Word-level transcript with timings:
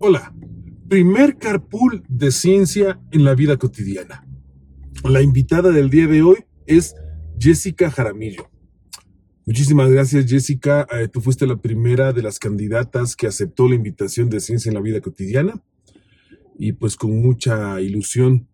Hola, 0.00 0.32
primer 0.88 1.38
carpool 1.38 2.04
de 2.06 2.30
ciencia 2.30 3.00
en 3.10 3.24
la 3.24 3.34
vida 3.34 3.56
cotidiana. 3.56 4.24
La 5.02 5.22
invitada 5.22 5.72
del 5.72 5.90
día 5.90 6.06
de 6.06 6.22
hoy 6.22 6.36
es 6.66 6.94
Jessica 7.36 7.90
Jaramillo. 7.90 8.48
Muchísimas 9.44 9.90
gracias 9.90 10.30
Jessica, 10.30 10.86
eh, 10.92 11.08
tú 11.08 11.20
fuiste 11.20 11.48
la 11.48 11.56
primera 11.56 12.12
de 12.12 12.22
las 12.22 12.38
candidatas 12.38 13.16
que 13.16 13.26
aceptó 13.26 13.68
la 13.68 13.74
invitación 13.74 14.30
de 14.30 14.38
ciencia 14.38 14.70
en 14.70 14.76
la 14.76 14.80
vida 14.80 15.00
cotidiana 15.00 15.60
y 16.56 16.74
pues 16.74 16.94
con 16.94 17.20
mucha 17.20 17.80
ilusión 17.80 18.46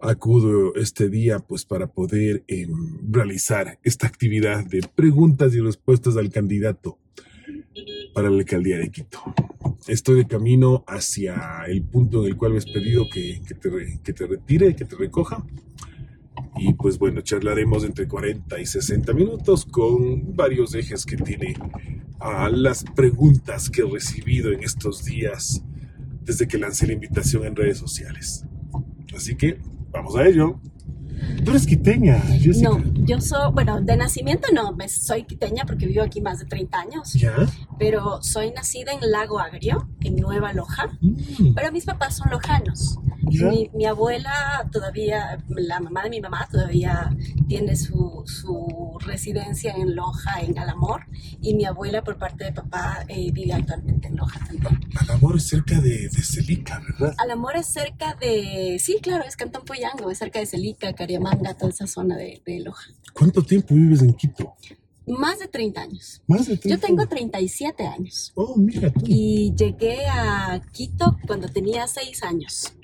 acudo 0.00 0.74
este 0.74 1.08
día 1.08 1.38
pues 1.38 1.64
para 1.64 1.86
poder 1.86 2.44
em, 2.46 3.10
realizar 3.10 3.78
esta 3.84 4.06
actividad 4.06 4.66
de 4.66 4.82
preguntas 4.94 5.54
y 5.54 5.60
respuestas 5.60 6.18
al 6.18 6.28
candidato 6.28 6.98
para 8.12 8.28
la 8.28 8.36
alcaldía 8.36 8.76
de 8.76 8.90
Quito 8.90 9.34
estoy 9.86 10.16
de 10.16 10.26
camino 10.26 10.84
hacia 10.86 11.62
el 11.66 11.82
punto 11.82 12.22
en 12.22 12.30
el 12.30 12.36
cual 12.36 12.52
me 12.52 12.58
has 12.58 12.66
pedido 12.66 13.08
que, 13.12 13.40
te, 13.46 14.00
que 14.02 14.12
te 14.12 14.26
retire, 14.26 14.74
que 14.74 14.84
te 14.84 14.96
recoja. 14.96 15.44
Y 16.56 16.74
pues 16.74 16.98
bueno, 16.98 17.20
charlaremos 17.20 17.84
entre 17.84 18.06
40 18.06 18.60
y 18.60 18.66
60 18.66 19.12
minutos 19.12 19.64
con 19.64 20.34
varios 20.34 20.74
ejes 20.74 21.04
que 21.04 21.16
tiene 21.16 21.54
a 22.20 22.48
las 22.48 22.84
preguntas 22.84 23.70
que 23.70 23.82
he 23.82 23.90
recibido 23.90 24.52
en 24.52 24.62
estos 24.62 25.04
días 25.04 25.62
desde 26.22 26.46
que 26.46 26.58
lancé 26.58 26.86
la 26.86 26.92
invitación 26.92 27.46
en 27.46 27.56
redes 27.56 27.78
sociales. 27.78 28.44
Así 29.14 29.36
que 29.36 29.58
vamos 29.90 30.16
a 30.16 30.26
ello. 30.26 30.60
Tú 31.44 31.50
eres 31.50 31.66
quiteña, 31.66 32.18
Jessica. 32.20 32.70
No, 32.70 32.82
yo 33.04 33.20
soy, 33.20 33.52
bueno, 33.52 33.80
de 33.80 33.96
nacimiento 33.96 34.48
no, 34.52 34.76
soy 34.88 35.24
quiteña 35.24 35.64
porque 35.66 35.86
vivo 35.86 36.02
aquí 36.02 36.20
más 36.20 36.38
de 36.38 36.46
30 36.46 36.78
años. 36.78 37.12
¿Ya? 37.14 37.34
Pero 37.78 38.22
soy 38.22 38.50
nacida 38.50 38.92
en 38.92 39.10
Lago 39.10 39.38
Agrio, 39.38 39.88
en 40.00 40.16
Nueva 40.16 40.52
Loja. 40.52 40.88
Mm. 41.00 41.54
Pero 41.54 41.72
mis 41.72 41.84
papás 41.84 42.16
son 42.16 42.30
lojanos. 42.30 42.98
Mi, 43.74 43.84
abuela 43.84 44.68
todavía, 44.72 45.44
la 45.48 45.80
mamá 45.80 46.04
de 46.04 46.10
mi 46.10 46.20
mamá 46.20 46.48
todavía 46.50 47.14
tiene 47.46 47.76
su, 47.76 48.22
su 48.26 48.98
residencia 49.00 49.74
en 49.74 49.94
Loja, 49.94 50.40
en 50.40 50.58
Alamor, 50.58 51.06
y 51.40 51.54
mi 51.54 51.64
abuela 51.64 52.02
por 52.02 52.16
parte 52.16 52.44
de 52.44 52.52
papá 52.52 53.04
eh, 53.08 53.30
vive 53.32 53.52
actualmente 53.52 54.08
en 54.08 54.16
Loja 54.16 54.40
también. 54.46 54.80
Alamor 54.96 55.36
es 55.36 55.46
cerca 55.46 55.80
de, 55.80 56.08
de 56.08 56.22
Celica, 56.22 56.80
¿verdad? 56.80 57.14
Alamor 57.18 57.56
es 57.56 57.66
cerca 57.66 58.14
de, 58.14 58.78
sí, 58.80 58.98
claro, 59.02 59.24
es 59.24 59.36
Cantón 59.36 59.64
Poyango, 59.64 60.10
es 60.10 60.18
cerca 60.18 60.38
de 60.38 60.46
Celica, 60.46 60.92
Cariamanga, 61.08 61.54
toda 61.54 61.70
esa 61.70 61.86
zona 61.86 62.16
de, 62.18 62.42
de 62.44 62.60
Loja. 62.60 62.90
¿Cuánto 63.14 63.42
tiempo 63.42 63.74
vives 63.74 64.02
en 64.02 64.12
Quito? 64.12 64.54
Más 65.06 65.38
de 65.38 65.48
30 65.48 65.80
años. 65.80 66.20
Más 66.26 66.46
de 66.46 66.58
30 66.58 66.68
Yo 66.68 66.78
tengo 66.78 67.08
37 67.08 67.86
años. 67.86 68.30
Oh, 68.34 68.56
mira 68.56 68.92
tú. 68.92 69.00
Y 69.06 69.54
llegué 69.56 70.06
a 70.06 70.60
Quito 70.70 71.16
cuando 71.26 71.48
tenía 71.48 71.86
6 71.86 72.22
años. 72.24 72.74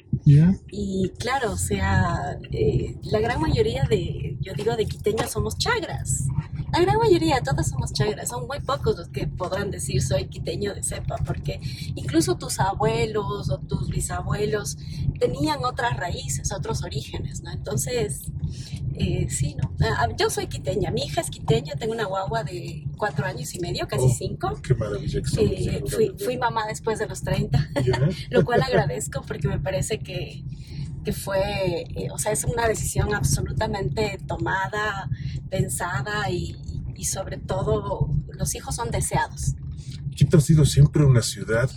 Y 0.71 1.13
claro, 1.19 1.53
o 1.53 1.57
sea, 1.57 2.39
eh, 2.51 2.97
la 3.03 3.21
gran 3.21 3.41
mayoría 3.41 3.85
de, 3.85 4.39
yo 4.41 4.55
digo, 4.55 4.75
de 4.75 4.87
quiteños 4.87 5.31
somos 5.31 5.59
chagras. 5.59 6.25
La 6.73 6.81
gran 6.81 6.97
mayoría, 6.97 7.41
todas 7.43 7.69
somos 7.69 7.93
chagras. 7.93 8.31
Son 8.31 8.47
muy 8.47 8.59
pocos 8.61 8.97
los 8.97 9.09
que 9.09 9.27
podrán 9.27 9.71
decir 9.71 10.03
soy 10.03 10.27
quiteño 10.27 10.75
de 10.75 10.83
cepa, 10.83 11.17
porque 11.27 11.61
incluso 11.95 12.37
tus 12.37 12.59
abuelos 12.59 13.51
o 13.51 13.59
tus 13.59 13.91
bisabuelos 13.91 14.79
tenían 15.21 15.65
otras 15.65 15.97
raíces, 15.97 16.53
otros 16.53 16.83
orígenes, 16.83 17.43
¿no? 17.43 17.53
Entonces, 17.53 18.23
eh, 18.97 19.27
sí, 19.29 19.57
¿no? 19.57 19.75
Ah, 19.81 20.09
yo 20.17 20.31
soy 20.31 20.47
quiteña, 20.47 20.91
mi 20.91 21.03
hija 21.03 21.21
es 21.21 21.31
quiteña, 21.31 21.75
tengo 21.75 21.93
una 21.93 22.05
guagua 22.05 22.45
de 22.45 22.87
cuatro 22.97 23.27
años 23.27 23.55
y 23.55 23.59
medio, 23.59 23.89
casi 23.89 24.05
oh, 24.05 24.15
cinco. 24.17 24.61
Qué 24.63 24.75
maravilla. 24.75 25.21
Eh, 25.39 25.83
fui, 26.19 26.39
mamá 26.39 26.67
después 26.67 26.99
de 26.99 27.07
los 27.07 27.23
30, 27.23 27.71
lo 28.31 28.45
cual 28.45 28.63
agradezco 28.63 29.23
porque 29.27 29.49
me 29.49 29.59
parece 29.59 29.99
que, 29.99 30.45
que 31.05 31.13
fue, 31.13 31.87
eh, 31.97 32.09
o 32.13 32.19
sea, 32.19 32.33
es 32.33 32.45
una 32.45 32.69
decisión 32.69 33.15
absolutamente 33.15 34.19
tomada, 34.27 35.11
pensada 35.51 36.31
y, 36.31 36.57
y 36.95 37.05
sobre 37.05 37.39
todo 37.39 38.11
los 38.29 38.55
hijos 38.55 38.77
son 38.77 38.91
deseados. 38.91 39.55
Quito 40.15 40.39
ha 40.39 40.41
sido 40.41 40.65
siempre 40.65 41.05
una 41.05 41.23
ciudad 41.23 41.69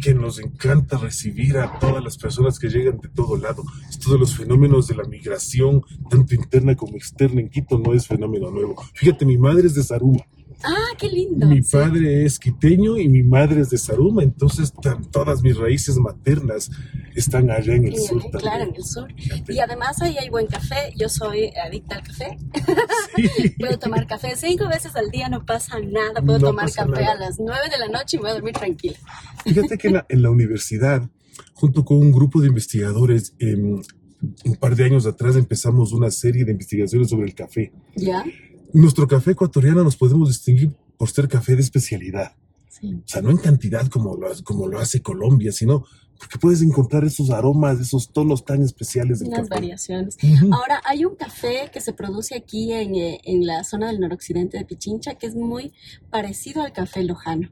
que 0.00 0.14
nos 0.14 0.38
encanta 0.38 0.98
recibir 0.98 1.58
a 1.58 1.78
todas 1.78 2.02
las 2.02 2.16
personas 2.16 2.58
que 2.58 2.68
llegan 2.68 2.98
de 2.98 3.08
todo 3.08 3.36
lado. 3.36 3.64
Esto 3.88 4.12
de 4.12 4.18
los 4.18 4.36
fenómenos 4.36 4.86
de 4.88 4.96
la 4.96 5.04
migración, 5.04 5.82
tanto 6.10 6.34
interna 6.34 6.74
como 6.74 6.96
externa 6.96 7.40
en 7.40 7.48
Quito, 7.48 7.78
no 7.78 7.94
es 7.94 8.06
fenómeno 8.06 8.50
nuevo. 8.50 8.76
Fíjate, 8.94 9.24
mi 9.24 9.38
madre 9.38 9.66
es 9.66 9.74
de 9.74 9.82
Saruma. 9.82 10.24
Ah, 10.64 10.94
qué 10.98 11.08
lindo. 11.08 11.46
Mi 11.46 11.60
padre 11.62 12.24
es 12.24 12.38
quiteño 12.38 12.96
y 12.96 13.08
mi 13.08 13.22
madre 13.22 13.60
es 13.60 13.70
de 13.70 13.78
Saruma, 13.78 14.22
entonces 14.22 14.72
todas 15.10 15.42
mis 15.42 15.56
raíces 15.56 15.96
maternas 15.96 16.70
están 17.14 17.50
allá 17.50 17.74
en 17.74 17.86
el 17.86 17.96
sur. 17.96 18.22
Claro, 18.30 18.64
en 18.64 18.74
el 18.74 18.84
sur. 18.84 19.08
Y 19.48 19.58
además 19.58 20.00
ahí 20.02 20.16
hay 20.18 20.28
buen 20.28 20.46
café. 20.46 20.92
Yo 20.96 21.08
soy 21.08 21.50
adicta 21.64 21.96
al 21.96 22.02
café. 22.02 22.38
Puedo 23.58 23.78
tomar 23.78 24.06
café 24.06 24.34
cinco 24.36 24.68
veces 24.68 24.96
al 24.96 25.10
día, 25.10 25.28
no 25.28 25.44
pasa 25.44 25.78
nada. 25.80 26.22
Puedo 26.24 26.38
tomar 26.38 26.70
café 26.72 27.04
a 27.04 27.14
las 27.14 27.38
nueve 27.38 27.68
de 27.70 27.78
la 27.78 27.88
noche 27.88 28.16
y 28.16 28.18
me 28.18 28.22
voy 28.22 28.30
a 28.30 28.34
dormir 28.34 28.54
tranquila. 28.54 28.96
Fíjate 29.44 29.78
que 29.78 29.88
en 30.08 30.22
la, 30.22 30.30
universidad, 30.30 31.08
junto 31.54 31.84
con 31.84 31.98
un 31.98 32.12
grupo 32.12 32.40
de 32.40 32.48
investigadores, 32.48 33.34
em, 33.38 33.80
un 34.44 34.56
par 34.56 34.74
de 34.74 34.84
años 34.84 35.06
atrás 35.06 35.36
empezamos 35.36 35.92
una 35.92 36.10
serie 36.10 36.44
de 36.44 36.52
investigaciones 36.52 37.10
sobre 37.10 37.26
el 37.26 37.34
café. 37.34 37.72
¿Ya? 37.94 38.24
Nuestro 38.76 39.08
café 39.08 39.30
ecuatoriano 39.30 39.82
nos 39.82 39.96
podemos 39.96 40.28
distinguir 40.28 40.70
por 40.98 41.08
ser 41.08 41.28
café 41.28 41.56
de 41.56 41.62
especialidad. 41.62 42.36
O 42.82 43.08
sea, 43.08 43.22
no 43.22 43.30
en 43.30 43.38
cantidad 43.38 43.86
como 43.88 44.16
lo, 44.16 44.28
como 44.44 44.68
lo 44.68 44.78
hace 44.78 45.00
Colombia, 45.00 45.50
sino 45.50 45.86
porque 46.18 46.38
puedes 46.38 46.60
encontrar 46.60 47.02
esos 47.02 47.30
aromas, 47.30 47.80
esos 47.80 48.12
tonos 48.12 48.44
tan 48.44 48.60
especiales 48.60 49.20
de 49.20 49.28
Unas 49.28 49.48
variaciones. 49.48 50.18
Ahora, 50.52 50.82
hay 50.84 51.06
un 51.06 51.14
café 51.16 51.70
que 51.72 51.80
se 51.80 51.94
produce 51.94 52.34
aquí 52.34 52.70
en, 52.74 52.94
eh, 52.96 53.18
en, 53.24 53.46
la 53.46 53.64
zona 53.64 53.86
del 53.86 53.98
noroccidente 53.98 54.58
de 54.58 54.66
Pichincha 54.66 55.14
que 55.14 55.26
es 55.26 55.34
muy 55.34 55.72
parecido 56.10 56.62
al 56.62 56.74
café 56.74 57.02
lojano. 57.02 57.48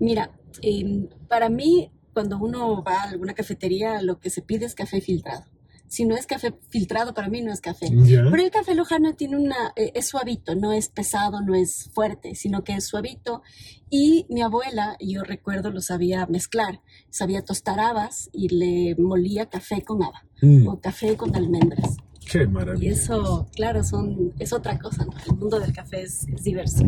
Mira, 0.00 0.30
em, 0.62 1.06
para 1.28 1.50
mí, 1.50 1.90
cuando 2.14 2.38
uno 2.38 2.82
va 2.82 3.02
a 3.02 3.10
alguna 3.10 3.34
cafetería, 3.34 4.00
lo 4.00 4.20
que 4.20 4.30
se 4.30 4.40
pide 4.40 4.64
es 4.64 4.74
café 4.74 5.02
filtrado 5.02 5.44
si 5.88 6.04
no 6.04 6.16
es 6.16 6.26
café 6.26 6.54
filtrado, 6.68 7.14
para 7.14 7.28
mí 7.28 7.42
no 7.42 7.52
es 7.52 7.60
café. 7.60 7.88
Pero 7.90 8.42
el 8.42 8.50
café 8.50 8.74
lojano 8.74 9.14
tiene 9.14 9.36
una, 9.36 9.72
eh, 9.76 9.92
es 9.94 10.08
suavito, 10.08 10.54
no 10.54 10.72
es 10.72 10.88
pesado, 10.88 11.40
no 11.40 11.54
es 11.54 11.90
fuerte, 11.92 12.34
sino 12.34 12.64
que 12.64 12.74
es 12.74 12.86
suavito. 12.86 13.42
Y 13.88 14.26
mi 14.28 14.42
abuela, 14.42 14.96
yo 15.00 15.22
recuerdo, 15.22 15.70
lo 15.70 15.80
sabía 15.80 16.26
mezclar, 16.26 16.80
sabía 17.10 17.42
tostar 17.42 17.78
habas 17.78 18.28
y 18.32 18.48
le 18.48 18.96
molía 18.96 19.46
café 19.46 19.82
con 19.82 20.02
haba 20.02 20.24
mm. 20.42 20.66
o 20.68 20.80
café 20.80 21.16
con 21.16 21.34
almendras. 21.36 21.96
Qué 22.30 22.46
maravilla. 22.46 22.84
Y 22.84 22.92
eso, 22.92 23.48
claro, 23.54 23.84
son, 23.84 24.32
es 24.38 24.52
otra 24.52 24.78
cosa, 24.78 25.04
¿no? 25.04 25.12
El 25.26 25.36
mundo 25.38 25.60
del 25.60 25.72
café 25.72 26.02
es, 26.02 26.26
es 26.26 26.42
diverso. 26.42 26.86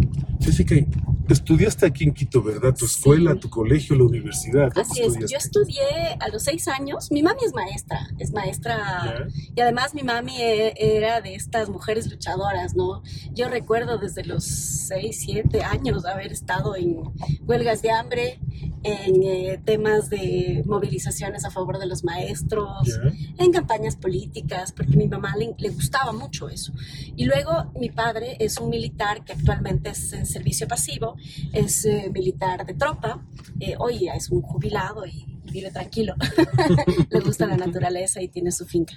que 0.67 0.87
estudiaste 1.29 1.87
aquí 1.87 2.05
en 2.05 2.13
Quito, 2.13 2.43
¿verdad? 2.43 2.75
Tu 2.75 2.87
escuela, 2.87 3.35
tu 3.37 3.49
colegio, 3.49 3.95
la 3.95 4.05
universidad. 4.05 4.71
Así 4.77 5.03
es, 5.03 5.15
yo 5.19 5.37
estudié 5.37 6.17
a 6.19 6.29
los 6.29 6.43
seis 6.43 6.67
años. 6.69 7.11
Mi 7.13 7.23
mami 7.23 7.41
es 7.45 7.55
maestra, 7.55 8.09
es 8.19 8.33
maestra. 8.33 9.29
Y 9.55 9.61
además 9.61 9.95
mi 9.95 10.03
mami 10.03 10.41
e, 10.41 10.75
era 10.77 11.21
de 11.21 11.35
estas 11.35 11.69
mujeres 11.69 12.11
luchadoras, 12.11 12.75
¿no? 12.75 13.03
Yo 13.33 13.49
recuerdo 13.49 13.99
desde 13.99 14.25
los 14.25 14.45
seis, 14.45 15.21
siete 15.21 15.63
años 15.63 16.05
haber 16.05 16.33
estado 16.33 16.75
en 16.75 17.03
huelgas 17.47 17.83
de 17.83 17.91
hambre, 17.93 18.41
en 18.83 19.23
eh, 19.23 19.61
temas 19.65 20.09
de 20.09 20.63
movilizaciones 20.67 21.45
a 21.45 21.51
favor 21.51 21.79
de 21.79 21.87
los 21.87 22.05
maestros, 22.05 23.01
en 23.39 23.53
campañas 23.53 23.97
políticas, 23.97 24.73
porque 24.73 24.97
mi 24.97 25.09
mamá 25.09 25.28
le, 25.37 25.69
gustaba 25.71 26.13
mucho 26.13 26.49
eso. 26.49 26.73
Y 27.17 27.25
luego 27.25 27.73
mi 27.79 27.91
padre 27.91 28.37
es 28.39 28.59
un 28.59 28.71
militar 28.71 29.25
que 29.25 29.33
actualmente 29.33 29.91
es 29.91 30.13
en 30.13 30.27
servicio 30.27 30.67
pasivo, 30.69 31.17
es 31.53 31.85
eh, 31.85 32.11
militar 32.13 32.65
de 32.65 32.75
tropa, 32.75 33.25
eh, 33.61 33.75
hoy 33.79 34.09
es 34.09 34.31
un 34.31 34.43
jubilado 34.43 35.07
y 35.07 35.39
vive 35.51 35.71
tranquilo, 35.71 36.15
le 37.11 37.21
gusta 37.21 37.47
la 37.47 37.57
naturaleza 37.67 38.21
y 38.23 38.29
tiene 38.29 38.53
su 38.53 38.67
finca. 38.67 38.95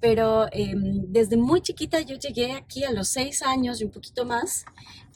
Pero 0.00 0.46
em, 0.52 1.04
desde 1.08 1.36
muy 1.36 1.60
chiquita 1.60 2.00
yo 2.00 2.16
llegué 2.16 2.52
aquí 2.52 2.84
a 2.84 2.92
los 2.92 3.08
seis 3.08 3.42
años 3.42 3.80
y 3.80 3.84
un 3.84 3.90
poquito 3.90 4.24
más 4.24 4.64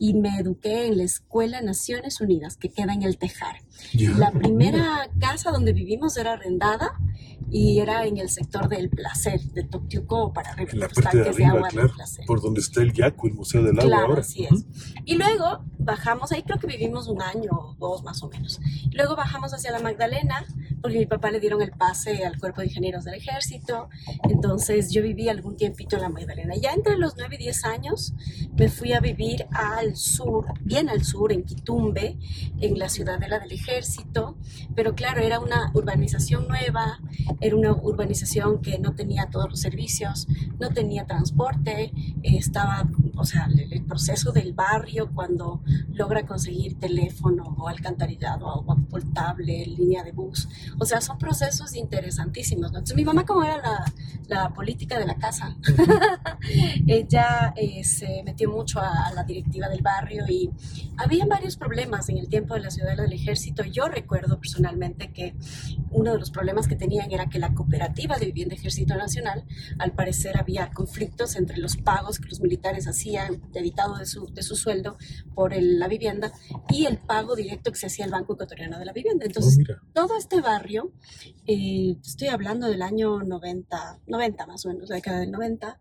y 0.03 0.15
me 0.15 0.37
eduqué 0.37 0.89
en 0.89 0.99
la 0.99 1.05
Escuela 1.05 1.63
Naciones 1.63 2.21
Unidas 2.21 2.57
que 2.57 2.71
queda 2.71 2.93
en 2.93 3.05
el 3.05 3.19
Tejar. 3.19 3.63
La 3.95 4.33
primera 4.33 5.09
casa 5.21 5.53
donde 5.53 5.73
vivimos 5.73 6.17
era 6.17 6.33
arrendada 6.33 6.99
y 7.53 7.79
era 7.79 8.05
en 8.07 8.17
el 8.17 8.29
sector 8.29 8.69
del 8.69 8.89
placer, 8.89 9.41
de 9.53 9.63
Toctiuco 9.63 10.33
para 10.33 10.53
arriba, 10.53 10.73
la 10.75 10.89
parte 10.89 11.19
de, 11.19 11.29
arriba, 11.29 11.69
claro, 11.69 11.93
por 12.27 12.41
donde 12.41 12.63
está 12.63 12.81
el 12.83 12.93
Yacu, 12.95 13.29
el 13.29 13.35
Museo 13.35 13.63
del 13.63 13.79
Agua 13.79 13.85
claro, 13.85 14.07
ahora. 14.09 14.21
así 14.23 14.45
es. 14.45 14.65
Y 15.05 15.17
luego 15.17 15.63
bajamos, 15.79 16.33
ahí 16.33 16.43
creo 16.43 16.59
que 16.59 16.67
vivimos 16.67 17.09
un 17.09 17.21
año 17.21 17.51
o 17.53 17.77
dos 17.79 18.03
más 18.03 18.23
o 18.23 18.29
menos. 18.29 18.59
Luego 18.93 19.17
bajamos 19.17 19.53
hacia 19.53 19.71
la 19.71 19.81
Magdalena, 19.81 20.47
porque 20.81 20.99
mi 20.99 21.07
papá 21.07 21.31
le 21.31 21.41
dieron 21.41 21.61
el 21.61 21.73
pase 21.73 22.25
al 22.25 22.39
cuerpo 22.41 22.63
de 22.63 22.69
ingenieros 22.69 23.05
del 23.05 23.15
ejército, 23.15 23.91
entonces 24.25 24.91
yo 24.91 25.03
viví 25.03 25.29
algún 25.29 25.57
tiempito 25.57 25.97
en 25.97 26.03
la 26.03 26.09
Magdalena. 26.09 26.55
Ya 26.57 26.73
entre 26.73 26.97
los 26.97 27.17
9 27.19 27.37
y 27.39 27.45
10 27.45 27.65
años 27.67 28.15
me 28.57 28.69
fui 28.69 28.95
a 28.95 29.01
vivir 29.01 29.45
al 29.53 29.92
sur, 29.97 30.47
bien 30.61 30.89
al 30.89 31.05
sur, 31.05 31.33
en 31.33 31.45
Quitumbe, 31.45 32.19
en 32.61 32.79
la 32.79 32.89
ciudadela 32.89 33.39
del 33.39 33.53
ejército, 33.53 34.37
pero 34.75 34.95
claro, 34.95 35.21
era 35.21 35.41
una 35.41 35.71
urbanización 35.75 36.49
nueva, 36.49 37.01
era 37.41 37.57
una 37.57 37.73
urbanización 37.73 38.61
que 38.61 38.79
no 38.79 38.95
tenía 38.95 39.29
todos 39.31 39.51
los 39.51 39.61
servicios, 39.61 40.27
no 40.59 40.71
tenía 40.71 41.07
transporte, 41.07 41.93
estaba, 42.23 42.89
o 43.17 43.25
sea, 43.25 43.49
el, 43.71 43.83
proceso 43.83 44.33
del 44.33 44.55
barrio 44.55 45.11
cuando 45.13 45.61
logra 45.93 46.25
conseguir 46.25 46.79
teléfono 46.79 47.55
o 47.59 47.69
alcantarillado, 47.69 48.49
agua 48.49 48.77
potable, 48.89 49.67
línea 49.67 50.03
de 50.03 50.13
bus, 50.13 50.49
o 50.79 50.85
sea, 50.85 51.01
son 51.01 51.19
procesos 51.19 51.75
interesantísimos. 51.75 52.69
Entonces, 52.69 52.97
mi 52.97 53.05
mamá, 53.05 53.27
como 53.27 53.45
era 53.45 53.59
la, 53.59 53.93
la 54.29 54.49
política 54.51 54.99
de 54.99 55.07
la 55.07 55.17
casa, 55.17 55.57
ella 56.87 57.53
eh, 57.57 57.85
se 57.85 58.23
metió 58.25 58.51
mucho 58.51 58.81
a, 58.81 59.09
a, 59.09 59.15
la 59.15 59.25
directiva 59.25 59.69
del 59.73 59.83
barrio 59.83 60.25
y 60.29 60.51
había 60.97 61.27
varios 61.27 61.57
problemas 61.57 62.09
en 62.09 62.19
el 62.19 62.29
tiempo 62.29 62.55
de 62.55 62.61
la 62.61 62.71
ciudad 62.71 62.97
del 62.97 63.13
ejército. 63.13 63.65
Yo 63.65 63.87
recuerdo 63.87 64.39
personalmente 64.39 65.13
que 65.13 65.35
uno 65.91 66.13
de 66.13 66.19
los 66.19 66.31
problemas 66.31 66.69
que 66.69 66.77
tenían 66.77 67.11
era 67.11 67.29
que 67.29 67.39
la 67.39 67.55
cooperativa 67.55 68.17
de 68.19 68.27
vivienda 68.27 68.55
Ejército 68.55 68.95
Nacional, 68.95 69.45
al 69.79 69.93
parecer 69.93 70.39
había 70.39 70.71
conflictos 70.71 71.37
entre 71.37 71.59
los 71.59 71.77
pagos 71.77 72.19
que 72.19 72.29
los 72.29 72.41
militares 72.41 72.87
hacían, 72.87 73.43
debitado 73.53 73.97
de 73.97 74.07
su, 74.07 74.33
de 74.33 74.43
su 74.43 74.57
sueldo 74.57 74.97
por 75.35 75.53
el, 75.55 75.79
la 75.79 75.89
vivienda, 75.89 76.33
y 76.71 76.87
el 76.87 76.99
pago 76.99 77.35
directo 77.35 77.73
que 77.73 77.79
se 77.79 77.87
hacía 77.87 78.05
al 78.05 78.11
Banco 78.11 78.35
Ecuatoriano 78.35 78.79
de 78.79 78.85
la 78.85 78.93
Vivienda. 78.93 79.27
Entonces, 79.27 79.59
oh, 79.69 79.87
todo 79.93 80.17
este 80.17 80.41
barrio, 80.41 80.93
eh, 81.47 81.97
estoy 82.05 82.29
hablando 82.29 82.69
del 82.69 82.83
año 82.83 83.21
90, 83.21 84.01
90 84.07 84.47
más 84.47 84.65
o 84.67 84.69
menos, 84.69 84.89
la 84.89 84.97
década 84.97 85.21
del 85.21 85.31
90, 85.31 85.79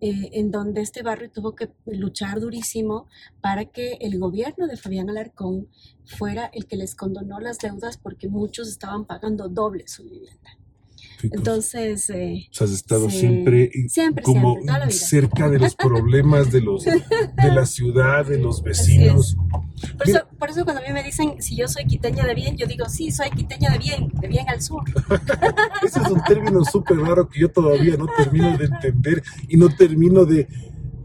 eh, 0.00 0.30
en 0.32 0.50
donde 0.50 0.80
este 0.80 1.02
barrio 1.02 1.30
tuvo 1.30 1.54
que 1.54 1.70
luchar 1.86 2.40
durísimo 2.40 3.06
para 3.44 3.66
que 3.66 3.98
el 4.00 4.18
gobierno 4.18 4.66
de 4.66 4.78
Fabián 4.78 5.10
Alarcón 5.10 5.68
fuera 6.06 6.46
el 6.54 6.64
que 6.64 6.76
les 6.76 6.94
condonó 6.94 7.40
las 7.40 7.58
deudas 7.58 7.98
porque 7.98 8.26
muchos 8.26 8.68
estaban 8.68 9.04
pagando 9.04 9.50
doble 9.50 9.86
su 9.86 10.02
vivienda. 10.02 10.56
Entonces... 11.30 12.08
Eh, 12.08 12.48
o 12.50 12.54
sea, 12.54 12.64
has 12.66 12.72
estado 12.72 13.10
siempre, 13.10 13.70
como 14.22 14.56
cerca 14.88 15.50
de 15.50 15.58
los 15.58 15.74
problemas 15.74 16.50
de, 16.52 16.62
los, 16.62 16.84
de 16.84 17.52
la 17.52 17.66
ciudad, 17.66 18.24
de 18.24 18.38
los 18.38 18.62
vecinos. 18.62 19.36
Por 19.98 20.08
eso, 20.08 20.20
por 20.38 20.48
eso, 20.48 20.64
cuando 20.64 20.80
a 20.80 20.86
mí 20.86 20.94
me 20.94 21.02
dicen 21.02 21.42
si 21.42 21.54
yo 21.54 21.68
soy 21.68 21.84
quiteña 21.84 22.24
de 22.24 22.34
bien, 22.34 22.56
yo 22.56 22.66
digo, 22.66 22.88
sí, 22.88 23.10
soy 23.10 23.28
quiteña 23.28 23.68
de 23.72 23.78
bien, 23.78 24.08
de 24.22 24.26
bien 24.26 24.48
al 24.48 24.62
sur. 24.62 24.84
Ese 25.84 26.00
es 26.00 26.10
un 26.10 26.22
término 26.22 26.64
súper 26.64 26.96
raro 26.96 27.28
que 27.28 27.40
yo 27.40 27.50
todavía 27.50 27.98
no 27.98 28.06
termino 28.16 28.56
de 28.56 28.64
entender 28.64 29.22
y 29.48 29.58
no 29.58 29.68
termino 29.68 30.24
de 30.24 30.48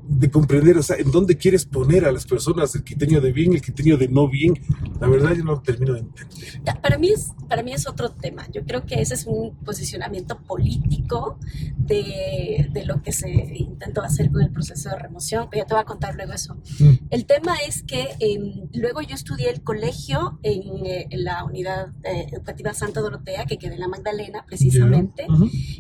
de 0.10 0.32
comprender, 0.32 0.76
o 0.78 0.84
sea, 0.84 0.98
en 0.98 1.12
dónde 1.12 1.38
quieres 1.38 1.66
poner 1.66 2.06
a 2.06 2.12
las 2.12 2.26
personas, 2.26 2.74
el 2.74 2.84
quiteño 2.84 3.22
de 3.22 3.32
bien, 3.32 3.54
el 3.54 3.62
quiteño 3.62 3.96
de 3.96 4.08
no 4.08 4.28
bien, 4.28 4.54
la 5.00 5.08
verdad 5.08 5.34
yo 5.36 5.44
no 5.44 5.62
termino 5.62 5.94
de 5.94 6.00
entender. 6.00 6.38
Para 6.82 6.98
mí 6.98 7.10
es, 7.10 7.32
para 7.48 7.62
mí 7.62 7.74
es 7.74 7.88
otro 7.88 8.12
tema, 8.12 8.48
yo 8.52 8.64
creo 8.66 8.86
que 8.86 9.02
ese 9.02 9.14
es 9.14 9.28
un 9.28 9.56
posicionamiento 9.64 10.40
político 10.42 11.38
de, 11.78 12.70
de 12.72 12.86
lo 12.86 13.04
que 13.04 13.12
se 13.12 13.30
intentó 13.30 14.02
hacer 14.02 14.32
con 14.32 14.42
el 14.42 14.52
proceso 14.52 14.90
de 14.90 14.98
remoción, 14.98 15.48
pero 15.52 15.64
ya 15.64 15.68
te 15.68 15.74
voy 15.76 15.82
a 15.82 15.86
contar 15.86 16.16
luego 16.16 16.34
eso. 16.34 16.56
Mm. 16.80 16.94
El 17.12 17.26
tema 17.26 17.56
es 17.68 17.84
que 17.84 18.10
em, 18.20 18.68
luego 18.74 19.02
yo 19.02 19.14
estudié 19.14 19.50
el 19.52 19.62
colegio 19.62 20.40
en, 20.42 20.86
eh, 20.86 21.08
la 21.12 21.44
unidad 21.44 21.90
eh, 22.04 22.28
educativa 22.32 22.74
Santa 22.74 23.02
Dorotea, 23.02 23.46
que 23.46 23.58
queda 23.58 23.76
en 23.76 23.80
la 23.80 23.88
Magdalena, 23.88 24.44
precisamente, 24.46 25.28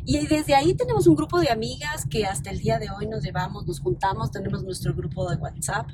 y 0.05 0.27
desde 0.27 0.53
ahí 0.55 0.75
tenemos 0.75 1.07
un 1.07 1.15
grupo 1.15 1.39
de 1.39 1.49
amigas 1.49 2.05
que 2.09 2.25
hasta 2.25 2.51
el 2.51 2.59
día 2.59 2.77
de 2.77 2.89
hoy 2.89 3.07
nos 3.07 3.23
llevamos, 3.23 3.65
nos 3.65 3.79
juntamos, 3.79 4.18
tenemos 4.27 4.63
nuestro 4.63 4.93
grupo 4.93 5.29
de 5.29 5.37
WhatsApp 5.37 5.87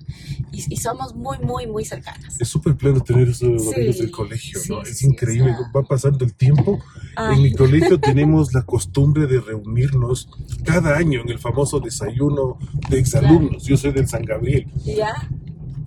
y, 0.51 0.77
somos 0.77 1.15
muy, 1.15 1.37
muy, 1.39 1.67
muy 1.67 1.85
cercanas. 1.85 2.39
Es 2.39 2.47
súper 2.47 2.75
pleno 2.75 2.99
tener 3.01 3.29
esos 3.29 3.73
amigos 3.73 3.97
del 3.97 4.11
colegio, 4.11 4.59
¿no? 4.69 4.81
es 4.81 5.01
increíble, 5.03 5.55
va 5.75 5.83
pasando 5.83 6.25
el 6.25 6.33
tiempo. 6.33 6.79
En 7.17 7.41
mi 7.41 7.53
colegio 7.53 7.99
tenemos 7.99 8.53
la 8.53 8.63
costumbre 8.63 9.27
de 9.27 9.39
reunirnos 9.39 10.29
cada 10.63 10.97
año 10.97 11.21
en 11.21 11.29
el 11.29 11.39
famoso 11.39 11.79
desayuno 11.79 12.57
de 12.89 12.99
exalumnos. 12.99 13.63
Yo 13.63 13.77
soy 13.77 13.91
del 13.91 14.07
San 14.07 14.23
Gabriel. 14.23 14.67
¿Ya? 14.83 15.13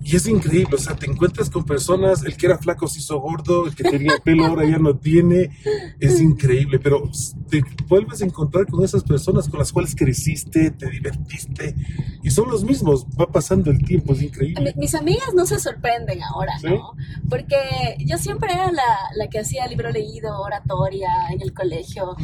Y 0.03 0.15
es 0.15 0.27
increíble, 0.27 0.75
o 0.75 0.77
sea, 0.77 0.95
te 0.95 1.05
encuentras 1.05 1.49
con 1.49 1.65
personas, 1.65 2.23
el 2.23 2.35
que 2.37 2.45
era 2.45 2.57
flaco 2.57 2.87
se 2.87 2.99
hizo 2.99 3.19
gordo, 3.19 3.67
el 3.67 3.75
que 3.75 3.83
tenía 3.83 4.13
pelo 4.23 4.45
ahora 4.45 4.65
ya 4.65 4.77
no 4.77 4.97
tiene, 4.97 5.51
es 5.99 6.21
increíble, 6.21 6.79
pero 6.79 7.09
te 7.49 7.61
vuelves 7.87 8.21
a 8.21 8.25
encontrar 8.25 8.65
con 8.67 8.83
esas 8.83 9.03
personas 9.03 9.49
con 9.49 9.59
las 9.59 9.71
cuales 9.71 9.95
creciste, 9.95 10.71
te 10.71 10.89
divertiste, 10.89 11.75
y 12.23 12.31
son 12.31 12.49
los 12.49 12.63
mismos, 12.63 13.05
va 13.19 13.27
pasando 13.27 13.71
el 13.71 13.83
tiempo, 13.83 14.13
es 14.13 14.21
increíble. 14.21 14.73
Mis 14.77 14.95
amigas 14.95 15.33
no 15.35 15.45
se 15.45 15.59
sorprenden 15.59 16.23
ahora, 16.23 16.53
¿no? 16.63 16.93
Porque 17.29 17.57
yo 17.99 18.17
siempre 18.17 18.53
era 18.53 18.71
la, 18.71 18.83
la, 19.15 19.27
que 19.27 19.39
hacía 19.39 19.67
libro 19.67 19.91
leído, 19.91 20.39
oratoria 20.39 21.09
en 21.31 21.41
el 21.41 21.53
colegio, 21.53 22.15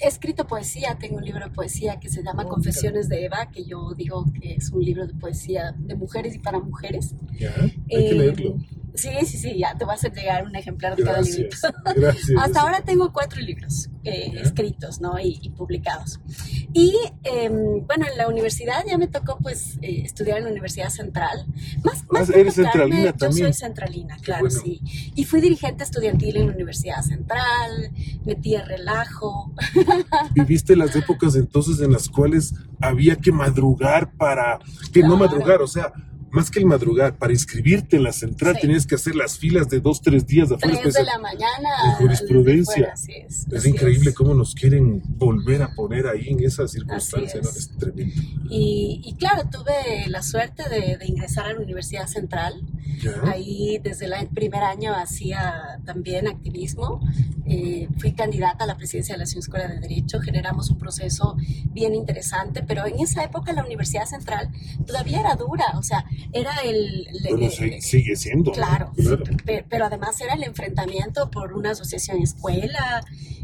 he 0.00 0.08
escrito 0.08 0.46
poesía, 0.46 0.96
tengo 0.98 1.16
un 1.16 1.24
libro 1.24 1.46
de 1.46 1.50
poesía 1.52 2.00
que 2.00 2.08
se 2.08 2.22
llama 2.22 2.44
oh, 2.46 2.48
Confesiones 2.48 3.08
de 3.08 3.24
Eva, 3.24 3.50
que 3.50 3.64
yo 3.64 3.94
digo 3.94 4.26
que 4.40 4.54
es 4.54 4.70
un 4.70 4.84
libro 4.84 5.06
de 5.06 5.14
poesía 5.14 5.74
de 5.78 5.94
mujeres 5.94 6.34
y 6.34 6.38
para 6.38 6.58
mujeres. 6.58 7.14
Ya, 7.38 7.54
hay 7.60 8.08
que 8.08 8.14
leerlo. 8.14 8.56
Sí, 8.94 9.08
sí, 9.24 9.38
sí, 9.38 9.58
ya 9.58 9.74
te 9.76 9.84
voy 9.84 9.94
a 9.94 10.08
llegar 10.08 10.44
un 10.44 10.54
ejemplar 10.56 10.96
de 10.96 11.04
cada 11.04 11.20
libro. 11.20 11.48
Gracias. 11.96 12.38
Hasta 12.38 12.60
ahora 12.60 12.82
tengo 12.82 13.12
cuatro 13.12 13.40
libros 13.40 13.88
eh, 14.04 14.32
escritos, 14.42 15.00
¿no? 15.00 15.18
Y, 15.18 15.50
publicados. 15.56 16.20
Y 16.72 16.94
em, 17.24 17.86
bueno, 17.86 18.06
en 18.10 18.16
la 18.16 18.28
universidad 18.28 18.84
ya 18.86 18.98
me 18.98 19.08
tocó 19.08 19.38
pues 19.38 19.78
eh, 19.82 20.02
estudiar 20.04 20.38
en 20.38 20.44
la 20.44 20.50
Universidad 20.50 20.90
Central. 20.90 21.46
Más, 21.84 22.04
más 22.10 22.30
ah, 22.30 22.32
eres 22.36 22.54
centralina 22.54 23.12
también. 23.12 23.46
Yo 23.46 23.52
soy 23.52 23.54
centralina, 23.54 24.16
claro, 24.18 24.50
sí. 24.50 24.80
Y 25.14 25.24
fui 25.24 25.40
dirigente 25.40 25.84
estudiantil 25.84 26.36
en 26.36 26.48
la 26.48 26.54
Universidad 26.54 27.02
Central, 27.02 27.90
metí 28.24 28.54
a 28.56 28.64
relajo. 28.64 29.52
Viviste 30.34 30.76
las 30.76 30.94
épocas 30.96 31.36
entonces 31.36 31.80
en 31.80 31.92
las 31.92 32.08
cuales 32.08 32.54
había 32.80 33.16
que 33.16 33.32
madrugar 33.32 34.12
para, 34.12 34.58
que 34.92 35.02
no 35.02 35.16
madrugar, 35.16 35.62
o 35.62 35.66
sea, 35.66 35.92
más 36.30 36.50
que 36.50 36.60
el 36.60 36.66
madrugar, 36.66 37.16
para 37.16 37.32
inscribirte 37.32 37.96
en 37.96 38.04
la 38.04 38.12
central 38.12 38.56
tenías 38.60 38.86
que 38.86 38.94
hacer 38.94 39.14
las 39.14 39.38
filas 39.38 39.68
de 39.68 39.80
dos, 39.80 40.00
tres 40.00 40.26
días 40.26 40.48
de 40.48 40.56
afuera. 40.56 40.78
Tres 40.82 40.94
de 40.94 41.04
la 41.04 41.18
mañana. 41.18 41.68
De 41.84 41.94
jurisprudencia. 41.96 42.94
es, 42.94 43.66
increíble 43.66 44.14
cómo 44.14 44.34
nos 44.34 44.54
quieren 44.54 45.02
volver 45.04 45.62
a 45.62 45.74
poner 45.74 46.06
ahí 46.06 46.28
en 46.28 46.44
esa 46.44 46.68
circunstancia, 46.68 47.40
es. 47.40 47.70
¿no? 47.72 47.78
tremendo. 47.78 48.22
Y, 48.48 49.14
claro, 49.18 49.48
tuve 49.50 50.08
la 50.08 50.22
suerte 50.22 50.62
de, 50.68 50.98
ingresar 51.06 51.46
a 51.46 51.52
la 51.52 51.60
Universidad 51.60 52.06
Central. 52.06 52.62
Ahí 53.24 53.80
desde 53.82 54.06
el 54.06 54.28
primer 54.28 54.62
año 54.62 54.94
hacía 54.94 55.80
también 55.84 56.28
activismo. 56.28 57.00
Eh, 57.46 57.88
fui 57.98 58.12
candidata 58.12 58.62
a 58.62 58.66
la 58.66 58.76
presidencia 58.76 59.14
de 59.14 59.18
la 59.18 59.26
Ciudad 59.26 59.40
Escuela 59.40 59.68
de 59.68 59.80
Derecho. 59.80 60.20
Generamos 60.20 60.70
un 60.70 60.78
proceso 60.78 61.36
bien 61.72 61.94
interesante, 61.94 62.62
pero 62.62 62.86
en 62.86 63.00
esa 63.00 63.24
época 63.24 63.52
la 63.52 63.64
Universidad 63.64 64.04
Central 64.04 64.50
todavía 64.86 65.20
era 65.20 65.34
dura. 65.34 65.64
O 65.76 65.82
sea, 65.82 66.04
era 66.32 66.54
el... 66.64 67.06
sigue 67.80 68.16
siendo. 68.16 68.52
Claro, 68.52 68.92
pero, 69.68 69.86
además 69.86 70.20
era 70.20 70.34
el 70.34 70.44
enfrentamiento 70.44 71.30
por 71.30 71.52
una 71.52 71.70
asociación 71.70 72.22
escuela 72.22 73.02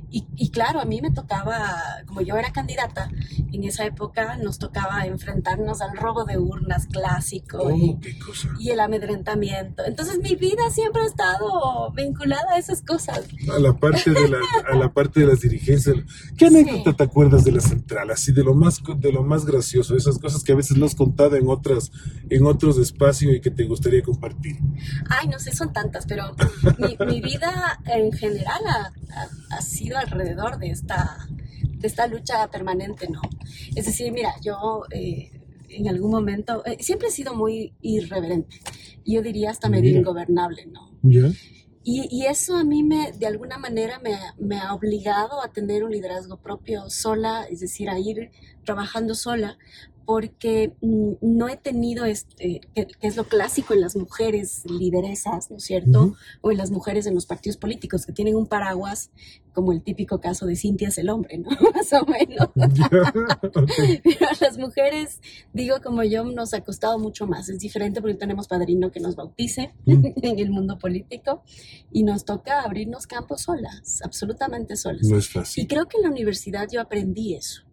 y, 0.09 0.51
claro, 0.51 0.81
a 0.81 0.85
mí 0.85 1.03
me 1.03 1.11
tocaba, 1.11 1.83
como 2.07 2.23
yo 2.23 2.37
era 2.37 2.53
candidata, 2.53 3.11
en 3.53 3.65
esa 3.65 3.85
época 3.85 4.37
nos 4.39 4.59
tocaba 4.59 5.05
enfrentarnos 5.05 5.83
al 5.83 5.97
robo 5.97 6.25
de 6.25 6.39
urnas 6.39 6.87
clásico 6.87 7.59
oh, 7.59 7.99
y, 8.59 8.71
el 8.71 8.81
amedrentamiento. 8.81 9.85
Entonces 9.85 10.19
mi 10.23 10.35
vida 10.35 10.71
siempre 10.71 11.03
ha 11.03 11.07
estado 11.07 11.93
vinculada 11.93 12.55
a 12.55 12.59
esas 12.59 12.83
cosas. 12.83 13.25
A 13.53 13.59
la 13.59 13.77
parte 13.77 14.11
de, 14.11 14.29
la, 14.29 14.39
a 14.73 14.77
la 14.77 14.93
parte 14.93 15.21
de 15.21 15.27
las 15.27 15.41
dirigencias. 15.41 15.97
¿Qué 16.37 16.47
anécdota 16.47 16.95
te 16.95 17.05
acuerdas 17.05 17.45
de 17.45 17.53
la 17.53 17.61
central? 17.61 18.11
Así 18.11 18.33
de 18.33 18.45
lo 18.45 18.55
más 18.55 18.81
de 18.99 19.13
lo 19.13 19.23
más 19.23 19.45
gracioso, 19.45 19.97
esas 19.97 20.19
cosas 20.19 20.43
que 20.45 20.53
a 20.53 20.57
veces 20.57 20.77
no 20.77 20.87
has 20.87 20.95
contado 20.95 21.37
en 21.37 21.49
otras 21.49 21.91
en 22.31 22.47
otros 22.67 22.79
espacios 22.79 23.35
y 23.35 23.41
que 23.41 23.51
te 23.51 23.65
gustaría 23.65 24.03
compartir. 24.03 24.57
Ay, 25.09 25.29
no 25.29 25.39
sé, 25.39 25.55
son 25.55 25.73
tantas, 25.73 26.07
pero 26.07 26.35
mi, 26.79 27.21
vida 27.21 27.81
en 27.87 28.13
general 28.13 28.61
ha, 28.69 28.93
ha 29.57 29.63
sido 29.63 29.99
alrededor 29.99 30.59
de 30.59 30.71
esta, 30.71 31.29
de 31.63 31.87
esta 31.87 32.07
lucha 32.07 32.51
permanente, 32.51 33.09
¿no? 33.09 33.21
Es 33.75 33.87
decir, 33.87 34.13
mira, 34.13 34.35
yo 34.43 34.83
eh, 34.91 35.31
en 35.69 35.89
algún 35.89 36.11
momento, 36.11 36.65
eh, 36.67 36.77
siempre 36.81 37.09
he 37.09 37.11
sido 37.11 37.35
muy 37.35 37.75
irreverente, 37.83 38.61
yo 39.05 39.23
diría 39.23 39.51
hasta 39.51 39.69
medio 39.69 39.97
ingobernable, 39.97 40.67
¿no? 40.67 40.91
Y, 41.89 42.09
y, 42.11 42.27
eso 42.27 42.57
a 42.57 42.65
mí 42.65 42.83
me, 42.83 43.13
de 43.13 43.27
alguna 43.27 43.59
manera 43.59 44.01
me, 44.01 44.19
me, 44.39 44.59
ha 44.59 44.75
obligado 44.75 45.41
a 45.41 45.53
tener 45.53 45.85
un 45.85 45.93
liderazgo 45.93 46.37
propio 46.39 46.91
sola, 46.91 47.45
es 47.49 47.61
decir, 47.61 47.89
a 47.89 47.97
ir 47.97 48.33
trabajando 48.65 49.15
sola, 49.15 49.57
porque 50.07 50.73
mm, 50.81 51.15
no 51.21 51.49
he 51.49 51.57
tenido, 51.57 52.05
este, 52.05 52.61
que, 52.75 52.87
es 53.01 53.17
lo 53.17 53.25
clásico 53.25 53.75
en 53.75 53.81
las 53.81 53.97
mujeres 53.97 54.63
lideresas, 54.71 55.51
¿no 55.51 55.57
es 55.57 55.65
cierto? 55.65 56.17
O 56.41 56.53
en 56.53 56.57
las 56.57 56.71
mujeres 56.71 57.07
en 57.07 57.15
los 57.15 57.27
partidos 57.27 57.57
políticos, 57.57 58.07
que 58.07 58.13
tienen 58.13 58.37
un 58.37 58.47
paraguas, 58.47 59.11
como 59.53 59.73
el 59.73 59.83
típico 59.83 60.21
caso 60.21 60.47
de 60.47 60.55
Cintia 60.55 60.89
es 60.89 60.99
el 60.99 61.11
hombre, 61.11 61.39
¿no? 61.39 61.51
Más 61.75 61.93
o 61.93 62.07
menos. 62.07 62.51
Pero 64.05 64.29
a 64.29 64.37
las 64.41 64.59
mujeres, 64.59 65.21
digo 65.53 65.81
como 65.83 66.05
yo, 66.05 66.25
nos 66.25 66.55
ha 66.55 66.61
costado 66.61 66.99
mucho 66.99 67.27
más. 67.27 67.49
Es 67.49 67.59
diferente 67.59 68.01
porque 68.01 68.17
tenemos 68.17 68.49
padrino 68.49 68.91
que 68.91 69.01
nos 69.01 69.17
bautice 69.17 69.73
mm. 69.87 70.07
en 70.23 70.39
el 70.39 70.51
mundo 70.51 70.79
político 70.79 71.43
y 71.91 72.05
nos 72.05 72.25
toca 72.25 72.63
abrirnos 72.63 73.07
campos 73.07 73.43
solas, 73.43 74.03
absolutamente 74.05 74.77
solas. 74.77 75.03
No 75.09 75.19
es 75.19 75.29
fácil. 75.29 75.65
Y 75.65 75.67
creo 75.67 75.87
que 75.89 75.97
en 75.97 76.05
la 76.05 76.11
universidad 76.11 76.69
yo 76.71 76.81
aprendí 76.81 77.35
eso 77.35 77.66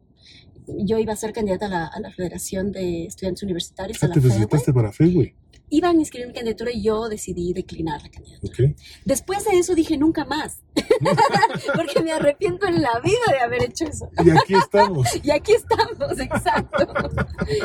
yo 0.68 1.00
iba 1.00 1.14
a 1.14 1.16
ser 1.16 1.34
candidata 1.34 1.66
a 1.66 1.70
la, 1.70 1.86
a 1.88 2.00
la 2.00 2.12
Federación 2.12 2.72
de 2.72 3.06
Estudiantes 3.06 3.44
Universitarios. 3.44 4.04
Ah, 4.04 4.10
¿Te 4.10 4.22
presentaste 4.22 4.74
para 4.74 4.92
FEWE? 4.92 5.36
Iban 5.74 5.98
a 5.98 6.00
inscribir 6.02 6.28
mi 6.28 6.34
candidatura 6.34 6.72
y 6.72 6.84
yo 6.84 7.10
decidí 7.10 7.52
declinar 7.52 8.00
la 8.04 8.10
candidatura. 8.10 8.76
Después 9.06 9.44
de 9.46 9.58
eso 9.58 9.74
dije 9.74 9.98
nunca 9.98 10.24
más, 10.24 10.60
porque 11.76 12.04
me 12.04 12.12
arrepiento 12.12 12.68
en 12.68 12.80
la 12.80 13.00
vida 13.00 13.26
de 13.32 13.40
haber 13.40 13.64
hecho 13.64 13.86
eso. 13.86 14.08
Y 14.24 14.30
aquí 14.30 14.54
estamos. 14.54 15.08
y 15.24 15.32
aquí 15.32 15.54
estamos, 15.54 16.20
exacto. 16.20 17.10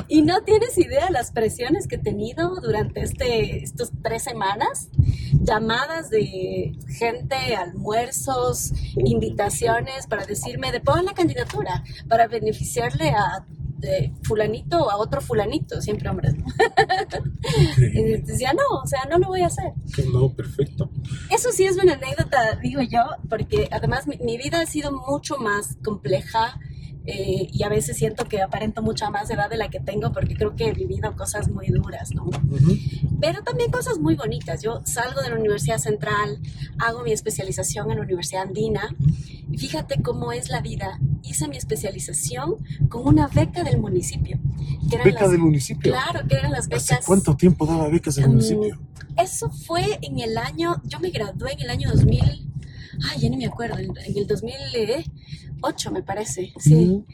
y 0.09 0.23
no 0.23 0.43
tienes 0.43 0.79
idea 0.79 1.11
las 1.11 1.33
presiones 1.33 1.87
que 1.87 1.97
he 1.97 1.99
tenido 1.99 2.57
durante 2.63 3.03
este, 3.03 3.63
estas 3.63 3.93
tres 4.03 4.23
semanas, 4.23 4.89
llamadas 5.43 6.09
de 6.09 6.73
gente, 6.89 7.37
almuerzos, 7.57 8.73
invitaciones 8.97 10.07
para 10.07 10.25
decirme 10.25 10.73
de 10.73 10.81
la 11.05 11.13
candidatura 11.13 11.85
para 12.09 12.27
beneficiarle 12.27 13.11
a 13.11 13.45
de 13.79 14.13
fulanito 14.23 14.91
a 14.91 14.97
otro 14.97 15.21
fulanito, 15.21 15.81
siempre 15.81 16.09
hombres. 16.09 16.35
y 17.79 18.03
decía, 18.23 18.53
no, 18.53 18.81
o 18.83 18.87
sea, 18.87 19.05
no 19.11 19.19
lo 19.19 19.29
voy 19.29 19.43
a 19.43 19.47
hacer. 19.47 19.73
No, 20.13 20.33
perfecto. 20.33 20.91
Eso 21.31 21.51
sí 21.53 21.65
es 21.65 21.77
una 21.77 21.95
anécdota, 21.95 22.57
digo 22.63 22.83
yo, 22.83 23.03
porque 23.29 23.69
además 23.71 24.07
mi, 24.07 24.19
mi 24.19 24.37
vida 24.37 24.61
ha 24.61 24.67
sido 24.67 24.93
mucho 24.93 25.39
más 25.39 25.77
compleja 25.83 26.61
eh, 27.11 27.49
y 27.51 27.63
a 27.63 27.71
veces 27.71 27.97
siento 27.97 28.27
que 28.27 28.43
aparento 28.43 28.83
mucha 28.83 29.09
más 29.09 29.31
edad 29.31 29.49
de 29.49 29.57
la 29.57 29.71
que 29.71 29.81
tengo 29.81 30.13
porque 30.13 30.35
creo 30.35 30.55
que 30.55 30.69
he 30.69 30.73
vivido 30.75 31.17
cosas 31.17 31.49
muy 31.49 31.69
duras, 31.69 32.15
¿no? 32.15 32.29
Pero 33.19 33.43
también 33.43 33.71
cosas 33.71 33.99
muy 33.99 34.15
bonitas. 34.15 34.61
Yo 34.61 34.83
salgo 34.85 35.23
de 35.23 35.31
la 35.31 35.37
Universidad 35.37 35.79
Central, 35.79 36.39
hago 36.79 37.03
mi 37.03 37.13
especialización 37.13 37.91
en 37.91 37.97
la 37.97 38.05
Universidad 38.05 38.43
Andina 38.43 38.95
y 39.51 39.57
fíjate 39.57 40.03
cómo 40.03 40.33
es 40.33 40.51
la 40.51 40.61
vida. 40.61 41.01
Hice 41.23 41.49
mi 41.49 41.57
especialización 41.57 42.57
con 42.91 43.07
una 43.07 43.27
beca 43.29 43.65
del 43.65 43.81
municipio. 43.81 44.39
¿Beca 45.03 45.29
del 45.29 45.39
municipio? 45.39 45.91
Claro, 45.91 46.29
que 46.29 46.37
eran 46.37 46.53
las 46.53 46.69
becas. 46.69 47.07
¿Cuánto 47.07 47.35
tiempo 47.39 47.65
daba 47.65 47.89
becas 47.89 48.19
el 48.19 48.25
um, 48.25 48.33
municipio? 48.33 48.79
Eso 49.17 49.49
fue 49.49 49.99
en 50.03 50.21
el 50.21 50.37
año, 50.37 50.83
yo 50.85 51.01
me 51.01 51.09
gradué 51.09 51.55
en 51.55 51.61
el 51.61 51.71
año 51.71 51.89
2000, 51.91 52.21
ay, 53.11 53.19
ya 53.19 53.31
ni 53.31 53.39
me 53.39 53.47
acuerdo, 53.47 53.79
en, 53.79 53.93
el 54.15 54.27
2000, 54.27 54.55
2008, 55.61 55.91
me 55.91 56.03
parece, 56.03 56.53
sí. 56.59 57.05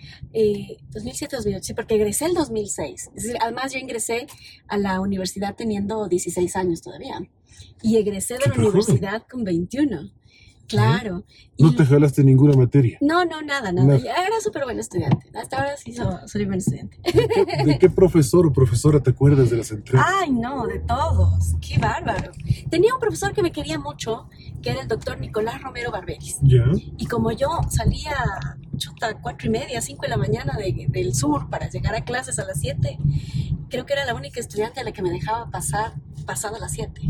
2007, 0.91 1.37
2008, 1.37 1.65
sí, 1.65 1.75
porque 1.75 1.95
egresé 1.95 2.27
el 2.27 2.35
2006. 2.35 3.11
Es 3.15 3.23
decir, 3.23 3.37
además 3.41 3.73
yo 3.73 3.79
ingresé 3.79 4.27
a 4.69 4.77
la 4.77 5.01
universidad 5.01 5.55
teniendo 5.55 6.09
16 6.09 6.57
años 6.57 6.83
todavía. 6.83 7.21
Y 7.83 7.97
egresé 7.97 8.35
de 8.35 8.47
la 8.47 8.55
universidad 8.55 9.23
con 9.31 9.45
21. 9.45 10.11
Claro. 10.69 11.25
¿No 11.59 11.75
te 11.75 11.85
jalaste 11.85 12.25
ninguna 12.25 12.57
materia? 12.57 12.99
No, 13.01 13.25
no, 13.25 13.43
nada, 13.43 13.71
nada. 13.73 13.97
Era 13.97 14.41
súper 14.43 14.65
buen 14.65 14.79
estudiante. 14.79 15.31
Hasta 15.35 15.59
ahora 15.59 15.77
sí 15.77 15.95
soy, 15.95 16.45
buen 16.45 16.59
estudiante. 16.59 16.99
¿De 17.65 17.79
qué, 17.79 17.91
profesor 17.91 18.47
o 18.47 18.53
profesora 18.53 19.01
te 19.01 19.11
acuerdas 19.11 19.51
de 19.51 19.59
la 19.59 19.65
central? 19.65 20.05
Ay, 20.07 20.31
no, 20.33 20.67
de 20.67 20.81
todos. 20.81 21.55
Qué 21.61 21.79
bárbaro. 21.79 22.33
Tenía 22.71 22.95
un 22.95 23.01
profesor 23.01 23.33
que 23.33 23.43
me 23.43 23.53
quería 23.53 23.79
mucho, 23.79 24.29
que 24.63 24.71
era 24.71 24.83
el 24.83 24.89
doctor 24.89 25.21
Nicolás 25.21 25.63
Romero 25.63 25.91
Barberis. 25.91 26.39
¿Ya? 26.43 26.65
Y 26.97 27.07
como 27.07 27.31
yo 27.31 27.49
salía 27.71 28.15
chuta, 28.79 29.21
cuatro 29.21 29.49
y 29.49 29.51
media, 29.51 29.81
cinco 29.81 30.03
de 30.03 30.09
la 30.09 30.17
mañana 30.17 30.57
del 30.57 31.15
sur 31.15 31.49
para 31.51 31.69
llegar 31.69 31.95
a 31.95 32.05
clases 32.05 32.39
a 32.39 32.45
las 32.45 32.61
siete, 32.61 32.99
creo 33.69 33.87
que 33.87 33.93
era 33.93 34.05
la 34.05 34.15
única 34.15 34.41
estudiante 34.41 34.81
a 34.81 34.85
la 34.85 34.93
que 34.93 35.03
me 35.03 35.11
dejaba 35.11 35.51
pasar 35.51 35.95
pasado 36.25 36.59
las 36.59 36.73
7. 36.73 37.01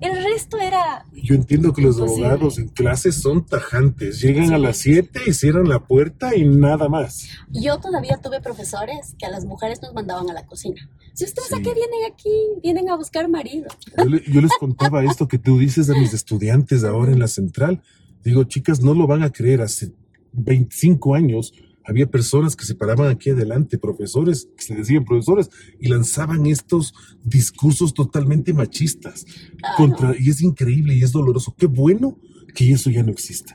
El 0.00 0.22
resto 0.22 0.58
era... 0.58 1.06
Yo 1.12 1.34
entiendo 1.34 1.72
que 1.72 1.82
los 1.82 1.98
abogados 2.00 2.58
en 2.58 2.68
clases 2.68 3.16
son 3.16 3.46
tajantes, 3.46 4.20
llegan 4.20 4.52
a 4.52 4.58
las 4.58 4.78
7 4.78 5.20
y 5.26 5.32
cierran 5.32 5.68
la 5.68 5.80
puerta 5.86 6.36
y 6.36 6.44
nada 6.44 6.88
más. 6.88 7.28
Yo 7.50 7.78
todavía 7.78 8.18
tuve 8.22 8.40
profesores 8.40 9.14
que 9.18 9.26
a 9.26 9.30
las 9.30 9.44
mujeres 9.44 9.80
nos 9.80 9.94
mandaban 9.94 10.28
a 10.28 10.34
la 10.34 10.44
cocina. 10.44 10.88
Si 11.14 11.24
ustedes 11.24 11.52
a 11.52 11.56
qué 11.56 11.72
vienen 11.72 12.12
aquí, 12.12 12.34
vienen 12.62 12.90
a 12.90 12.96
buscar 12.96 13.28
marido. 13.28 13.68
Yo, 13.96 14.40
les 14.40 14.52
contaba 14.58 15.04
esto 15.04 15.28
que 15.28 15.38
tú 15.38 15.58
dices 15.58 15.88
a 15.88 15.94
mis 15.94 16.12
estudiantes 16.12 16.84
ahora 16.84 17.12
en 17.12 17.20
la 17.20 17.28
central. 17.28 17.82
Digo, 18.24 18.44
chicas, 18.44 18.80
no 18.80 18.94
lo 18.94 19.06
van 19.06 19.22
a 19.22 19.30
creer, 19.30 19.62
hace 19.62 19.92
25 20.34 21.14
años 21.14 21.52
había 21.84 22.06
personas 22.06 22.56
que 22.56 22.64
se 22.64 22.74
paraban 22.74 23.10
aquí 23.10 23.30
adelante, 23.30 23.78
profesores, 23.78 24.48
que 24.56 24.62
se 24.62 24.74
decían 24.74 25.04
profesores, 25.04 25.50
y 25.78 25.88
lanzaban 25.88 26.46
estos 26.46 26.94
discursos 27.22 27.92
totalmente 27.92 28.54
machistas. 28.54 29.26
Contra, 29.76 30.14
y 30.18 30.30
es 30.30 30.40
increíble 30.40 30.94
y 30.94 31.02
es 31.02 31.12
doloroso. 31.12 31.54
Qué 31.58 31.66
bueno 31.66 32.18
que 32.54 32.70
eso 32.70 32.88
ya 32.88 33.02
no 33.02 33.12
exista. 33.12 33.54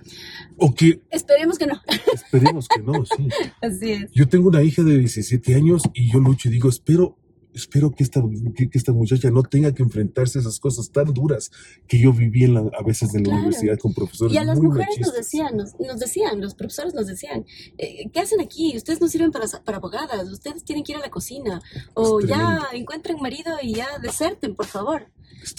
O 0.58 0.76
que... 0.76 1.02
Esperemos 1.10 1.58
que 1.58 1.68
no. 1.68 1.82
Esperemos 2.14 2.68
que 2.68 2.82
no, 2.82 3.06
sí. 3.06 3.30
Así 3.62 3.92
es. 3.94 4.12
Yo 4.12 4.28
tengo 4.28 4.50
una 4.50 4.62
hija 4.62 4.84
de 4.84 5.00
17 5.00 5.56
años 5.56 5.84
y 5.94 6.12
yo 6.12 6.20
lucho 6.20 6.50
y 6.50 6.52
digo, 6.52 6.70
espero 6.70 7.18
espero 7.60 7.92
que 7.92 8.04
esta, 8.04 8.22
que, 8.56 8.70
esta 8.74 8.92
muchacha 8.92 9.30
no 9.30 9.44
tenga 9.44 9.74
que 9.74 9.84
enfrentarse 9.84 10.40
a 10.40 10.42
esas 10.42 10.60
cosas 10.60 10.90
tan 10.92 11.14
duras 11.14 11.52
que 11.88 12.00
yo 12.00 12.14
viví 12.14 12.44
en 12.44 12.58
a 12.58 12.84
veces 12.86 13.14
en 13.16 13.24
la 13.24 13.36
universidad 13.36 13.78
con 13.78 13.94
profesores. 13.94 14.34
Y 14.34 14.38
a 14.38 14.44
las 14.44 14.60
mujeres 14.60 15.00
nos 15.00 15.14
decían, 15.14 15.58
nos, 15.58 16.00
decían, 16.00 16.42
los 16.42 16.56
profesores 16.56 16.94
nos 16.94 17.08
decían, 17.08 17.46
eh, 17.78 18.10
¿qué 18.12 18.20
hacen 18.20 18.42
aquí? 18.42 18.76
Ustedes 18.76 19.02
no 19.02 19.08
sirven 19.08 19.32
para, 19.32 19.48
para 19.64 19.78
abogadas, 19.78 20.30
ustedes 20.30 20.64
tienen 20.64 20.84
que 20.84 20.94
ir 20.94 20.98
a 20.98 21.02
la 21.02 21.10
cocina, 21.10 21.62
o 21.94 22.20
ya 22.22 22.60
encuentren 22.74 23.18
marido 23.22 23.58
y 23.62 23.76
ya 23.76 23.88
deserten, 24.02 24.56
por 24.56 24.66
favor 24.66 25.08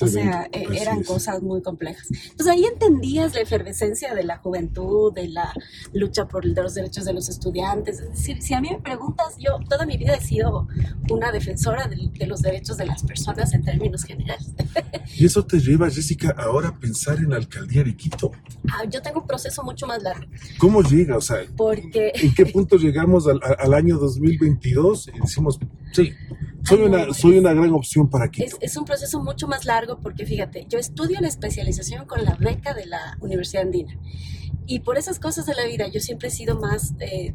o 0.01 0.07
sea, 0.07 0.49
eh, 0.53 0.67
eran 0.73 1.03
cosas 1.03 1.43
muy 1.43 1.63
complejas. 1.63 2.09
Entonces 2.11 2.47
ahí 2.49 2.65
entendías 2.65 3.35
la 3.35 3.41
efervescencia 3.41 4.15
de 4.15 4.25
la 4.25 4.39
juventud, 4.39 5.13
de 5.13 5.29
la 5.29 5.53
lucha 5.93 6.27
por 6.27 6.45
los 6.45 6.75
derechos 6.75 7.05
de 7.05 7.13
los 7.13 7.29
estudiantes. 7.29 8.01
Es 8.01 8.11
decir, 8.11 8.43
si 8.43 8.55
a 8.55 8.61
mí 8.61 8.69
me 8.71 8.81
preguntas, 8.81 9.37
yo 9.39 9.59
toda 9.69 9.87
mi 9.87 9.97
vida 9.97 10.15
he 10.15 10.21
sido 10.21 10.69
una 11.11 11.33
defensora 11.33 11.89
de, 11.89 12.27
los 12.27 12.43
derechos 12.43 12.77
de 12.77 12.87
las 12.87 13.03
personas 13.03 13.53
en 13.55 13.65
términos 13.65 14.05
generales. 14.05 14.53
¿Y 15.17 15.27
eso 15.27 15.45
te 15.45 15.59
lleva, 15.59 15.91
Jessica, 15.91 16.35
ahora 16.37 16.69
a 16.69 16.79
pensar 16.79 17.19
en 17.19 17.31
la 17.31 17.37
alcaldía 17.37 17.83
de 17.85 17.97
Quito? 17.97 18.33
Ah, 18.69 18.85
yo 18.89 19.03
tengo 19.03 19.21
un 19.21 19.27
proceso 19.27 19.63
mucho 19.63 19.87
más 19.87 20.03
largo. 20.03 20.27
¿Cómo 20.59 20.83
llega? 20.83 21.17
O 21.17 21.21
sea, 21.21 21.39
Porque... 21.57 22.13
¿en 22.15 22.35
qué 22.35 22.47
punto 22.47 22.77
llegamos 22.77 23.27
al, 23.27 23.41
al 23.59 23.75
año 23.75 23.99
2022 23.99 25.09
y 25.09 25.21
decimos, 25.21 25.59
sí, 25.93 26.13
soy 26.65 26.81
una, 26.81 27.13
soy 27.13 27.39
una 27.39 27.53
gran 27.53 27.73
opción 27.73 28.09
para 28.09 28.31
Quito. 28.31 28.47
Es, 28.47 28.57
es, 28.61 28.77
un 28.77 28.85
proceso 28.85 29.23
mucho 29.23 29.49
más 29.49 29.65
largo 29.65 29.99
porque 30.01 30.27
fíjate, 30.27 30.67
yo 30.69 30.79
estudio 30.79 31.21
la 31.21 31.29
especialización 31.29 32.07
con 32.07 32.25
la 32.25 32.37
beca 32.39 32.75
de 32.75 32.87
la 32.87 33.17
Universidad 33.21 33.65
Andina. 33.65 33.99
Y 34.67 34.81
por 34.81 34.99
esas 34.99 35.19
cosas 35.19 35.47
de 35.47 35.55
la 35.55 35.65
vida 35.65 35.89
yo 35.89 35.99
siempre 35.99 36.29
he 36.29 36.31
sido 36.31 36.57
más, 36.57 36.95
eh, 37.01 37.35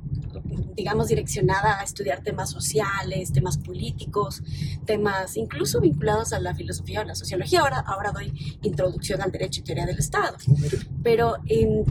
digamos, 0.74 1.10
direccionada 1.10 1.82
a 1.82 1.84
estudiar 1.84 2.24
temas 2.24 2.50
sociales, 2.50 3.34
temas 3.34 3.58
políticos, 3.58 4.42
temas 4.86 5.36
incluso 5.36 5.82
vinculados 5.82 6.32
a 6.32 6.40
la 6.40 6.56
filosofía 6.56 7.02
o 7.02 7.04
la 7.04 7.14
sociología. 7.14 7.60
Ahora, 7.60 7.80
ahora 7.80 8.14
doy 8.14 8.58
introducción 8.62 9.22
al 9.22 9.32
derecho 9.34 9.60
y 9.60 9.64
teoría 9.64 9.86
del 9.86 10.00
Estado. 10.00 10.38
Pero 11.04 11.36
en 11.48 11.84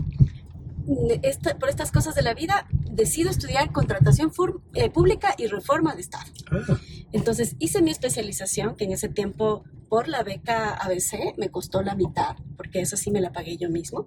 por 1.59 1.69
estas 1.69 1.91
cosas 1.91 2.14
de 2.14 2.23
la 2.23 2.35
vida, 2.35 2.67
decido 2.71 3.31
estudiar 3.31 3.73
contratación 3.73 4.33
eh, 4.75 4.91
pública 4.91 5.35
y 5.38 5.47
reforma 5.47 5.95
de 5.95 6.03
Estado. 6.03 6.31
Ah. 6.50 6.79
Entonces 7.12 7.57
hice 7.59 7.83
mi 7.83 7.91
especialización, 7.91 8.76
que 8.76 8.85
en 8.85 8.93
ese 8.93 9.09
tiempo 9.09 9.64
por 9.95 10.09
la 10.09 10.25
beca 10.25 10.75
ABC 10.75 11.37
me 11.37 11.51
costó 11.51 11.81
la 11.81 11.95
mitad, 11.95 12.35
porque 12.57 12.81
esa 12.81 12.97
sí 12.97 13.13
me 13.13 13.21
la 13.21 13.31
pagué 13.31 13.57
yo 13.57 13.71
mismo. 13.71 14.07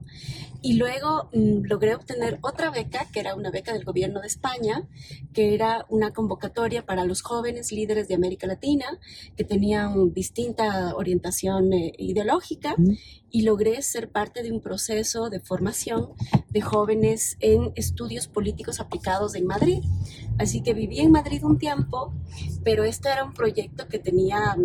Y 0.61 0.73
luego 0.73 1.29
mm, 1.31 1.61
logré 1.63 1.95
obtener 1.95 2.39
otra 2.41 2.71
beca, 2.71 3.07
que 3.13 3.21
era 3.21 3.35
una 3.35 3.51
beca 3.51 3.71
del 3.71 3.85
gobierno 3.85 4.19
de 4.19 4.27
España, 4.27 4.85
que 5.33 5.53
era 5.53 5.85
una 5.87 6.11
convocatoria 6.11 6.85
para 6.85 7.05
los 7.05 7.21
jóvenes 7.21 7.71
líderes 7.71 8.09
de 8.09 8.15
América 8.15 8.47
Latina, 8.47 8.99
que 9.37 9.45
tenían 9.45 10.11
distinta 10.11 10.93
orientación 10.93 11.71
eh, 11.71 11.93
ideológica. 11.97 12.75
Y 13.29 13.43
logré 13.43 13.81
ser 13.81 14.09
parte 14.09 14.43
de 14.43 14.51
un 14.51 14.61
proceso 14.61 15.29
de 15.29 15.39
formación 15.39 16.09
de 16.49 16.61
jóvenes 16.61 17.37
en 17.39 17.71
estudios 17.75 18.27
políticos 18.27 18.81
aplicados 18.81 19.35
en 19.35 19.45
Madrid. 19.45 19.83
Así 20.37 20.61
que 20.61 20.73
viví 20.73 20.99
en 20.99 21.11
Madrid 21.11 21.43
un 21.43 21.57
tiempo, 21.57 22.13
pero 22.63 22.83
este 22.83 23.09
era 23.09 23.23
un 23.23 23.33
proyecto 23.33 23.87
que 23.87 23.99
tenía 23.99 24.55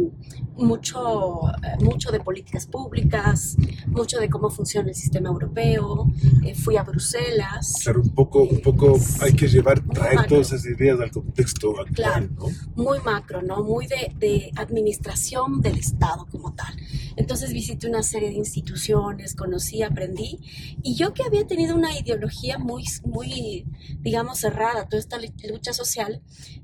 mucho, 0.56 1.40
mucho 1.80 2.10
de 2.10 2.20
políticas 2.20 2.66
públicas, 2.66 3.56
mucho 3.86 4.18
de 4.18 4.28
cómo 4.28 4.50
funciona 4.50 4.88
el 4.88 4.94
sistema 4.94 5.30
europeo, 5.30 6.10
eh, 6.44 6.54
fui 6.54 6.76
a 6.76 6.82
Bruselas. 6.82 7.80
Claro, 7.82 8.02
un 8.02 8.10
poco, 8.10 8.42
un 8.42 8.60
poco 8.60 8.98
hay 9.20 9.32
que 9.32 9.48
llevar, 9.48 9.80
traer 9.80 10.26
todas 10.26 10.52
esas 10.52 10.66
ideas 10.66 11.00
al 11.00 11.10
contexto 11.10 11.70
actual, 11.80 11.94
claro, 11.94 12.28
¿no? 12.36 12.46
Muy 12.84 12.98
macro, 13.00 13.42
¿no? 13.42 13.62
Muy 13.62 13.86
de, 13.86 14.12
de, 14.18 14.52
administración 14.56 15.62
del 15.62 15.78
Estado 15.78 16.26
como 16.30 16.52
tal. 16.54 16.74
Entonces 17.16 17.52
visité 17.52 17.88
una 17.88 18.02
serie 18.02 18.30
de 18.30 18.36
instituciones, 18.36 19.34
conocí, 19.34 19.82
aprendí, 19.82 20.38
y 20.82 20.94
yo 20.94 21.14
que 21.14 21.22
había 21.22 21.46
tenido 21.46 21.74
una 21.74 21.98
ideología 21.98 22.58
muy, 22.58 22.84
muy 23.04 23.64
digamos, 24.00 24.38
cerrada, 24.38 24.88
toda 24.88 25.00
esta 25.00 25.18
lucha 25.18 25.61
social, 25.70 26.20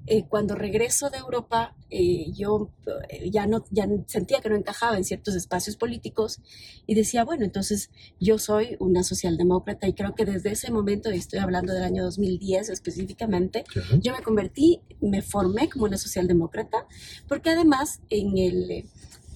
eh, 0.07 0.25
cuando 0.28 0.57
regreso 0.57 1.11
de 1.11 1.19
Europa, 1.19 1.76
eh, 1.90 2.33
yo 2.33 2.71
eh, 3.09 3.31
ya, 3.31 3.47
no, 3.47 3.64
ya 3.71 3.87
sentía 4.07 4.40
que 4.40 4.49
no 4.49 4.57
encajaba 4.57 4.97
en 4.97 5.05
ciertos 5.05 5.37
espacios 5.37 5.76
políticos 5.76 6.40
y 6.87 6.95
decía, 6.95 7.25
bueno, 7.25 7.45
entonces 7.45 7.90
yo 8.19 8.38
soy 8.38 8.76
una 8.81 9.05
socialdemócrata 9.05 9.87
y 9.87 9.93
creo 9.93 10.14
que 10.14 10.25
desde 10.25 10.50
ese 10.50 10.73
momento, 10.73 11.12
y 11.12 11.19
estoy 11.19 11.38
hablando 11.38 11.73
del 11.73 11.85
año 11.85 12.02
2010 12.02 12.71
específicamente, 12.71 13.64
yo 14.00 14.12
me 14.12 14.23
convertí, 14.23 14.81
me 15.00 15.23
formé 15.23 15.69
como 15.69 15.85
una 15.85 15.99
socialdemócrata, 15.99 16.87
porque 17.28 17.50
además 17.50 18.00
en 18.11 18.37
el 18.37 18.85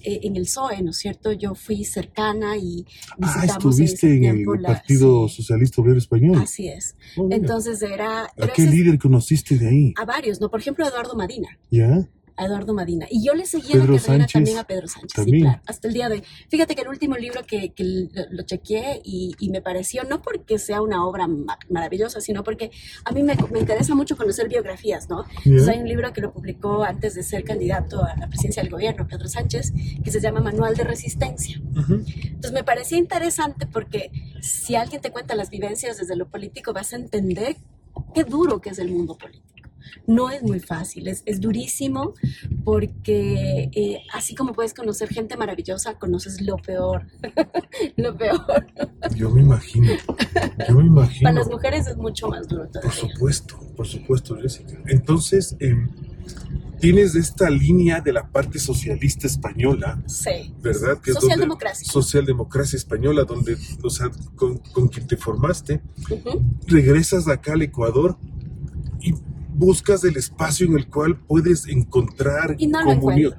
eh, 0.03 0.21
en 0.23 0.35
el 0.35 0.43
PSOE, 0.43 0.81
¿no 0.81 0.91
es 0.91 0.97
cierto? 0.97 1.31
Yo 1.31 1.55
fui 1.55 1.83
cercana 1.85 2.57
y 2.57 2.85
ah, 3.11 3.15
visitamos 3.17 3.49
ah, 3.49 3.57
estuviste 3.57 4.17
en, 4.17 4.23
el 4.25 4.61
Partido 4.61 5.27
Socialista 5.27 5.81
Obrero 5.81 5.97
Español. 5.97 6.37
Así 6.41 6.67
es. 6.67 6.95
Oh, 7.17 7.27
Entonces 7.31 7.81
era... 7.81 8.23
¿A 8.25 8.47
qué 8.53 8.63
líder 8.63 8.99
conociste 8.99 9.57
de 9.57 9.67
ahí? 9.67 9.93
A 9.97 10.05
varios, 10.05 10.41
¿no? 10.41 10.49
Por 10.49 10.59
ejemplo, 10.59 10.85
Eduardo 10.85 11.15
Marina. 11.15 11.47
¿Ya? 11.71 12.07
A 12.35 12.45
Eduardo 12.45 12.73
Madina. 12.73 13.05
Y 13.09 13.25
yo 13.25 13.33
le 13.33 13.45
seguía 13.45 13.77
la 13.77 13.85
carrera 13.85 14.27
también 14.27 14.57
a 14.57 14.63
Pedro 14.63 14.87
Sánchez. 14.87 15.23
Sí, 15.23 15.41
claro, 15.41 15.61
hasta 15.65 15.87
el 15.87 15.93
día 15.93 16.09
de 16.09 16.15
hoy. 16.15 16.23
Fíjate 16.49 16.75
que 16.75 16.81
el 16.81 16.87
último 16.87 17.15
libro 17.15 17.41
que, 17.45 17.73
que 17.73 18.09
lo, 18.29 18.43
chequeé 18.43 19.01
y, 19.03 19.35
y, 19.39 19.49
me 19.49 19.61
pareció, 19.61 20.03
no 20.03 20.21
porque 20.21 20.57
sea 20.59 20.81
una 20.81 21.05
obra 21.05 21.27
maravillosa, 21.69 22.21
sino 22.21 22.43
porque 22.43 22.71
a 23.05 23.11
mí 23.11 23.23
me, 23.23 23.35
me 23.51 23.59
interesa 23.59 23.95
mucho 23.95 24.17
conocer 24.17 24.49
biografías, 24.49 25.09
¿no? 25.09 25.25
hay 25.45 25.79
un 25.79 25.87
libro 25.87 26.11
que 26.13 26.21
lo 26.21 26.31
publicó 26.31 26.83
antes 26.83 27.15
de 27.15 27.23
ser 27.23 27.43
candidato 27.43 28.03
a 28.03 28.15
la 28.15 28.27
presidencia 28.27 28.61
del 28.61 28.71
gobierno, 28.71 29.07
Pedro 29.07 29.27
Sánchez, 29.27 29.73
que 30.03 30.11
se 30.11 30.19
llama 30.19 30.41
Manual 30.41 30.75
de 30.75 30.83
Resistencia. 30.83 31.61
Entonces 31.75 32.51
me 32.51 32.63
parecía 32.63 32.97
interesante 32.97 33.65
porque 33.67 34.11
si 34.41 34.75
alguien 34.75 35.01
te 35.01 35.11
cuenta 35.11 35.35
las 35.35 35.49
vivencias 35.49 35.97
desde 35.97 36.15
lo 36.15 36.27
político, 36.27 36.73
vas 36.73 36.93
a 36.93 36.97
entender 36.97 37.57
qué 38.13 38.23
duro 38.23 38.59
que 38.59 38.69
es 38.69 38.79
el 38.79 38.91
mundo 38.91 39.17
político. 39.17 39.52
No 40.07 40.29
es 40.29 40.43
muy 40.43 40.59
fácil, 40.59 41.07
es, 41.07 41.23
es 41.25 41.39
durísimo 41.39 42.13
porque 42.63 43.69
eh, 43.73 44.01
así 44.13 44.35
como 44.35 44.53
puedes 44.53 44.73
conocer 44.73 45.09
gente 45.09 45.37
maravillosa, 45.37 45.97
conoces 45.99 46.41
lo 46.41 46.57
peor, 46.57 47.07
lo 47.97 48.15
peor. 48.15 48.67
Yo 49.15 49.29
me 49.29 49.41
imagino, 49.41 49.91
yo 50.67 50.75
me 50.75 50.85
imagino. 50.85 51.23
Para 51.23 51.39
las 51.39 51.49
mujeres 51.49 51.87
es 51.87 51.97
mucho 51.97 52.27
más 52.27 52.47
duro 52.47 52.67
todavía. 52.67 52.91
Por 52.91 52.93
supuesto, 52.93 53.59
por 53.75 53.87
supuesto, 53.87 54.35
Jessica. 54.35 54.79
Entonces, 54.87 55.55
em, 55.59 55.89
tienes 56.83 57.15
esta 57.15 57.49
línea 57.49 58.01
de 58.01 58.11
la 58.11 58.27
parte 58.29 58.59
socialista 58.59 59.25
española, 59.25 60.03
sí. 60.05 60.53
¿verdad? 60.61 60.99
Que 60.99 61.13
socialdemocracia. 61.13 61.89
socialdemocracia 61.89 62.75
española, 62.75 63.23
donde, 63.23 63.57
o 63.81 63.89
sea, 63.89 64.11
con, 64.35 64.57
con 64.57 64.89
quien 64.89 65.07
te 65.07 65.15
formaste, 65.15 65.81
regresas 66.67 67.29
acá 67.29 67.53
al 67.53 67.61
Ecuador 67.61 68.17
y 68.99 69.13
buscas 69.53 70.03
el 70.03 70.17
espacio 70.17 70.67
en 70.67 70.77
el 70.77 70.89
cual 70.89 71.19
puedes 71.19 71.67
encontrar 71.67 72.55
y 72.57 72.67
no 72.67 72.83
comunión. 72.83 73.35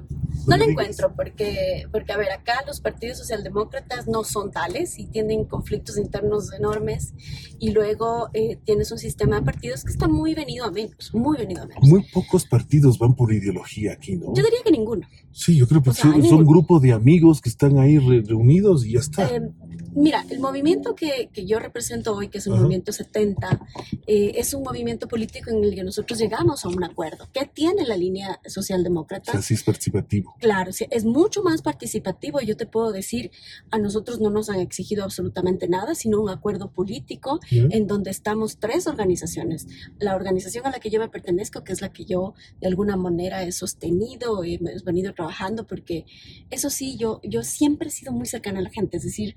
No 0.47 0.57
lo 0.57 0.63
encuentro 0.63 1.13
porque, 1.15 1.87
porque, 1.91 2.11
a 2.11 2.17
ver, 2.17 2.31
acá 2.31 2.53
los 2.67 2.79
partidos 2.79 3.17
socialdemócratas 3.17 4.07
no 4.07 4.23
son 4.23 4.51
tales 4.51 4.99
y 4.99 5.07
tienen 5.07 5.45
conflictos 5.45 5.97
internos 5.97 6.53
enormes 6.53 7.13
y 7.57 7.71
luego 7.71 8.29
eh, 8.33 8.59
tienes 8.63 8.91
un 8.91 8.99
sistema 8.99 9.37
de 9.39 9.41
partidos 9.41 9.83
que 9.83 9.91
está 9.91 10.07
muy 10.07 10.35
venido 10.35 10.65
a 10.65 10.71
menos, 10.71 11.13
muy 11.13 11.37
venido 11.37 11.63
a 11.63 11.65
menos. 11.65 11.87
Muy 11.87 12.05
pocos 12.13 12.45
partidos 12.45 12.99
van 12.99 13.15
por 13.15 13.33
ideología 13.33 13.93
aquí, 13.93 14.17
¿no? 14.17 14.27
Yo 14.35 14.43
diría 14.43 14.59
que 14.63 14.71
ninguno. 14.71 15.07
Sí, 15.31 15.57
yo 15.57 15.67
creo 15.67 15.81
que 15.81 15.93
son, 15.93 16.13
un 16.13 16.45
grupo 16.45 16.79
de 16.79 16.93
amigos 16.93 17.41
que 17.41 17.49
están 17.49 17.77
ahí 17.79 17.97
reunidos 17.97 18.85
y 18.85 18.93
ya 18.93 18.99
está. 18.99 19.25
Eh, 19.27 19.41
mira, 19.95 20.25
el 20.29 20.39
movimiento 20.39 20.95
que, 20.95 21.29
que, 21.33 21.45
yo 21.45 21.59
represento 21.59 22.13
hoy, 22.13 22.27
que 22.27 22.37
es 22.37 22.47
el 22.47 22.53
movimiento 22.53 22.91
70, 22.91 23.59
eh, 24.07 24.33
es 24.35 24.53
un 24.53 24.63
movimiento 24.63 25.07
político 25.07 25.49
en 25.49 25.63
el 25.63 25.73
que 25.73 25.83
nosotros 25.83 26.19
llegamos 26.19 26.65
a 26.65 26.69
un 26.69 26.83
acuerdo. 26.83 27.27
¿Qué 27.33 27.49
tiene 27.51 27.85
la 27.85 27.97
línea 27.97 28.39
socialdemócrata? 28.45 29.31
O 29.33 29.39
es 29.39 29.63
participativo. 29.63 30.35
Claro, 30.39 30.71
es 30.71 31.05
mucho 31.05 31.41
más 31.43 31.61
participativo. 31.61 32.41
Yo 32.41 32.57
te 32.57 32.65
puedo 32.65 32.91
decir, 32.91 33.31
a 33.71 33.77
nosotros 33.77 34.19
no 34.19 34.29
nos 34.29 34.49
han 34.49 34.59
exigido 34.59 35.03
absolutamente 35.03 35.67
nada, 35.67 35.95
sino 35.95 36.21
un 36.21 36.29
acuerdo 36.29 36.71
político 36.71 37.39
en 37.49 37.87
donde 37.87 38.11
estamos 38.11 38.57
tres 38.57 38.87
organizaciones. 38.87 39.67
La 39.99 40.15
organización 40.15 40.65
a 40.65 40.71
la 40.71 40.79
que 40.79 40.89
yo 40.89 40.99
me 40.99 41.09
pertenezco, 41.09 41.63
que 41.63 41.73
es 41.73 41.81
la 41.81 41.89
que 41.89 42.05
yo 42.05 42.33
de 42.59 42.67
alguna 42.67 42.97
manera 42.97 43.43
he 43.43 43.51
sostenido, 43.51 44.43
y 44.43 44.55
he 44.55 44.83
venido 44.83 45.13
trabajando, 45.13 45.65
porque 45.65 46.05
eso 46.49 46.69
sí, 46.69 46.97
yo, 46.97 47.19
yo 47.23 47.43
siempre 47.43 47.87
he 47.87 47.91
sido 47.91 48.11
muy 48.11 48.25
cercana 48.25 48.59
a 48.59 48.63
la 48.63 48.69
gente, 48.69 48.97
es 48.97 49.03
decir, 49.03 49.35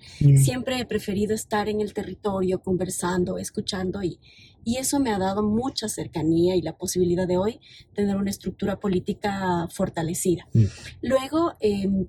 siempre 0.48 0.78
he 0.78 0.86
preferido 0.86 1.34
estar 1.34 1.68
en 1.68 1.80
el 1.80 1.92
territorio, 1.92 2.60
conversando, 2.60 3.38
escuchando 3.38 4.02
y, 4.02 4.18
y 4.64 4.76
eso 4.76 4.98
me 4.98 5.10
ha 5.10 5.18
dado 5.18 5.42
mucha 5.42 5.88
cercanía 5.88 6.56
y 6.56 6.62
la 6.62 6.76
posibilidad 6.76 7.28
de 7.28 7.36
hoy 7.36 7.60
tener 7.94 8.16
una 8.16 8.30
estructura 8.30 8.80
política 8.80 9.68
fortalecida. 9.70 10.48
Mm. 10.54 10.64
Luego, 11.02 11.52
em, 11.60 12.06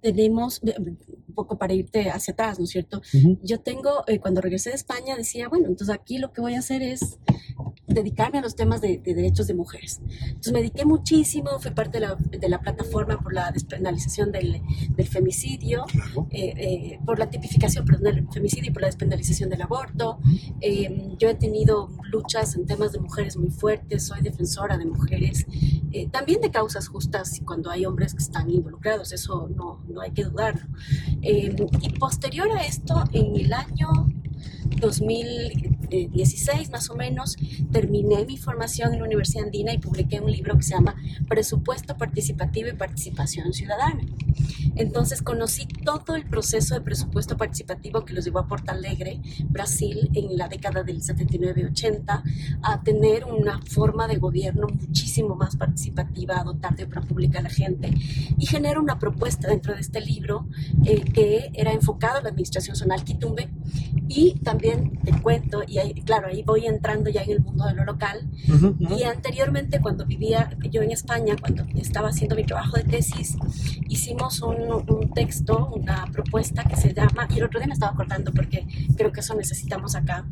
tenemos, 0.00 0.60
un 1.28 1.34
poco 1.34 1.58
para 1.58 1.74
irte 1.74 2.10
hacia 2.10 2.32
atrás, 2.32 2.58
¿no 2.58 2.64
es 2.64 2.70
cierto? 2.70 3.00
Yo 3.42 3.60
tengo, 3.60 4.04
eh, 4.06 4.18
cuando 4.18 4.40
regresé 4.40 4.70
de 4.70 4.76
España, 4.76 5.16
decía, 5.16 5.48
bueno, 5.48 5.68
entonces 5.68 5.94
aquí 5.94 6.18
lo 6.18 6.32
que 6.32 6.40
voy 6.40 6.54
a 6.54 6.58
hacer 6.58 6.82
es 6.82 7.18
dedicarme 7.88 8.38
a 8.38 8.42
los 8.42 8.54
temas 8.54 8.80
de, 8.80 8.98
derechos 8.98 9.46
de 9.46 9.54
mujeres. 9.54 10.00
Entonces 10.20 10.52
me 10.52 10.60
dediqué 10.60 10.84
muchísimo, 10.84 11.58
fui 11.58 11.70
parte 11.70 12.00
de 12.00 12.06
la, 12.06 12.16
de 12.16 12.48
la 12.48 12.60
plataforma 12.60 13.18
por 13.18 13.32
la 13.32 13.50
despenalización 13.50 14.30
del, 14.30 14.60
del 14.90 15.08
femicidio, 15.08 15.84
eh, 16.30 16.52
eh, 16.56 17.00
por 17.04 17.18
la 17.18 17.30
tipificación 17.30 17.84
perdón, 17.84 18.04
del 18.04 18.28
femicidio 18.28 18.70
y 18.70 18.72
por 18.72 18.82
la 18.82 18.88
despenalización 18.88 19.48
del 19.48 19.62
aborto. 19.62 20.18
Eh, 20.60 21.14
yo 21.18 21.28
he 21.28 21.34
tenido 21.34 21.90
luchas 22.10 22.54
en 22.56 22.66
temas 22.66 22.92
de 22.92 23.00
mujeres 23.00 23.36
muy 23.36 23.50
fuertes, 23.50 24.06
soy 24.06 24.20
defensora 24.20 24.76
de 24.76 24.84
mujeres, 24.84 25.46
también 26.10 26.40
de 26.40 26.50
causas 26.50 26.88
justas 26.88 27.40
cuando 27.44 27.70
hay 27.70 27.86
hombres 27.86 28.12
que 28.12 28.22
están 28.22 28.50
involucrados, 28.50 29.12
eso 29.12 29.48
no, 29.54 29.82
no 29.88 30.02
hay 30.02 30.10
que 30.12 30.24
dudarlo. 30.24 30.66
Y 31.22 31.88
posterior 31.98 32.50
a 32.56 32.62
esto, 32.64 33.04
en 33.12 33.36
el 33.36 33.52
año 33.52 33.88
2016 34.80 36.70
más 36.70 36.90
o 36.90 36.96
menos, 36.96 37.36
terminé 37.72 38.24
mi 38.24 38.36
formación 38.36 38.92
en 38.92 39.00
la 39.00 39.06
Universidad 39.06 39.44
Andina 39.44 39.72
y 39.72 39.78
publiqué 39.78 40.20
un 40.20 40.30
libro 40.30 40.56
que 40.56 40.62
se 40.62 40.74
llama 40.74 40.94
Presupuesto 41.28 41.96
Participativo 41.96 42.68
y 42.68 42.72
Participación 42.72 43.52
Ciudadana. 43.52 44.02
Entonces 44.76 45.22
conocí 45.22 45.66
todo 45.66 46.14
el 46.14 46.24
proceso 46.26 46.74
de 46.74 46.80
presupuesto 46.80 47.36
participativo 47.36 48.04
que 48.04 48.14
los 48.14 48.24
llevó 48.24 48.38
a 48.40 48.46
Porto 48.46 48.70
Alegre, 48.72 49.20
Brasil, 49.48 50.10
en 50.14 50.36
la 50.36 50.48
década 50.48 50.82
del 50.82 51.02
79-80, 51.02 52.22
a 52.62 52.82
tener 52.82 53.24
una 53.24 53.60
forma 53.62 54.06
de 54.06 54.16
gobierno 54.16 54.68
muchísimo 54.68 55.34
más 55.34 55.56
participativa, 55.56 56.40
a 56.40 56.44
dotar 56.44 56.76
de 56.76 56.84
obra 56.84 57.00
pública 57.00 57.40
a 57.40 57.42
la 57.42 57.50
gente 57.50 57.92
y 58.38 58.46
genera 58.46 58.80
una 58.80 58.98
propuesta 58.98 59.48
dentro 59.48 59.74
de 59.74 59.80
este 59.80 60.00
libro 60.00 60.46
eh, 60.84 61.02
que 61.02 61.50
era 61.54 61.72
enfocado 61.72 62.18
a 62.18 62.22
la 62.22 62.28
administración 62.28 62.76
zonal 62.76 63.04
Quitumbe 63.04 63.48
y 64.08 64.38
también 64.40 64.57
te 64.58 65.12
cuento, 65.22 65.62
y 65.66 65.78
ahí, 65.78 65.94
claro, 66.02 66.28
ahí 66.28 66.42
voy 66.42 66.66
entrando 66.66 67.10
ya 67.10 67.22
en 67.22 67.30
el 67.30 67.40
mundo 67.40 67.64
de 67.66 67.74
lo 67.74 67.84
local. 67.84 68.28
Y 68.78 69.02
anteriormente, 69.04 69.80
cuando 69.80 70.04
vivía 70.04 70.50
yo 70.70 70.82
en 70.82 70.90
España, 70.90 71.36
cuando 71.40 71.64
estaba 71.76 72.08
haciendo 72.08 72.36
mi 72.36 72.44
trabajo 72.44 72.76
de 72.76 72.84
tesis, 72.84 73.36
hicimos 73.88 74.40
un, 74.42 74.70
un, 74.72 75.12
texto, 75.14 75.70
una 75.74 76.06
propuesta 76.12 76.64
que 76.64 76.76
se 76.76 76.92
llama, 76.92 77.28
y 77.30 77.38
el 77.38 77.44
otro 77.44 77.60
día 77.60 77.66
me 77.66 77.74
estaba 77.74 77.92
acordando 77.92 78.32
porque 78.32 78.66
creo 78.96 79.12
que 79.12 79.20
eso 79.20 79.34
necesitamos 79.34 79.94
acá, 79.94 80.26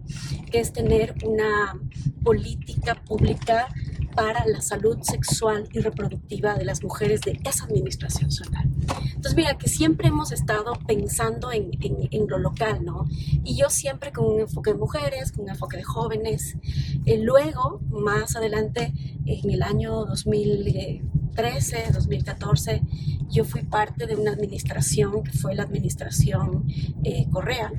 que 0.51 0.61
es 0.61 0.73
tener 0.73 1.15
una 1.25 1.79
política 2.23 2.95
pública 2.95 3.69
para 4.17 4.47
la 4.47 4.63
salud 4.63 4.99
sexual 5.03 5.69
y 5.73 5.81
reproductiva 5.81 6.55
de 6.55 6.65
las 6.65 6.83
mujeres 6.83 7.21
de 7.21 7.39
esa 7.45 7.65
administración 7.67 8.33
zonal. 8.33 8.69
Entonces, 9.05 9.37
mira, 9.37 9.59
que 9.59 9.69
siempre 9.69 10.09
hemos 10.09 10.33
estado 10.33 10.73
pensando 10.87 11.53
en, 11.53 11.71
en, 11.81 12.27
lo 12.27 12.39
local, 12.39 12.85
¿no? 12.85 13.07
Y 13.45 13.57
yo 13.57 13.69
siempre 13.69 14.13
con 14.13 14.25
un 14.25 14.41
enfoque 14.41 14.73
de 14.73 14.79
mujeres, 14.79 15.33
con 15.33 15.45
un 15.45 15.51
enfoque 15.51 15.77
de 15.77 15.85
jóvenes. 15.85 16.57
Eh, 17.05 17.19
luego, 17.19 17.81
más 17.91 18.37
adelante, 18.37 18.93
en 19.27 19.51
el 19.51 19.63
año 19.63 20.07
2013, 20.07 21.93
2014, 21.93 22.83
yo 23.29 23.45
fui 23.45 23.63
parte 23.63 24.07
de 24.07 24.17
una 24.17 24.31
administración 24.31 25.23
que 25.25 25.33
fue 25.33 25.55
la 25.55 25.65
administración 25.65 26.65
eh, 27.05 27.27
Correa. 27.31 27.71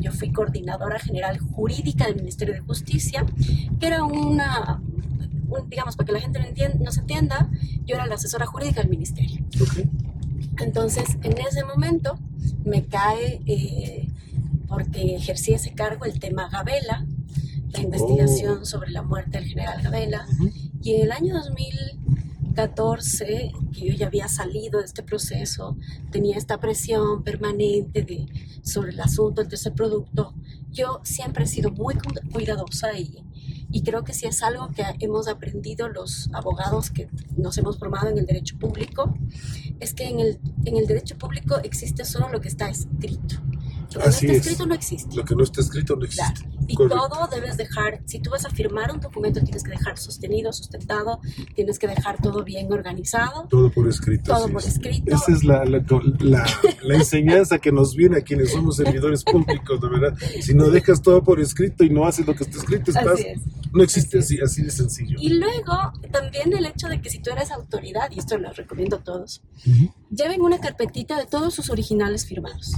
Yo 0.00 0.10
fui 0.10 0.32
coordinadora 0.32 0.98
general 0.98 1.38
jurídica 1.38 2.06
del 2.06 2.16
Ministerio 2.16 2.54
de 2.54 2.60
Justicia, 2.60 3.24
que 3.78 3.86
era 3.86 4.02
una 4.02 4.82
digamos, 5.68 5.96
para 5.96 6.06
que 6.06 6.12
la 6.12 6.20
gente 6.20 6.38
no 6.38 6.46
entienda, 6.46 6.78
nos 6.84 6.98
entienda, 6.98 7.50
yo 7.84 7.96
era 7.96 8.06
la 8.06 8.14
asesora 8.16 8.46
jurídica 8.46 8.80
del 8.80 8.90
ministerio. 8.90 9.44
Entonces, 10.58 11.16
en 11.22 11.38
ese 11.38 11.64
momento, 11.64 12.18
me 12.64 12.84
cae 12.86 13.40
eh, 13.46 14.08
porque 14.68 15.16
ejercí 15.16 15.52
ese 15.54 15.72
cargo 15.72 16.04
el 16.04 16.18
tema 16.20 16.48
Gabela, 16.48 17.06
la 17.72 17.80
investigación 17.80 18.58
Oh. 18.62 18.64
sobre 18.64 18.90
la 18.90 19.02
muerte 19.02 19.38
del 19.38 19.48
general 19.48 19.82
Gabela. 19.82 20.26
Y 20.82 20.94
en 20.94 21.02
el 21.02 21.12
año 21.12 21.34
2014, 21.34 23.52
que 23.72 23.86
yo 23.88 23.94
ya 23.94 24.06
había 24.06 24.28
salido 24.28 24.78
de 24.80 24.86
este 24.86 25.02
proceso, 25.02 25.76
tenía 26.10 26.36
esta 26.36 26.58
presión 26.60 27.22
permanente 27.24 28.02
de, 28.02 28.26
sobre 28.62 28.92
el 28.92 29.00
asunto 29.00 29.40
del 29.40 29.48
tercer 29.50 29.72
producto, 29.72 30.34
yo 30.70 31.00
siempre 31.04 31.44
he 31.44 31.46
sido 31.46 31.70
muy 31.70 31.94
cu- 31.94 32.12
cuidadosa 32.32 32.98
y, 32.98 33.18
y 33.74 33.82
creo 33.82 34.04
que 34.04 34.14
si 34.14 34.26
es 34.26 34.40
algo 34.44 34.70
que 34.70 34.84
hemos 35.00 35.26
aprendido 35.26 35.88
los 35.88 36.30
abogados 36.32 36.90
que 36.90 37.08
nos 37.36 37.58
hemos 37.58 37.76
formado 37.76 38.08
en 38.08 38.18
el 38.18 38.24
derecho 38.24 38.56
público, 38.56 39.12
es 39.80 39.94
que 39.94 40.04
en 40.04 40.20
el, 40.20 40.38
en 40.64 40.76
el 40.76 40.86
derecho 40.86 41.18
público 41.18 41.58
existe 41.64 42.04
solo 42.04 42.28
lo 42.28 42.40
que 42.40 42.46
está 42.46 42.68
escrito. 42.70 43.34
Lo 43.94 44.00
que 44.02 44.08
Así 44.08 44.26
no 44.26 44.32
es. 44.32 44.38
está 44.38 44.50
escrito 44.50 44.66
no 44.68 44.74
existe. 44.74 45.16
Lo 45.16 45.24
que 45.24 45.34
no 45.36 45.42
está 45.44 45.60
escrito 45.60 45.96
no 45.96 46.04
existe. 46.04 46.40
Claro. 46.42 46.64
Y 46.66 46.74
Correcto. 46.74 47.08
todo 47.08 47.26
debes 47.28 47.56
dejar, 47.56 48.00
si 48.06 48.18
tú 48.20 48.30
vas 48.30 48.44
a 48.44 48.50
firmar 48.50 48.90
un 48.92 49.00
documento, 49.00 49.40
tienes 49.42 49.62
que 49.62 49.70
dejar 49.70 49.98
sostenido, 49.98 50.52
sustentado, 50.52 51.20
tienes 51.54 51.78
que 51.78 51.86
dejar 51.86 52.20
todo 52.20 52.42
bien 52.44 52.72
organizado, 52.72 53.46
Todo 53.50 53.70
por 53.70 53.88
escrito. 53.88 54.32
todo 54.34 54.48
por 54.48 54.62
es. 54.62 54.68
escrito. 54.68 55.14
Esa 55.14 55.32
es 55.32 55.44
la, 55.44 55.64
la, 55.64 55.84
la- 56.20 56.46
la 56.82 56.94
enseñanza 56.96 57.58
que 57.58 57.70
nos 57.72 57.94
viene 57.94 58.18
a 58.18 58.20
quienes 58.22 58.52
somos 58.52 58.76
servidores 58.76 59.24
públicos, 59.24 59.80
de 59.80 59.88
verdad. 59.88 60.18
Si 60.40 60.54
no 60.54 60.68
dejas 60.70 61.00
todo 61.02 61.22
por 61.22 61.40
escrito 61.40 61.84
y 61.84 61.90
no 61.90 62.04
haces 62.06 62.26
lo 62.26 62.34
que 62.34 62.44
está 62.44 62.58
escrito, 62.58 62.90
estás, 62.90 63.20
es. 63.20 63.40
no 63.72 63.82
existe 63.82 64.18
Así 64.18 64.34
así, 64.36 64.40
así 64.42 64.62
de 64.62 64.70
sencillo. 64.70 65.16
Y 65.20 65.30
luego 65.30 65.92
también 66.10 66.52
el 66.56 66.66
hecho 66.66 66.88
de 66.88 67.00
que 67.00 67.10
si 67.10 67.18
tú 67.20 67.30
eres 67.30 67.50
autoridad, 67.50 68.10
y 68.10 68.18
esto 68.18 68.38
lo 68.38 68.50
recomiendo 68.52 68.96
a 68.96 69.00
todos, 69.00 69.42
Ujú. 69.66 69.92
Lleven 70.16 70.40
una 70.42 70.58
carpetita 70.58 71.16
de 71.18 71.26
todos 71.26 71.54
sus 71.54 71.70
originales 71.70 72.26
firmados. 72.26 72.72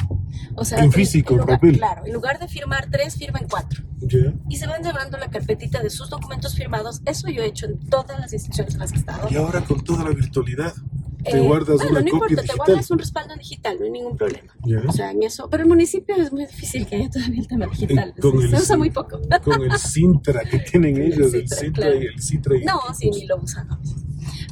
O 0.54 0.64
sea, 0.64 0.78
En 0.82 0.92
físico, 0.92 1.34
en 1.34 1.40
lugar, 1.40 1.56
papel. 1.56 1.76
Claro, 1.78 2.06
en 2.06 2.12
lugar 2.12 2.38
de 2.38 2.48
firmar 2.48 2.88
tres, 2.90 3.16
firmen 3.16 3.46
cuatro. 3.50 3.84
Ya. 4.00 4.32
Y 4.48 4.56
se 4.56 4.66
van 4.66 4.82
llevando 4.82 5.18
la 5.18 5.28
carpetita 5.28 5.82
de 5.82 5.90
sus 5.90 6.08
documentos 6.10 6.54
firmados. 6.54 7.00
Eso 7.04 7.28
yo 7.28 7.42
he 7.42 7.46
hecho 7.46 7.66
en 7.66 7.78
todas 7.88 8.18
las 8.20 8.32
instituciones 8.32 8.74
en 8.74 8.80
las 8.80 8.90
que 8.92 8.98
he 8.98 9.00
estado. 9.00 9.28
Y 9.30 9.36
ahora 9.36 9.62
con 9.64 9.82
toda 9.82 10.04
la 10.04 10.10
virtualidad, 10.10 10.74
te 11.24 11.38
Eh, 11.38 11.40
guardas 11.40 11.76
bueno, 11.78 11.90
una 11.92 12.00
no 12.02 12.10
copia 12.10 12.12
importa, 12.12 12.36
te 12.36 12.42
digital. 12.42 12.56
guardas 12.66 12.90
un 12.90 12.98
respaldo 13.00 13.34
digital, 13.36 13.76
no 13.80 13.84
hay 13.84 13.90
ningún 13.90 14.16
problema. 14.16 14.52
Ya. 14.64 14.80
O 14.86 14.92
sea, 14.92 15.10
en 15.10 15.22
eso. 15.24 15.48
Pero 15.50 15.62
el 15.64 15.68
municipio 15.68 16.14
es 16.16 16.32
muy 16.32 16.46
difícil 16.46 16.86
que 16.86 16.96
haya 16.96 17.10
todavía 17.10 17.40
el 17.40 17.48
tema 17.48 17.66
digital. 17.66 18.14
Eh, 18.16 18.20
con 18.20 18.38
se, 18.38 18.44
el- 18.46 18.50
se 18.56 18.62
usa 18.62 18.76
muy 18.76 18.90
poco. 18.90 19.20
Con 19.42 19.62
el 19.62 19.72
Sintra 19.78 20.42
que 20.44 20.58
tienen 20.60 20.96
el 21.02 21.12
ellos, 21.12 21.34
el 21.34 21.40
Sintra, 21.48 21.56
Sintra 21.58 21.82
claro. 21.86 22.02
y 22.02 22.06
el 22.06 22.22
Sintra. 22.22 22.56
y- 22.56 22.64
No, 22.64 22.80
sí, 22.96 23.10
ni 23.10 23.26
lo 23.26 23.36
usan. 23.38 23.66
no. 23.68 23.80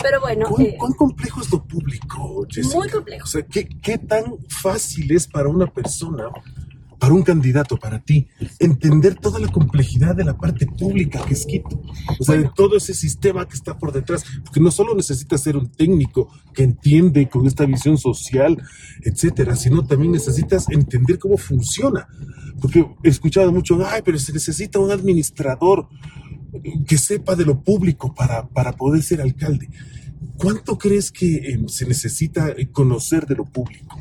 Pero 0.02 0.20
bueno, 0.20 0.46
¿Cuán, 0.48 0.66
eh, 0.66 0.76
cuán 0.78 0.92
complejo 0.92 1.40
es 1.40 1.50
lo 1.52 1.64
público, 1.64 2.46
Jessica? 2.50 2.76
muy 2.76 2.88
complejo. 2.88 3.24
O 3.24 3.26
sea, 3.26 3.42
¿qué, 3.42 3.68
¿qué 3.82 3.98
tan 3.98 4.24
fácil 4.48 5.10
es 5.12 5.26
para 5.26 5.48
una 5.48 5.66
persona, 5.66 6.24
para 6.98 7.12
un 7.12 7.22
candidato, 7.22 7.76
para 7.76 8.00
ti, 8.02 8.28
entender 8.58 9.14
toda 9.16 9.38
la 9.38 9.48
complejidad 9.48 10.14
de 10.16 10.24
la 10.24 10.36
parte 10.36 10.66
pública 10.66 11.22
que 11.26 11.34
es 11.34 11.44
Quito? 11.46 11.80
O 12.18 12.24
sea, 12.24 12.34
de 12.34 12.42
Bueno. 12.42 12.54
todo 12.56 12.76
ese 12.76 12.94
sistema 12.94 13.46
que 13.46 13.54
está 13.54 13.76
por 13.76 13.92
detrás. 13.92 14.24
Porque 14.44 14.60
no 14.60 14.70
solo 14.70 14.94
necesitas 14.94 15.42
ser 15.42 15.56
un 15.56 15.70
técnico 15.70 16.30
que 16.54 16.62
entiende 16.62 17.28
con 17.28 17.46
esta 17.46 17.66
visión 17.66 17.98
social, 17.98 18.62
etcétera, 19.02 19.56
sino 19.56 19.84
también 19.86 20.12
necesitas 20.12 20.68
entender 20.70 21.18
cómo 21.18 21.36
funciona. 21.36 22.06
Porque 22.60 22.86
he 23.02 23.08
escuchado 23.08 23.52
mucho, 23.52 23.78
ay, 23.86 24.00
pero 24.04 24.18
se 24.18 24.32
necesita 24.32 24.78
un 24.78 24.90
administrador 24.90 25.88
que 26.86 26.98
sepa 26.98 27.34
de 27.34 27.44
lo 27.44 27.60
público 27.60 28.14
para, 28.14 28.46
para 28.46 28.72
poder 28.72 29.02
ser 29.02 29.20
alcalde. 29.20 29.68
¿Cuánto 30.36 30.78
crees 30.78 31.10
que 31.10 31.36
eh, 31.36 31.60
se 31.68 31.86
necesita 31.86 32.50
eh, 32.50 32.68
conocer 32.70 33.26
de 33.26 33.34
lo 33.36 33.44
público? 33.44 33.96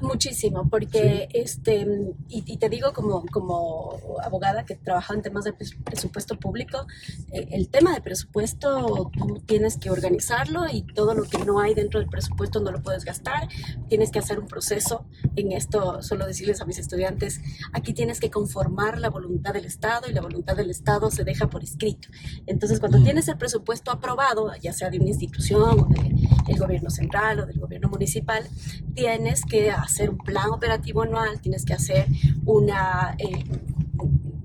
Muchísimo, 0.00 0.68
porque 0.68 1.28
este, 1.32 1.86
y, 2.28 2.42
y 2.46 2.56
te 2.58 2.68
digo 2.68 2.92
como, 2.92 3.24
como 3.26 3.96
abogada 4.22 4.64
que 4.64 4.74
trabaja 4.76 5.14
en 5.14 5.22
temas 5.22 5.44
de 5.44 5.52
pres- 5.54 5.76
presupuesto 5.84 6.38
público, 6.38 6.86
eh, 7.32 7.48
el 7.52 7.68
tema 7.68 7.94
de 7.94 8.00
presupuesto 8.00 9.10
tú 9.16 9.42
tienes 9.46 9.76
que 9.76 9.90
organizarlo 9.90 10.62
y 10.72 10.82
todo 10.82 11.14
lo 11.14 11.24
que 11.24 11.38
no 11.44 11.60
hay 11.60 11.74
dentro 11.74 12.00
del 12.00 12.08
presupuesto 12.08 12.60
no 12.60 12.70
lo 12.70 12.82
puedes 12.82 13.04
gastar, 13.04 13.48
tienes 13.88 14.10
que 14.10 14.18
hacer 14.18 14.38
un 14.38 14.46
proceso 14.46 15.04
en 15.36 15.52
esto, 15.52 16.02
solo 16.02 16.26
decirles 16.26 16.60
a 16.60 16.64
mis 16.64 16.78
estudiantes, 16.78 17.40
aquí 17.72 17.92
tienes 17.92 18.20
que 18.20 18.30
conformar 18.30 18.98
la 18.98 19.10
voluntad 19.10 19.52
del 19.54 19.64
Estado 19.66 20.08
y 20.08 20.12
la 20.12 20.20
voluntad 20.20 20.56
del 20.56 20.70
Estado 20.70 21.10
se 21.10 21.24
deja 21.24 21.48
por 21.50 21.62
escrito. 21.62 22.08
Entonces, 22.46 22.80
cuando 22.80 22.98
Mm. 22.98 23.04
tienes 23.04 23.28
el 23.28 23.36
presupuesto 23.36 23.90
aprobado, 23.90 24.50
ya 24.60 24.72
sea 24.72 24.90
de 24.90 24.98
una 24.98 25.08
institución 25.08 25.63
o 25.72 25.88
del 26.46 26.58
gobierno 26.58 26.90
central 26.90 27.40
o 27.40 27.46
del 27.46 27.58
gobierno 27.58 27.88
municipal, 27.88 28.44
tienes 28.94 29.44
que 29.44 29.70
hacer 29.70 30.10
un 30.10 30.18
plan 30.18 30.50
operativo 30.50 31.02
anual, 31.02 31.40
tienes 31.40 31.64
que 31.64 31.74
hacer 31.74 32.06
una, 32.44 33.14
eh, 33.18 33.44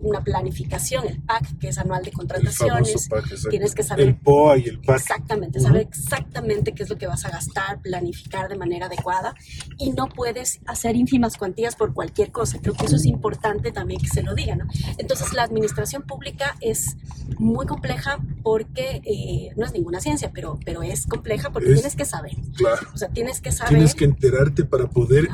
una 0.01 0.23
planificación, 0.23 1.07
el 1.07 1.21
PAC, 1.21 1.57
que 1.59 1.69
es 1.69 1.77
anual 1.77 2.03
de 2.03 2.09
El 2.09 2.15
contrataciones. 2.15 3.07
PAC, 3.09 3.23
exacto. 3.25 3.49
Tienes 3.49 3.75
que 3.75 3.83
saber 3.83 4.07
El 4.07 4.15
POA 4.15 4.57
y 4.57 4.63
el 4.65 4.79
PAC. 4.79 4.97
Exactamente, 4.97 5.59
Ujú. 5.59 5.67
saber 5.67 5.81
exactamente 5.81 6.73
qué 6.73 6.83
es 6.83 6.89
lo 6.89 6.97
que 6.97 7.07
vas 7.07 7.25
a 7.25 7.29
gastar, 7.29 7.81
planificar 7.81 8.49
de 8.49 8.55
manera 8.57 8.85
adecuada 8.87 9.33
y 9.77 9.91
no 9.91 10.07
puedes 10.07 10.59
hacer 10.65 10.95
ínfimas 10.95 11.37
cuantías 11.37 11.75
por 11.75 11.93
cualquier 11.93 12.31
cosa. 12.31 12.59
Creo 12.61 12.73
que 12.73 12.85
eso 12.85 12.95
es 12.95 13.05
importante 13.05 13.71
también 13.71 13.99
que 14.01 14.07
se 14.07 14.23
lo 14.23 14.33
digan. 14.35 14.59
¿no? 14.59 14.65
Entonces, 14.97 15.33
la 15.33 15.43
administración 15.43 16.03
pública 16.03 16.55
es 16.61 16.95
muy 17.37 17.65
compleja 17.65 18.19
porque 18.43 19.01
eh, 19.05 19.51
no 19.55 19.65
es 19.65 19.73
ninguna 19.73 19.99
ciencia, 19.99 20.31
pero, 20.33 20.57
pero 20.65 20.81
es 20.83 21.05
compleja 21.05 21.49
porque 21.51 21.69
Es- 21.69 21.75
tienes 21.75 21.95
que 21.95 22.05
saber. 22.05 22.35
Claro. 22.55 22.87
O 22.93 22.97
sea, 22.97 23.09
tienes 23.09 23.41
que 23.41 23.51
saber 23.51 23.69
Tienes 23.75 23.95
que 23.95 24.05
enterarte 24.05 24.65
para 24.65 24.87
poder 24.89 25.27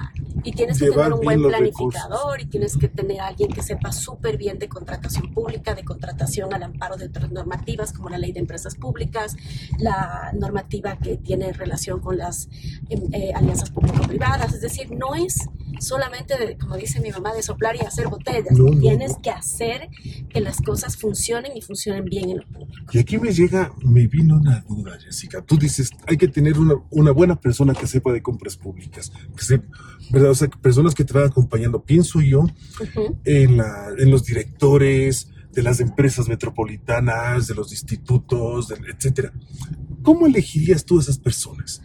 y 0.44 0.52
tienes 0.52 0.80
que 0.80 0.90
tener 0.90 1.14
un 1.14 1.22
buen 1.22 1.42
planificador 1.42 2.42
y 2.42 2.46
tienes 2.46 2.78
que 2.78 2.88
tener 2.88 3.22
a 3.22 3.28
alguien 3.28 3.52
que 3.52 3.62
sepa 3.62 3.92
súper 3.92 4.38
bien 4.38 4.55
de 4.60 4.68
contratación 4.68 5.34
pública, 5.34 5.76
de 5.76 5.84
contratación 5.84 6.54
al 6.54 6.64
amparo 6.64 6.98
de 6.98 7.06
otras 7.06 7.32
normativas 7.32 7.94
como 7.94 8.10
la 8.10 8.18
ley 8.18 8.32
de 8.32 8.40
empresas 8.40 8.76
públicas, 8.76 9.36
la 9.80 10.32
normativa 10.34 10.98
que 10.98 11.18
tiene 11.18 11.54
relación 11.54 12.00
con 12.00 12.18
las 12.18 12.50
em, 12.90 13.14
eh, 13.14 13.32
alianzas 13.34 13.70
público-privadas. 13.72 14.54
Es 14.54 14.62
decir, 14.62 14.92
no 14.92 15.16
es 15.16 15.50
solamente, 15.80 16.38
de, 16.38 16.58
como 16.58 16.78
dice 16.78 17.00
mi 17.00 17.12
mamá, 17.12 17.34
de 17.34 17.44
soplar 17.44 17.76
y 17.76 17.80
hacer 17.80 18.08
botellas. 18.08 18.52
No, 18.52 18.66
no, 18.72 18.80
tienes 18.80 19.14
no. 19.14 19.22
que 19.22 19.30
hacer 19.30 19.90
que 20.30 20.42
las 20.42 20.62
cosas 20.62 20.98
funcionen 20.98 21.56
y 21.56 21.62
funcionen 21.62 22.06
bien 22.06 22.30
en 22.30 22.38
lo 22.38 22.46
público. 22.46 22.92
Y 22.92 23.00
aquí 23.00 23.18
me 23.18 23.32
llega, 23.32 23.74
me 23.84 24.08
vino 24.08 24.38
una 24.38 24.62
duda, 24.68 24.98
Jessica. 25.00 25.42
Tú 25.42 25.58
dices, 25.58 25.90
hay 26.08 26.18
que 26.18 26.28
tener 26.28 26.58
una, 26.58 26.76
una 26.92 27.12
buena 27.12 27.40
persona 27.40 27.74
que 27.74 27.88
sepa 27.88 28.12
de 28.12 28.22
compras 28.22 28.58
públicas, 28.58 29.12
que 29.36 29.62
¿verdad? 30.12 30.32
O 30.32 30.36
sea, 30.36 30.48
personas 30.48 30.94
que 30.94 31.04
te 31.04 31.14
van 31.14 31.26
acompañando. 31.26 31.84
Pienso 31.84 32.22
yo 32.22 32.42
Ujú. 32.42 33.20
en, 33.26 33.58
la, 33.58 33.90
en 33.98 34.12
los 34.12 34.26
directores 34.26 35.30
de 35.52 35.64
las 35.64 35.80
empresas 35.80 36.28
metropolitanas, 36.28 37.48
de 37.48 37.56
los 37.56 37.72
institutos, 37.72 38.72
etcétera. 38.72 39.32
¿Cómo 40.04 40.28
elegirías 40.28 40.86
tú 40.86 41.00
a 41.00 41.02
esas 41.02 41.18
personas? 41.18 41.82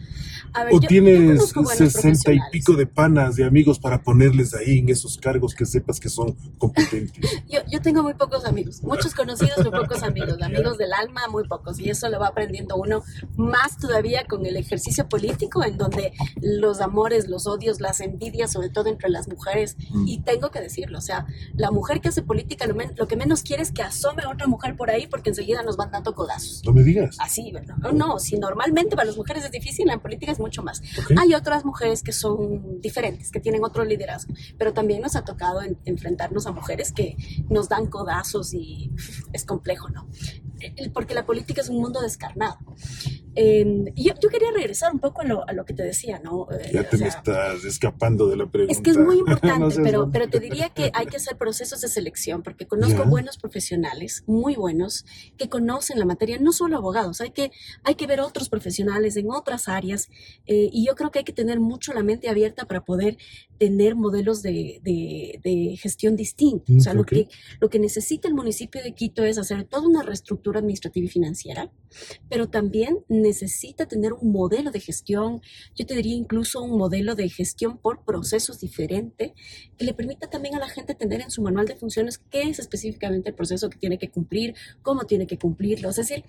A 0.53 0.63
ver, 0.65 0.73
¿O 0.73 0.79
yo- 0.81 0.87
tienes 0.87 1.53
sesenta 1.75 2.33
y 2.33 2.39
pico 2.51 2.73
de 2.75 2.85
panas, 2.87 3.35
de 3.35 3.45
amigos 3.45 3.79
para 3.79 4.01
ponerles 4.03 4.53
ahí 4.53 4.79
en 4.79 4.89
esos 4.89 5.17
cargos 5.17 5.53
que 5.55 5.65
sepas 5.65 5.99
que 5.99 6.09
son 6.09 6.35
competentes? 6.57 7.21
Yo, 7.49 7.59
yo 7.69 7.81
tengo 7.81 8.03
muy 8.03 8.13
pocos 8.13 8.45
amigos, 8.45 8.81
muchos 8.83 9.13
conocidos, 9.13 9.57
muy 9.59 9.71
pocos 9.71 10.03
amigos, 10.03 10.41
amigos 10.41 10.77
del 10.77 10.93
alma, 10.93 11.27
muy 11.29 11.47
pocos, 11.47 11.79
y 11.79 11.89
eso 11.89 12.07
lo 12.09 12.19
va 12.19 12.27
aprendiendo 12.27 12.75
uno 12.75 13.03
más 13.35 13.77
todavía 13.77 14.25
con 14.27 14.45
el 14.45 14.55
ejercicio 14.57 15.07
político, 15.09 15.63
en 15.63 15.77
donde 15.77 16.13
los 16.41 16.81
amores, 16.81 17.27
los 17.27 17.47
odios, 17.47 17.79
las 17.81 17.99
envidias, 18.01 18.51
sobre 18.51 18.69
todo 18.69 18.89
entre 18.89 19.09
las 19.09 19.27
mujeres, 19.27 19.75
Mm. 19.91 20.07
y 20.07 20.19
tengo 20.21 20.49
que 20.51 20.61
decirlo, 20.61 20.97
o 20.97 21.01
sea, 21.01 21.25
la 21.55 21.71
mujer 21.71 21.99
que 22.01 22.09
hace 22.09 22.21
política 22.21 22.65
lo, 22.67 22.75
men- 22.75 22.93
lo 22.97 23.07
que 23.07 23.15
menos 23.15 23.41
quiere 23.43 23.63
es 23.63 23.71
que 23.71 23.81
asome 23.81 24.23
otra 24.25 24.47
mujer 24.47 24.75
por 24.75 24.89
ahí, 24.89 25.07
porque 25.07 25.29
enseguida 25.29 25.63
nos 25.63 25.77
van 25.77 25.91
dando 25.91 26.13
codazos. 26.15 26.61
No 26.65 26.73
me 26.73 26.83
digas. 26.83 27.17
Así, 27.19 27.51
¿verdad? 27.51 27.75
No, 27.77 27.91
no, 27.91 28.19
si 28.19 28.37
normalmente 28.37 28.95
para 28.95 29.07
las 29.07 29.17
mujeres 29.17 29.43
es 29.45 29.51
difícil, 29.51 29.89
en 29.89 29.99
política 29.99 30.31
es 30.31 30.39
mucho 30.41 30.63
más. 30.63 30.81
Hay 31.17 31.33
otras 31.33 31.63
mujeres 31.63 32.03
que 32.03 32.11
son 32.11 32.81
diferentes, 32.81 33.31
que 33.31 33.39
tienen 33.39 33.63
otro 33.63 33.85
liderazgo, 33.85 34.33
pero 34.57 34.73
también 34.73 35.01
nos 35.01 35.15
ha 35.15 35.23
tocado 35.23 35.61
en- 35.61 35.77
enfrentarnos 35.85 36.45
a 36.47 36.51
mujeres 36.51 36.91
que 36.91 37.15
nos 37.49 37.69
dan 37.69 37.85
codazos 37.87 38.53
y 38.53 38.91
es 39.31 39.45
complejo, 39.45 39.87
¿no? 39.89 40.07
Porque 40.93 41.13
la 41.13 41.25
política 41.25 41.61
es 41.61 41.69
un 41.69 41.77
mundo 41.79 42.01
descarnado. 42.01 42.57
Eh, 43.35 43.85
y 43.95 44.07
yo, 44.09 44.13
yo 44.21 44.29
quería 44.29 44.51
regresar 44.51 44.91
un 44.93 44.99
poco 44.99 45.21
a 45.21 45.23
lo, 45.25 45.47
a 45.47 45.53
lo 45.53 45.63
que 45.65 45.73
te 45.73 45.83
decía, 45.83 46.19
¿no? 46.23 46.47
Eh, 46.51 46.71
Ya 46.73 46.89
te 46.89 46.97
me 46.97 47.07
estás 47.07 47.63
escapando 47.63 48.27
de 48.27 48.35
la 48.35 48.45
pregunta. 48.45 48.73
es 48.73 48.81
que 48.81 48.89
es 48.91 48.97
muy 48.97 49.15
No 49.21 49.21
importante, 49.21 49.75
pero, 49.81 50.09
pero 50.11 50.27
te 50.29 50.39
diría 50.39 50.69
que 50.69 50.91
hay 50.93 51.05
que 51.05 51.17
hacer 51.17 51.37
procesos 51.37 51.81
de 51.81 51.87
selección, 51.87 52.43
porque 52.43 52.67
conozco 52.67 53.03
Ya. 53.03 53.09
buenos 53.09 53.37
profesionales, 53.37 54.23
muy 54.27 54.55
buenos, 54.55 55.05
que 55.37 55.47
conocen 55.49 55.97
la 55.99 56.05
materia, 56.05 56.37
no 56.39 56.51
solo 56.51 56.77
abogados, 56.77 57.21
hay 57.21 57.31
que, 57.31 57.51
hay 57.83 57.95
que 57.95 58.07
ver 58.07 58.19
otros 58.19 58.49
profesionales 58.49 59.15
en 59.15 59.29
otras 59.31 59.67
áreas, 59.69 60.09
eh, 60.45 60.69
y 60.71 60.85
yo 60.85 60.95
creo 60.95 61.11
que 61.11 61.19
hay 61.19 61.25
que 61.25 61.33
tener 61.33 61.59
mucho 61.59 61.93
la 61.93 62.03
mente 62.03 62.27
abierta 62.29 62.65
para 62.65 62.81
poder 62.81 63.17
tener 63.61 63.93
modelos 63.95 64.41
de, 64.41 64.79
de- 64.81 65.39
de 65.43 65.77
gestión 65.77 66.15
distintos. 66.15 66.75
O 66.77 66.79
sea, 66.79 66.93
Mm, 66.93 66.95
lo, 66.95 67.01
ok. 67.03 67.09
que, 67.09 67.27
lo 67.59 67.69
que 67.69 67.77
necesita 67.77 68.27
el 68.27 68.33
municipio 68.33 68.81
de 68.81 68.95
Quito 68.95 69.23
es 69.23 69.37
hacer 69.37 69.65
toda 69.65 69.87
una 69.87 70.01
reestructura 70.01 70.61
administrativa 70.61 71.05
y 71.05 71.09
financiera, 71.09 71.69
pero 72.27 72.49
también 72.49 72.97
necesita 73.07 73.85
tener 73.85 74.13
un 74.13 74.31
modelo 74.31 74.71
de 74.71 74.79
gestión, 74.79 75.41
yo 75.75 75.85
te 75.85 75.93
diría 75.95 76.15
incluso 76.15 76.59
un 76.63 76.75
modelo 76.75 77.13
de 77.13 77.29
gestión 77.29 77.77
por 77.77 78.03
procesos 78.03 78.59
diferente, 78.59 79.35
que 79.77 79.85
le 79.85 79.93
permita 79.93 80.27
también 80.27 80.55
a 80.55 80.59
la 80.59 80.67
gente 80.67 80.95
tener 80.95 81.21
en 81.21 81.29
su 81.29 81.43
manual 81.43 81.67
de 81.67 81.75
funciones 81.75 82.17
qué 82.31 82.41
es 82.49 82.57
específicamente 82.57 83.29
el 83.29 83.35
proceso 83.35 83.69
que 83.69 83.77
tiene 83.77 83.99
que 83.99 84.09
cumplir, 84.09 84.55
cómo 84.81 85.03
tiene 85.03 85.27
que 85.27 85.37
cumplirlo. 85.37 85.89
Es 85.91 85.97
decir, 85.97 86.23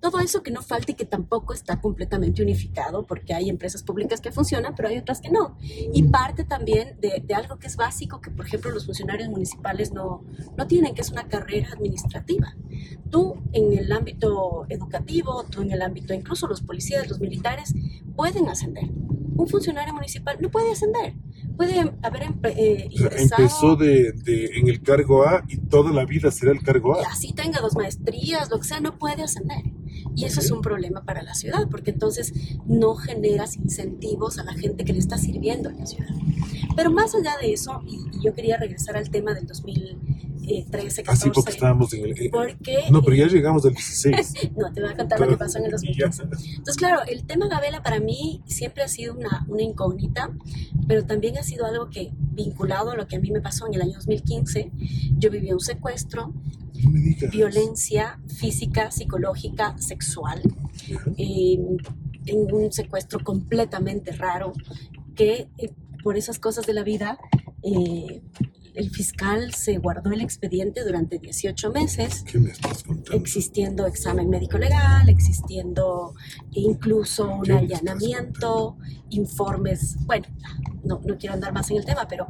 todo 0.00 0.20
eso 0.20 0.44
que 0.44 0.52
no 0.52 0.62
falta 0.62 0.92
y 0.92 0.94
que 0.94 1.04
tampoco 1.04 1.52
está 1.52 1.80
completamente 1.80 2.42
unificado, 2.44 3.04
porque 3.08 3.34
hay 3.34 3.48
empresas 3.50 3.82
públicas 3.82 4.20
que 4.20 4.30
funcionan, 4.30 4.76
pero 4.76 4.88
hay 4.88 4.98
otras 4.98 5.20
que 5.20 5.30
no. 5.30 5.58
Y 5.92 6.04
parte 6.04 6.44
también 6.44 6.75
de, 6.84 7.22
de 7.24 7.34
algo 7.34 7.58
que 7.58 7.66
es 7.66 7.76
básico, 7.76 8.20
que 8.20 8.30
por 8.30 8.46
ejemplo 8.46 8.70
los 8.70 8.84
funcionarios 8.86 9.28
municipales 9.28 9.92
no, 9.92 10.24
no 10.56 10.66
tienen, 10.66 10.94
que 10.94 11.00
es 11.00 11.10
una 11.10 11.28
carrera 11.28 11.70
administrativa. 11.72 12.54
Tú 13.10 13.36
en 13.52 13.72
el 13.72 13.90
ámbito 13.92 14.66
educativo, 14.68 15.44
tú 15.50 15.62
en 15.62 15.72
el 15.72 15.82
ámbito, 15.82 16.14
incluso 16.14 16.46
los 16.46 16.62
policías, 16.62 17.08
los 17.08 17.20
militares, 17.20 17.74
pueden 18.14 18.48
ascender. 18.48 18.90
Un 19.36 19.48
funcionario 19.48 19.92
municipal 19.92 20.38
no 20.40 20.50
puede 20.50 20.72
ascender. 20.72 21.14
Puede 21.56 21.80
haber 22.02 22.22
eh, 22.44 22.88
Empezó 23.18 23.76
de, 23.76 24.12
de, 24.12 24.46
en 24.56 24.68
el 24.68 24.82
cargo 24.82 25.26
A 25.26 25.44
y 25.48 25.56
toda 25.56 25.90
la 25.90 26.04
vida 26.04 26.30
será 26.30 26.52
el 26.52 26.62
cargo 26.62 26.98
A. 26.98 27.02
Y 27.02 27.04
así 27.04 27.32
tenga 27.32 27.60
dos 27.60 27.74
maestrías, 27.76 28.50
lo 28.50 28.58
que 28.58 28.64
sea, 28.64 28.80
no 28.80 28.98
puede 28.98 29.22
ascender. 29.22 29.62
Y 30.16 30.24
eso 30.24 30.40
es 30.40 30.50
un 30.50 30.62
problema 30.62 31.04
para 31.04 31.22
la 31.22 31.34
ciudad, 31.34 31.68
porque 31.70 31.90
entonces 31.90 32.32
no 32.64 32.94
generas 32.94 33.56
incentivos 33.56 34.38
a 34.38 34.44
la 34.44 34.54
gente 34.54 34.86
que 34.86 34.94
le 34.94 34.98
está 34.98 35.18
sirviendo 35.18 35.68
en 35.68 35.78
la 35.78 35.86
ciudad. 35.86 36.08
Pero 36.74 36.90
más 36.90 37.14
allá 37.14 37.36
de 37.40 37.52
eso, 37.52 37.82
y, 37.86 37.98
yo 38.24 38.34
quería 38.34 38.56
regresar 38.56 38.96
al 38.96 39.10
tema 39.10 39.34
del 39.34 39.46
2013, 39.46 41.02
14. 41.02 41.10
Así 41.10 41.30
porque 41.30 41.50
estábamos 41.50 41.92
en 41.92 42.06
el... 42.06 42.30
Porque, 42.30 42.84
no, 42.90 43.02
pero 43.02 43.14
ya 43.14 43.26
llegamos 43.26 43.66
al 43.66 43.74
16. 43.74 44.52
no, 44.56 44.72
te 44.72 44.80
voy 44.80 44.90
a 44.90 44.96
contar 44.96 45.20
lo 45.20 45.28
que 45.28 45.36
pasó 45.36 45.58
en 45.58 45.66
el 45.66 45.70
2015. 45.72 46.22
Entonces, 46.22 46.76
claro, 46.76 47.02
el 47.06 47.24
tema 47.24 47.48
Gabela 47.48 47.82
para 47.82 48.00
mí 48.00 48.42
siempre 48.46 48.84
ha 48.84 48.88
sido 48.88 49.14
una, 49.14 49.44
una 49.48 49.62
incógnita, 49.62 50.30
pero 50.88 51.04
también 51.04 51.36
ha 51.36 51.42
sido 51.42 51.66
algo 51.66 51.90
que, 51.90 52.10
vinculado 52.32 52.92
a 52.92 52.96
lo 52.96 53.06
que 53.06 53.16
a 53.16 53.20
mí 53.20 53.30
me 53.30 53.42
pasó 53.42 53.66
en 53.66 53.74
el 53.74 53.82
año 53.82 53.94
2015, 53.96 54.72
yo 55.18 55.30
viví 55.30 55.52
un 55.52 55.60
secuestro, 55.60 56.32
violencia 57.30 58.18
física, 58.28 58.90
psicológica, 58.90 59.76
sexual, 59.78 60.40
eh, 61.16 61.58
en 62.26 62.54
un 62.54 62.72
secuestro 62.72 63.20
completamente 63.20 64.12
raro 64.12 64.52
que 65.14 65.48
eh, 65.58 65.72
por 66.02 66.16
esas 66.16 66.38
cosas 66.38 66.66
de 66.66 66.72
la 66.72 66.82
vida 66.82 67.18
eh, 67.62 68.22
el 68.76 68.90
fiscal 68.90 69.54
se 69.54 69.78
guardó 69.78 70.12
el 70.12 70.20
expediente 70.20 70.84
durante 70.84 71.18
18 71.18 71.72
meses. 71.72 72.22
¿Qué 72.24 72.38
me 72.38 72.50
estás 72.50 72.84
contando? 72.84 73.12
Existiendo 73.18 73.86
examen 73.86 74.28
médico 74.28 74.58
legal, 74.58 75.08
existiendo 75.08 76.14
incluso 76.52 77.36
un 77.36 77.50
allanamiento, 77.50 78.76
informes. 79.10 79.96
Bueno, 80.04 80.26
no, 80.84 81.00
no, 81.04 81.16
quiero 81.16 81.34
andar 81.34 81.54
más 81.54 81.70
en 81.70 81.78
el 81.78 81.86
tema, 81.86 82.06
pero 82.06 82.26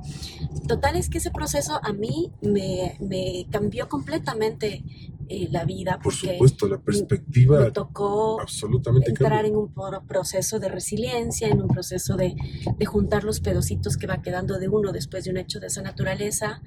total 0.69 0.97
es 0.97 1.11
que 1.11 1.19
ese 1.19 1.33
proceso 1.33 1.81
a 1.83 1.93
mí 1.93 2.33
me, 2.41 2.97
me 3.01 3.47
cambió 3.51 3.89
completamente 3.89 4.85
eh, 5.29 5.49
la 5.51 5.65
vida. 5.65 5.99
Por 6.03 6.13
supuesto, 6.13 6.69
la 6.69 6.79
perspectiva. 6.79 7.61
Me 7.61 7.71
tocó 7.71 8.41
absolutamente 8.41 9.11
entrar 9.11 9.45
en 9.45 9.57
un 9.57 9.73
proceso 10.07 10.59
de 10.59 10.69
resiliencia, 10.69 11.49
en 11.49 11.63
un 11.63 11.69
proceso 11.69 12.17
de, 12.17 12.35
de, 12.77 12.87
juntar 12.87 13.25
los 13.25 13.41
pedocitos 13.41 13.97
que 13.97 14.07
va 14.07 14.23
quedando 14.23 14.59
de 14.59 14.69
uno 14.69 14.93
después 14.93 15.25
de 15.25 15.31
un 15.31 15.37
hecho 15.39 15.61
de 15.61 15.67
esa 15.69 15.83
naturaleza, 15.83 16.63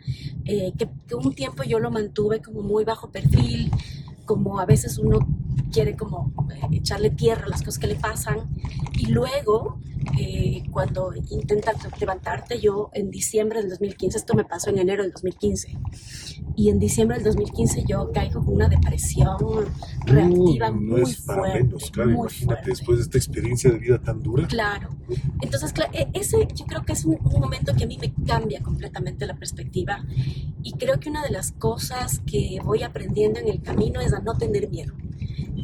eh, 0.45 0.73
que, 0.77 0.89
que 1.07 1.15
un 1.15 1.33
tiempo 1.33 1.63
yo 1.63 1.79
lo 1.79 1.91
mantuve 1.91 2.41
como 2.41 2.61
muy 2.61 2.83
bajo 2.83 3.11
perfil, 3.11 3.71
como 4.25 4.59
a 4.59 4.65
veces 4.65 4.97
uno 4.97 5.19
quiere 5.71 5.95
como 5.95 6.31
eh, 6.53 6.59
echarle 6.71 7.09
tierra 7.11 7.45
a 7.45 7.49
las 7.49 7.61
cosas 7.61 7.79
que 7.79 7.87
le 7.87 7.95
pasan 7.95 8.49
y 8.93 9.07
luego 9.07 9.79
eh, 10.17 10.63
cuando 10.71 11.11
intentas 11.29 11.75
levantarte, 11.99 12.59
yo 12.59 12.89
en 12.93 13.11
diciembre 13.11 13.61
del 13.61 13.69
2015, 13.69 14.17
esto 14.17 14.33
me 14.33 14.45
pasó 14.45 14.69
en 14.69 14.79
enero 14.79 15.03
del 15.03 15.11
2015, 15.11 15.77
y 16.55 16.69
en 16.69 16.79
diciembre 16.79 17.17
del 17.17 17.25
2015 17.25 17.83
yo 17.87 18.09
caigo 18.13 18.43
con 18.43 18.55
una 18.55 18.69
depresión 18.69 19.37
reactiva 20.05 20.71
no 20.71 20.81
muy 20.81 21.01
es 21.01 21.21
para 21.21 21.41
fuerte. 21.41 21.63
menos, 21.63 21.91
claro, 21.91 22.09
muy 22.09 22.17
imagínate 22.19 22.45
fuerte. 22.45 22.69
después 22.71 22.97
de 22.97 23.03
esta 23.03 23.17
experiencia 23.17 23.71
de 23.71 23.77
vida 23.77 24.01
tan 24.01 24.21
dura. 24.21 24.47
Claro. 24.47 24.89
Entonces, 25.41 25.73
e- 25.93 26.07
ese 26.13 26.47
yo 26.55 26.65
creo 26.65 26.83
que 26.85 26.93
es 26.93 27.05
un, 27.05 27.17
un 27.21 27.39
momento 27.39 27.73
que 27.75 27.83
a 27.83 27.87
mí 27.87 27.97
me 27.99 28.13
cambia 28.25 28.61
completamente 28.61 29.25
la 29.25 29.35
perspectiva 29.35 30.03
y 30.63 30.73
creo 30.73 30.99
que 30.99 31.09
una 31.09 31.23
de 31.23 31.31
las 31.31 31.51
cosas 31.51 32.19
que 32.25 32.59
voy 32.63 32.83
aprendiendo 32.83 33.39
en 33.39 33.47
el 33.49 33.61
camino 33.61 33.99
es 34.01 34.13
a 34.13 34.19
no 34.19 34.33
tener 34.35 34.69
miedo. 34.69 34.93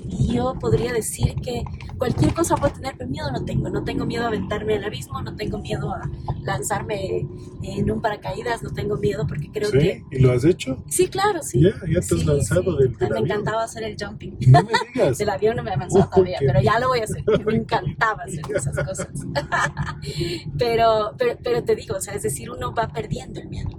Y 0.09 0.33
yo 0.33 0.55
podría 0.59 0.91
decir 0.93 1.35
que 1.41 1.63
cualquier 1.97 2.33
cosa 2.33 2.55
puedo 2.55 2.73
tener, 2.73 2.95
pero 2.97 3.09
miedo 3.09 3.31
no 3.31 3.43
tengo. 3.45 3.69
No 3.69 3.83
tengo 3.83 4.05
miedo 4.05 4.23
a 4.25 4.27
aventarme 4.27 4.75
al 4.75 4.83
abismo, 4.83 5.21
no 5.21 5.35
tengo 5.35 5.57
miedo 5.59 5.91
a 5.93 6.01
lanzarme 6.43 7.27
en 7.63 7.89
un 7.91 8.01
paracaídas, 8.01 8.63
no 8.63 8.71
tengo 8.71 8.97
miedo 8.97 9.25
porque 9.27 9.49
creo 9.51 9.69
¿Sí? 9.69 9.77
que... 9.79 10.03
¿Y 10.11 10.19
lo 10.19 10.31
has 10.33 10.43
hecho? 10.45 10.83
Sí, 10.87 11.07
claro, 11.07 11.41
sí. 11.41 11.61
Ya, 11.61 11.69
ya 11.87 11.93
te 11.93 11.99
has 11.99 12.05
Sí, 12.07 12.23
lanzado 12.23 12.61
sí. 12.63 12.83
del, 12.83 12.97
del 12.97 12.99
Me 12.99 13.05
avión. 13.05 13.25
encantaba 13.25 13.63
hacer 13.63 13.83
el 13.83 13.95
jumping. 13.99 14.37
No 14.47 14.61
me 14.63 14.71
digas. 14.93 15.17
Del 15.17 15.29
avión 15.29 15.55
no 15.55 15.63
me 15.63 15.71
he 15.71 15.73
avanzado 15.73 16.05
Oh, 16.05 16.09
todavía, 16.15 16.37
pero 16.39 16.61
ya 16.61 16.79
lo 16.79 16.87
voy 16.89 16.99
a 16.99 17.03
hacer. 17.03 17.23
Me 17.45 17.55
encantaba 17.55 18.23
hacer 18.23 18.41
esas 18.55 18.75
cosas. 18.83 19.07
pero, 20.57 21.13
pero, 21.17 21.37
pero 21.43 21.63
te 21.63 21.75
digo, 21.75 21.95
o 21.97 22.01
sea, 22.01 22.13
es 22.15 22.23
decir, 22.23 22.49
uno 22.51 22.73
va 22.73 22.87
perdiendo 22.89 23.39
el 23.39 23.49
miedo. 23.49 23.69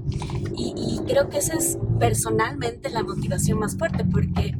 Y, 0.56 0.74
y 0.76 1.00
creo 1.06 1.28
que 1.28 1.38
esa 1.38 1.54
es 1.54 1.78
personalmente 1.98 2.90
la 2.90 3.02
motivación 3.02 3.58
más 3.58 3.76
fuerte, 3.76 4.04
porque 4.04 4.54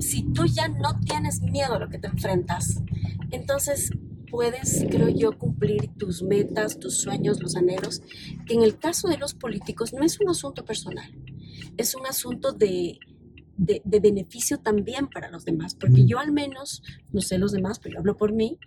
si 0.00 0.22
tú 0.32 0.46
ya 0.46 0.68
no 0.68 0.98
tienes 1.00 1.40
miedo 1.42 1.74
a 1.74 1.78
lo 1.78 1.88
que 1.88 1.98
te 1.98 2.08
enfrentas, 2.08 2.82
entonces 3.30 3.90
puedes, 4.30 4.84
creo 4.90 5.08
yo, 5.08 5.38
cumplir 5.38 5.88
tus 5.96 6.22
metas, 6.22 6.78
tus 6.78 6.98
sueños, 7.00 7.40
los 7.40 7.56
anhelos, 7.56 8.02
que 8.46 8.54
en 8.54 8.62
el 8.62 8.78
caso 8.78 9.08
de 9.08 9.18
los 9.18 9.34
políticos 9.34 9.92
no 9.92 10.02
es 10.02 10.20
un 10.20 10.28
asunto 10.28 10.64
personal, 10.64 11.10
es 11.76 11.94
un 11.94 12.06
asunto 12.06 12.52
de, 12.52 12.98
de, 13.56 13.82
de 13.84 14.00
beneficio 14.00 14.58
también 14.58 15.06
para 15.08 15.30
los 15.30 15.44
demás, 15.44 15.74
porque 15.74 16.02
Mm. 16.02 16.06
yo 16.06 16.18
al 16.18 16.32
menos, 16.32 16.82
no 17.12 17.20
sé 17.20 17.38
los 17.38 17.52
demás, 17.52 17.78
pero 17.78 17.94
yo 17.94 17.98
hablo 18.00 18.16
por 18.16 18.32
mí, 18.32 18.58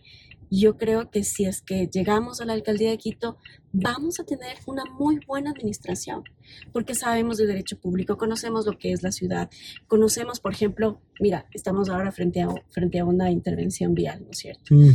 yo 0.50 0.78
creo 0.78 1.10
que 1.10 1.24
si 1.24 1.46
es 1.46 1.62
que 1.62 1.88
llegamos 1.88 2.42
a 2.42 2.46
la 2.46 2.54
alcaldía 2.54 2.90
de 2.90 2.98
Quito, 2.98 3.38
vamos 3.72 4.20
a 4.20 4.24
tener 4.24 4.58
una 4.66 4.84
muy 4.86 5.20
buena 5.28 5.52
administración, 5.52 6.24
porque 6.72 6.96
sabemos 6.96 7.38
de 7.38 7.46
derecho 7.46 7.80
público, 7.80 8.18
conocemos 8.18 8.66
lo 8.66 8.78
que 8.78 8.92
es 8.92 9.04
la 9.04 9.12
ciudad, 9.12 9.50
conocemos, 9.88 10.40
por 10.40 10.54
ejemplo, 10.54 11.02
mira, 11.20 11.46
estamos 11.54 11.90
ahora 11.90 12.12
frente 12.12 12.42
a, 12.42 12.50
frente 12.70 13.00
a 13.00 13.06
una 13.06 13.32
intervención 13.32 13.94
vial, 13.94 14.24
¿no 14.24 14.32
es 14.32 14.38
cierto? 14.40 14.74
Mm, 14.74 14.92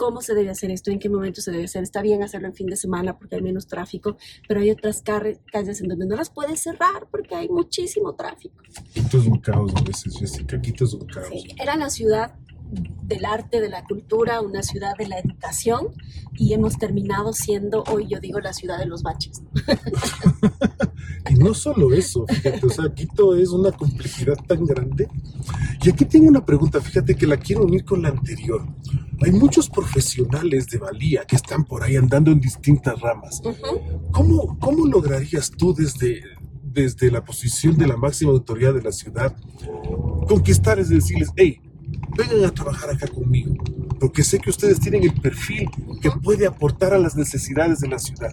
cómo 0.00 0.22
se 0.22 0.34
debe 0.34 0.48
hacer 0.48 0.70
esto, 0.70 0.90
en 0.90 0.98
qué 0.98 1.10
momento 1.10 1.42
se 1.42 1.50
debe 1.50 1.64
hacer. 1.64 1.82
Está 1.82 2.00
bien 2.00 2.22
hacerlo 2.22 2.48
en 2.48 2.54
fin 2.54 2.66
de 2.68 2.76
semana 2.76 3.18
porque 3.18 3.36
hay 3.36 3.42
menos 3.42 3.66
tráfico, 3.66 4.16
pero 4.48 4.60
hay 4.60 4.70
otras 4.70 5.02
calles 5.02 5.80
en 5.82 5.88
donde 5.88 6.06
no 6.06 6.16
las 6.16 6.30
puedes 6.30 6.60
cerrar 6.60 7.06
porque 7.10 7.34
hay 7.34 7.50
muchísimo 7.50 8.14
tráfico. 8.14 8.62
Quito 8.94 9.18
es 9.18 9.26
un 9.26 9.38
caos 9.40 9.72
a 9.76 9.82
veces, 9.82 10.16
Jessica. 10.18 10.58
Quito 10.58 10.84
es 10.84 10.94
un 10.94 11.06
caos. 11.06 11.28
Sí, 11.28 11.48
era 11.60 11.76
la 11.76 11.90
ciudad 11.90 12.34
del 12.70 13.24
arte, 13.24 13.60
de 13.60 13.68
la 13.68 13.84
cultura, 13.84 14.40
una 14.40 14.62
ciudad 14.62 14.96
de 14.96 15.08
la 15.08 15.18
educación 15.18 15.88
y 16.36 16.52
hemos 16.52 16.78
terminado 16.78 17.32
siendo, 17.32 17.82
hoy 17.84 18.06
yo 18.08 18.20
digo, 18.20 18.40
la 18.40 18.52
ciudad 18.52 18.78
de 18.78 18.86
los 18.86 19.02
baches. 19.02 19.42
Y 21.28 21.34
no 21.34 21.54
solo 21.54 21.92
eso, 21.92 22.24
fíjate, 22.26 22.66
o 22.66 22.70
sea, 22.70 22.92
Quito 22.94 23.36
es 23.36 23.50
una 23.50 23.70
complejidad 23.72 24.36
tan 24.46 24.64
grande. 24.64 25.08
Y 25.82 25.90
aquí 25.90 26.04
tengo 26.04 26.28
una 26.28 26.44
pregunta, 26.44 26.80
fíjate 26.80 27.14
que 27.14 27.26
la 27.26 27.36
quiero 27.36 27.64
unir 27.64 27.84
con 27.84 28.02
la 28.02 28.08
anterior. 28.08 28.66
Hay 29.22 29.30
muchos 29.32 29.68
profesionales 29.68 30.66
de 30.68 30.78
valía 30.78 31.24
que 31.24 31.36
están 31.36 31.64
por 31.64 31.82
ahí 31.82 31.96
andando 31.96 32.32
en 32.32 32.40
distintas 32.40 32.98
ramas. 33.00 33.40
Ujú. 33.44 34.10
¿Cómo, 34.10 34.58
cómo 34.58 34.86
lograrías 34.86 35.50
tú 35.50 35.74
desde, 35.74 36.22
desde 36.62 37.10
la 37.10 37.22
posición 37.22 37.76
de 37.76 37.86
la 37.86 37.96
máxima 37.96 38.32
autoridad 38.32 38.74
de 38.74 38.82
la 38.82 38.92
ciudad 38.92 39.36
conquistar, 40.26 40.78
es 40.78 40.88
decirles, 40.88 41.30
hey, 41.36 41.60
vengan 42.16 42.44
a 42.44 42.50
trabajar 42.52 42.90
acá 42.90 43.06
conmigo? 43.06 43.54
Porque 43.98 44.24
sé 44.24 44.38
que 44.38 44.50
ustedes 44.50 44.80
tienen 44.80 45.02
el 45.02 45.12
perfil 45.12 45.68
que 46.00 46.10
puede 46.10 46.46
aportar 46.46 46.94
a 46.94 46.98
las 46.98 47.16
necesidades 47.16 47.80
de 47.80 47.88
la 47.88 47.98
ciudad 47.98 48.32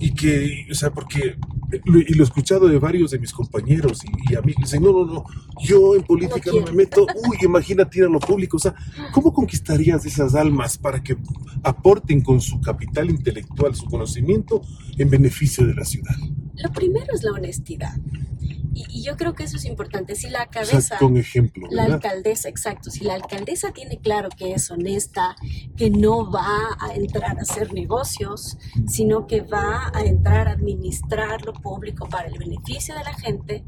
y 0.00 0.14
que, 0.14 0.66
o 0.70 0.74
sea, 0.74 0.90
porque, 0.90 1.36
y 1.84 2.14
lo 2.14 2.22
he 2.22 2.26
escuchado 2.26 2.68
de 2.68 2.78
varios 2.78 3.10
de 3.10 3.18
mis 3.18 3.32
compañeros 3.32 4.02
y, 4.04 4.32
y 4.32 4.36
amigos, 4.36 4.64
dicen, 4.64 4.82
no, 4.82 4.92
no, 4.92 5.04
no, 5.04 5.24
yo 5.62 5.94
en 5.94 6.02
política 6.04 6.40
no, 6.46 6.52
quiero. 6.52 6.66
me 6.66 6.72
meto, 6.72 7.06
uy, 7.28 7.36
imagínate 7.42 7.98
ir 7.98 8.04
a 8.04 8.08
lo 8.08 8.18
público, 8.18 8.56
o 8.56 8.60
sea, 8.60 8.74
¿cómo 9.12 9.32
conquistarías 9.32 10.06
esas 10.06 10.34
almas 10.34 10.78
para 10.78 11.02
que 11.02 11.16
aporten 11.62 12.22
con 12.22 12.40
su 12.40 12.60
capital 12.60 13.10
intelectual, 13.10 13.74
su 13.74 13.84
conocimiento, 13.86 14.62
en 14.96 15.10
beneficio 15.10 15.66
de 15.66 15.74
la 15.74 15.84
ciudad? 15.84 16.16
Lo 16.54 16.72
primero 16.72 17.06
es 17.14 17.22
la 17.22 17.32
honestidad. 17.32 17.94
Y, 18.74 18.84
y 18.90 19.02
yo 19.02 19.16
creo 19.16 19.34
que 19.34 19.44
eso 19.44 19.56
es 19.56 19.64
importante. 19.64 20.14
Si 20.14 20.28
la 20.28 20.44
O 20.44 20.50
cabeza... 20.50 20.80
sea, 20.80 20.98
con 20.98 21.16
ejemplo, 21.16 21.66
La 21.70 21.82
¿verdad? 21.82 21.96
alcaldesa, 21.96 22.48
exacto. 22.48 22.90
Si 22.90 23.04
la 23.04 23.14
alcaldesa 23.14 23.72
tiene 23.72 23.98
claro 23.98 24.28
que 24.28 24.52
es 24.52 24.70
honesta, 24.70 25.34
que 25.76 25.90
no 25.90 26.30
va 26.30 26.76
a 26.80 26.94
entrar 26.94 27.38
a 27.38 27.42
hacer 27.42 27.72
negocios, 27.72 28.58
sino 28.86 29.26
que 29.26 29.40
va 29.42 29.90
a 29.94 30.00
entrar 30.04 30.48
a 30.48 30.52
administrar 30.52 31.44
lo 31.44 31.52
público 31.54 32.08
para 32.08 32.28
el 32.28 32.38
beneficio 32.38 32.94
de 32.94 33.04
la 33.04 33.14
gente, 33.14 33.64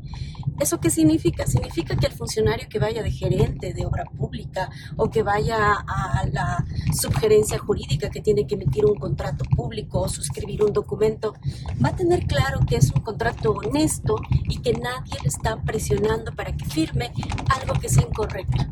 ¿eso 0.61 0.79
qué 0.81 0.91
significa? 0.91 1.47
Significa 1.47 1.97
que 1.97 2.07
el 2.07 2.13
funcionario 2.13 2.69
que 2.69 2.79
vaya 2.79 3.03
de 3.03 3.11
gerente 3.11 3.73
de 3.73 3.87
obra 3.87 4.05
pública 4.05 4.71
o 4.97 5.09
que 5.11 5.23
vaya 5.23 5.73
a 5.75 6.27
la 6.33 6.65
subgerencia 6.93 7.59
jurídica 7.59 8.11
que 8.11 8.21
tiene 8.21 8.47
que 8.47 8.55
emitir 8.55 8.85
un 8.85 8.97
contrato 8.99 9.45
público 9.45 10.01
o 10.03 10.09
suscribir 10.09 10.63
un 10.63 10.73
documento, 10.73 11.35
va 11.83 11.91
a 11.91 11.97
tener 11.97 12.27
claro 12.27 12.61
que 12.69 12.77
es 12.77 12.91
un 12.93 13.01
contrato 13.03 13.53
honesto 13.53 14.17
y 14.49 14.59
que 14.61 14.73
nadie 14.75 14.90
le 15.23 15.29
está 15.29 15.57
presionando 15.63 16.33
para 16.33 16.57
que 16.57 16.65
firme 16.65 17.13
algo 17.61 17.79
que 17.81 17.89
sea 17.89 18.03
incorrecto. 18.03 18.65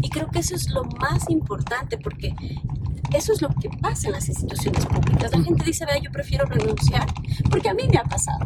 Y 0.00 0.10
creo 0.10 0.28
que 0.30 0.40
eso 0.40 0.54
es 0.54 0.70
lo 0.70 0.84
más 0.84 1.28
importante 1.28 1.98
porque 1.98 2.34
eso 3.14 3.32
es 3.32 3.42
lo 3.42 3.48
que 3.48 3.70
pasa 3.80 4.08
en 4.08 4.12
las 4.14 4.28
instituciones 4.28 4.84
públicas. 4.86 5.32
La 5.32 5.42
gente 5.42 5.64
dice, 5.64 5.86
vea, 5.86 5.98
yo 5.98 6.10
prefiero 6.10 6.44
renunciar, 6.44 7.06
porque 7.50 7.68
a 7.68 7.74
mí 7.74 7.82
me 7.90 7.98
ha 7.98 8.04
pasado. 8.04 8.44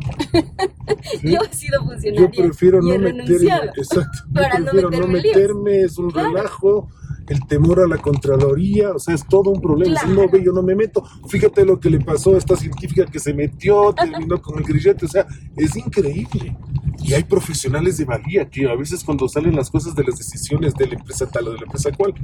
yo 1.23 1.39
he 1.51 1.55
sido 1.55 1.85
funcionaria. 1.85 2.31
Yo 2.31 2.43
prefiero 2.43 2.81
no 2.81 2.99
meterme, 2.99 3.71
exacto. 3.77 4.25
Yo 4.31 4.71
prefiero 4.71 4.91
no 4.91 5.09
meterme, 5.09 5.81
es 5.83 5.99
un 5.99 6.11
relajo 6.11 6.89
el 7.33 7.47
temor 7.47 7.81
a 7.81 7.87
la 7.87 7.99
Contraloría, 7.99 8.93
o 8.93 8.99
sea, 8.99 9.15
es 9.15 9.27
todo 9.27 9.51
un 9.51 9.61
problema. 9.61 9.99
Si 10.01 10.09
no 10.09 10.29
ve, 10.29 10.43
yo 10.45 10.53
no 10.53 10.63
me 10.63 10.75
meto. 10.75 11.03
Fíjate 11.29 11.65
lo 11.65 11.81
que 11.81 11.91
le 11.91 12.01
pasó 12.01 12.35
a 12.35 12.39
esta 12.39 12.57
científica 12.57 13.07
que 13.07 13.19
se 13.19 13.35
metió, 13.35 13.93
terminó 13.95 14.41
con 14.41 14.59
el 14.59 14.65
grillete, 14.65 15.07
o 15.07 15.09
sea, 15.09 15.27
es 15.57 15.77
increíble. 15.77 16.57
Y 17.03 17.15
hay 17.15 17.25
profesionales 17.25 17.99
de 17.99 18.05
valía 18.05 18.49
que 18.49 18.69
a 18.69 18.75
veces 18.75 19.03
cuando 19.03 19.29
salen 19.29 19.57
las 19.57 19.71
cosas 19.71 19.95
de 19.95 20.05
las 20.05 20.17
decisiones 20.17 20.75
de 20.75 20.87
la 20.87 20.95
empresa 20.95 21.27
tal 21.29 21.49
o 21.49 21.53
de 21.53 21.59
la 21.59 21.65
empresa 21.65 21.91
cual, 21.93 22.15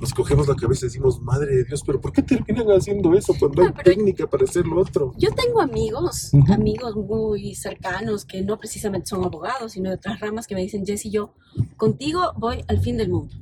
nos 0.00 0.12
cogemos 0.12 0.46
la 0.46 0.54
cabeza 0.54 0.86
y 0.86 0.88
decimos, 0.88 1.20
madre 1.20 1.56
de 1.56 1.64
Dios, 1.64 1.82
pero 1.86 2.00
¿por 2.00 2.12
qué 2.12 2.22
terminan 2.22 2.68
haciendo 2.68 3.14
eso 3.14 3.34
cuando 3.38 3.62
hay 3.62 3.72
técnica 3.82 4.26
para 4.26 4.44
hacer 4.44 4.66
lo 4.66 4.80
otro? 4.80 5.12
Yo 5.16 5.30
tengo 5.32 5.60
amigos, 5.60 6.32
amigos 6.48 6.96
muy 6.96 7.54
cercanos 7.54 8.24
que 8.24 8.42
no 8.42 8.58
precisamente 8.58 9.06
son 9.06 9.24
abogados, 9.24 9.72
sino 9.72 9.90
de 9.90 9.96
otras 9.96 10.20
ramas 10.20 10.46
que 10.46 10.54
me 10.54 10.62
dicen, 10.62 10.84
Jessy, 10.84 11.10
yo 11.10 11.34
contigo 11.76 12.32
voy 12.36 12.64
al 12.68 12.80
fin 12.80 12.96
del 12.96 13.10
mundo 13.10 13.34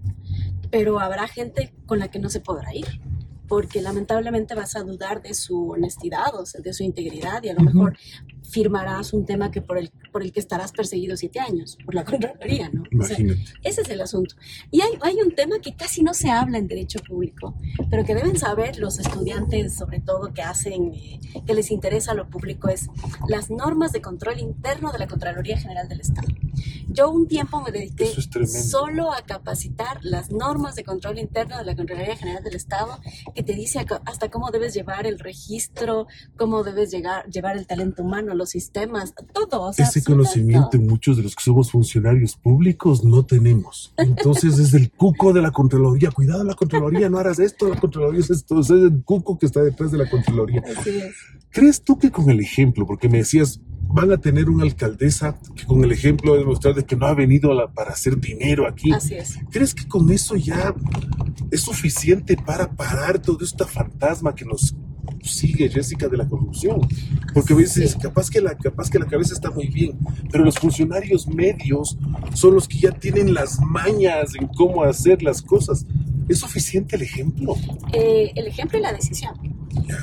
pero 0.70 1.00
habrá 1.00 1.26
gente 1.28 1.72
con 1.86 1.98
la 1.98 2.08
que 2.08 2.18
no 2.18 2.28
se 2.28 2.40
podrá 2.40 2.74
ir, 2.74 3.00
porque 3.48 3.80
lamentablemente 3.82 4.54
vas 4.54 4.76
a 4.76 4.82
dudar 4.82 5.22
de 5.22 5.34
su 5.34 5.70
honestidad 5.70 6.34
o 6.34 6.44
de 6.60 6.72
su 6.72 6.82
integridad 6.82 7.42
y 7.42 7.48
a 7.48 7.54
lo 7.54 7.62
mejor 7.62 7.96
firmarás 8.48 9.12
un 9.12 9.26
tema 9.26 9.50
que 9.50 9.60
por 9.60 9.78
el, 9.78 9.90
por 10.12 10.22
el 10.22 10.32
que 10.32 10.40
estarás 10.40 10.72
perseguido 10.72 11.16
siete 11.16 11.40
años, 11.40 11.76
por 11.84 11.94
la 11.94 12.04
Contraloría, 12.08 12.70
¿no? 12.70 12.84
ese 13.62 13.82
es 13.82 13.90
el 13.90 14.00
asunto. 14.00 14.34
Y 14.70 14.80
hay, 14.80 14.92
hay 15.02 15.16
un 15.24 15.34
tema 15.34 15.58
que 15.60 15.74
casi 15.74 16.02
no 16.02 16.14
se 16.14 16.30
habla 16.30 16.58
en 16.58 16.66
derecho 16.66 16.98
público, 17.00 17.54
pero 17.90 18.04
que 18.04 18.14
deben 18.14 18.38
saber 18.38 18.78
los 18.78 18.98
estudiantes, 18.98 19.76
sobre 19.76 20.00
todo 20.00 20.32
que 20.32 20.42
hacen, 20.42 20.92
eh, 20.94 21.20
que 21.46 21.54
les 21.54 21.70
interesa 21.70 22.14
lo 22.14 22.28
público, 22.28 22.68
es 22.68 22.88
las 23.28 23.50
normas 23.50 23.92
de 23.92 24.00
control 24.00 24.38
interno 24.38 24.92
de 24.92 24.98
la 24.98 25.06
Contraloría 25.06 25.58
General 25.58 25.88
del 25.88 26.00
Estado. 26.00 26.28
Yo 26.88 27.10
un 27.10 27.28
tiempo 27.28 27.60
me 27.60 27.70
dediqué 27.70 28.10
solo 28.46 29.12
a 29.12 29.22
capacitar 29.22 29.98
las 30.02 30.30
normas 30.30 30.74
de 30.74 30.84
control 30.84 31.18
interno 31.18 31.58
de 31.58 31.64
la 31.64 31.76
Contraloría 31.76 32.16
General 32.16 32.42
del 32.42 32.56
Estado, 32.56 32.98
que 33.38 33.44
te 33.44 33.54
dice 33.54 33.78
hasta 34.04 34.30
cómo 34.30 34.50
debes 34.50 34.74
llevar 34.74 35.06
el 35.06 35.20
registro, 35.20 36.08
cómo 36.36 36.64
debes 36.64 36.90
llegar, 36.90 37.24
llevar 37.26 37.56
el 37.56 37.68
talento 37.68 38.02
humano, 38.02 38.34
los 38.34 38.50
sistemas, 38.50 39.14
todo. 39.32 39.70
Ese 39.78 40.02
conocimiento 40.02 40.76
muchos 40.78 41.18
de 41.18 41.22
los 41.22 41.36
que 41.36 41.44
somos 41.44 41.70
funcionarios 41.70 42.34
públicos 42.34 43.04
no 43.04 43.24
tenemos. 43.24 43.94
Entonces 43.96 44.58
es 44.58 44.74
el 44.74 44.90
cuco 44.90 45.32
de 45.32 45.40
la 45.40 45.52
Contraloría. 45.52 46.10
Cuidado 46.10 46.42
la 46.42 46.54
Contraloría, 46.54 47.08
no 47.08 47.18
harás 47.18 47.38
esto, 47.38 47.68
la 47.68 47.78
Contraloría 47.78 48.18
es 48.18 48.30
esto. 48.30 48.58
es 48.58 48.70
el 48.70 49.04
cuco 49.04 49.38
que 49.38 49.46
está 49.46 49.62
detrás 49.62 49.92
de 49.92 49.98
la 49.98 50.10
Contraloría. 50.10 50.64
¿Crees 51.50 51.80
tú 51.82 51.96
que 51.96 52.10
con 52.10 52.28
el 52.30 52.40
ejemplo, 52.40 52.88
porque 52.88 53.08
me 53.08 53.18
decías, 53.18 53.60
van 53.88 54.12
a 54.12 54.18
tener 54.18 54.48
una 54.48 54.64
alcaldesa 54.64 55.38
que 55.56 55.64
con 55.64 55.82
el 55.82 55.92
ejemplo 55.92 56.34
de 56.34 56.40
demostrar 56.40 56.74
de 56.74 56.84
que 56.84 56.96
no 56.96 57.06
ha 57.06 57.14
venido 57.14 57.50
para 57.74 57.90
hacer 57.90 58.18
dinero 58.18 58.68
aquí. 58.68 58.92
Así 58.92 59.14
es. 59.14 59.38
¿Crees 59.50 59.74
que 59.74 59.88
con 59.88 60.10
eso 60.10 60.36
ya 60.36 60.74
es 61.50 61.62
suficiente 61.62 62.36
para 62.36 62.70
parar 62.70 63.18
todo 63.18 63.44
este 63.44 63.64
fantasma 63.64 64.34
que 64.34 64.44
nos 64.44 64.74
sigue 65.22 65.68
Jessica 65.68 66.08
de 66.08 66.16
la 66.16 66.28
corrupción. 66.28 66.80
Porque 67.34 67.52
a 67.52 67.56
veces 67.56 67.96
capaz 67.96 68.30
que 68.30 68.40
la 68.40 68.56
capaz 68.56 68.90
que 68.90 68.98
la 68.98 69.06
cabeza 69.06 69.34
está 69.34 69.50
muy 69.50 69.68
bien, 69.68 69.98
pero 70.30 70.44
los 70.44 70.58
funcionarios 70.58 71.26
medios 71.26 71.96
son 72.34 72.54
los 72.54 72.68
que 72.68 72.78
ya 72.78 72.92
tienen 72.92 73.34
las 73.34 73.60
mañas 73.60 74.34
en 74.38 74.48
cómo 74.48 74.82
hacer 74.82 75.22
las 75.22 75.42
cosas. 75.42 75.84
¿Es 76.28 76.40
suficiente 76.40 76.96
el 76.96 77.02
ejemplo? 77.02 77.54
Eh, 77.92 78.32
el 78.34 78.46
ejemplo 78.46 78.78
y 78.78 78.82
la 78.82 78.92
decisión. 78.92 79.58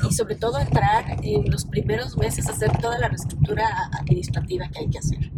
Y 0.08 0.12
sobre 0.12 0.34
todo 0.36 0.58
entrar 0.58 1.18
en 1.22 1.50
los 1.50 1.64
primeros 1.64 2.16
meses 2.16 2.48
a 2.48 2.52
hacer 2.52 2.76
toda 2.78 2.98
la 2.98 3.08
reestructura 3.08 3.64
administrativa 3.92 4.68
que 4.68 4.80
hay 4.80 4.88
que 4.88 4.98
hacer. 4.98 5.30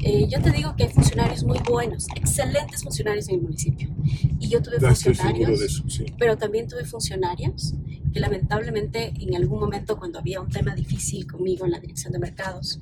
Eh, 0.00 0.26
yo 0.28 0.42
te 0.42 0.50
digo 0.50 0.74
que 0.76 0.84
hay 0.84 0.90
funcionarios 0.90 1.44
muy 1.44 1.58
buenos, 1.66 2.06
excelentes 2.14 2.82
funcionarios 2.82 3.28
en 3.28 3.36
el 3.36 3.42
municipio. 3.42 3.88
Y 4.38 4.48
yo 4.48 4.60
tuve 4.60 4.78
funcionarios, 4.80 5.60
eso, 5.60 5.88
sí. 5.88 6.06
pero 6.18 6.36
también 6.36 6.68
tuve 6.68 6.84
funcionarios 6.84 7.74
que 8.14 8.20
lamentablemente 8.20 9.12
en 9.18 9.34
algún 9.34 9.58
momento 9.58 9.98
cuando 9.98 10.20
había 10.20 10.40
un 10.40 10.48
tema 10.48 10.74
difícil 10.74 11.26
conmigo 11.26 11.66
en 11.66 11.72
la 11.72 11.80
dirección 11.80 12.12
de 12.12 12.20
mercados, 12.20 12.78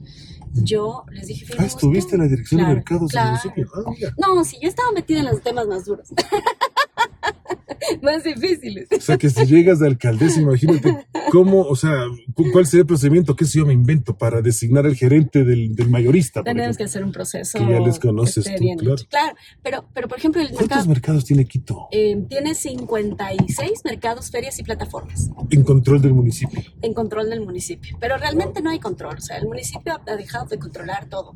yo 0.52 1.04
les 1.10 1.26
dije... 1.26 1.46
Ah, 1.58 1.64
¿estuviste 1.64 2.16
en 2.16 2.20
la 2.20 2.28
dirección 2.28 2.60
de 2.60 2.66
mercados 2.66 3.10
claro. 3.10 3.30
municipio? 3.30 3.70
Ah, 3.74 4.14
no, 4.18 4.44
sí, 4.44 4.58
yo 4.60 4.68
estaba 4.68 4.92
metida 4.92 5.20
en 5.20 5.26
los 5.26 5.40
temas 5.40 5.66
más 5.66 5.86
duros. 5.86 6.08
más 8.02 8.22
difíciles. 8.22 8.88
O 8.94 9.00
sea, 9.00 9.16
que 9.16 9.30
si 9.30 9.46
llegas 9.46 9.78
de 9.78 9.86
alcaldesa, 9.86 10.40
imagínate 10.40 11.06
cómo, 11.30 11.62
o 11.62 11.76
sea, 11.76 12.04
cuál 12.34 12.66
sería 12.66 12.82
el 12.82 12.86
procedimiento 12.86 13.36
que 13.36 13.44
si 13.44 13.58
yo 13.58 13.66
me 13.66 13.72
invento 13.72 14.16
para 14.16 14.40
designar 14.40 14.86
al 14.86 14.94
gerente 14.94 15.44
del, 15.44 15.74
del 15.74 15.88
mayorista. 15.88 16.42
Tenemos 16.42 16.76
que 16.76 16.84
hacer 16.84 17.04
un 17.04 17.12
proceso. 17.12 17.58
Que 17.58 17.66
ya 17.66 17.80
les 17.80 17.98
conoces 17.98 18.44
tú, 18.44 18.76
claro. 18.78 18.96
Claro, 19.08 19.36
pero, 19.62 19.84
pero 19.92 20.08
por 20.08 20.18
ejemplo, 20.18 20.40
el 20.40 20.50
¿Cuántos 20.50 20.86
mercados 20.86 21.24
tiene 21.24 21.44
Quito? 21.44 21.88
Eh, 21.90 22.24
tiene 22.28 22.54
56 22.54 23.70
mercados, 23.84 24.30
ferias 24.30 24.58
y 24.58 24.62
plataformas. 24.62 25.30
En 25.50 25.62
control 25.64 26.00
del 26.00 26.14
municipio. 26.14 26.62
En 26.80 26.94
control 26.94 27.30
del 27.30 27.40
municipio. 27.40 27.96
Pero 28.00 28.16
realmente 28.16 28.62
no 28.62 28.70
hay 28.70 28.78
control. 28.78 29.16
O 29.18 29.20
sea, 29.20 29.36
el 29.38 29.46
municipio 29.46 30.00
ha 30.06 30.16
dejado 30.16 30.46
de 30.46 30.58
controlar 30.58 31.08
todo. 31.08 31.34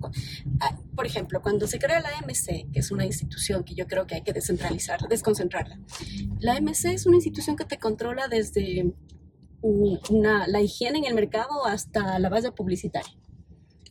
Ah, 0.60 0.76
por 0.94 1.06
ejemplo, 1.06 1.40
cuando 1.42 1.66
se 1.66 1.78
crea 1.78 2.00
la 2.00 2.08
AMC, 2.18 2.72
que 2.72 2.78
es 2.80 2.90
una 2.90 3.04
institución 3.04 3.64
que 3.64 3.74
yo 3.74 3.86
creo 3.86 4.06
que 4.06 4.16
hay 4.16 4.22
que 4.22 4.32
descentralizarla, 4.32 5.08
desconcentrarla. 5.08 5.78
La 6.40 6.56
AMC 6.56 6.86
es 6.86 7.06
una 7.06 7.16
institución 7.16 7.56
que 7.56 7.64
te 7.64 7.78
controla 7.78 8.28
desde 8.28 8.92
una, 9.66 10.46
la 10.46 10.60
higiene 10.60 10.98
en 10.98 11.04
el 11.06 11.14
mercado 11.14 11.66
hasta 11.66 12.18
la 12.18 12.28
base 12.28 12.52
publicitaria. 12.52 13.12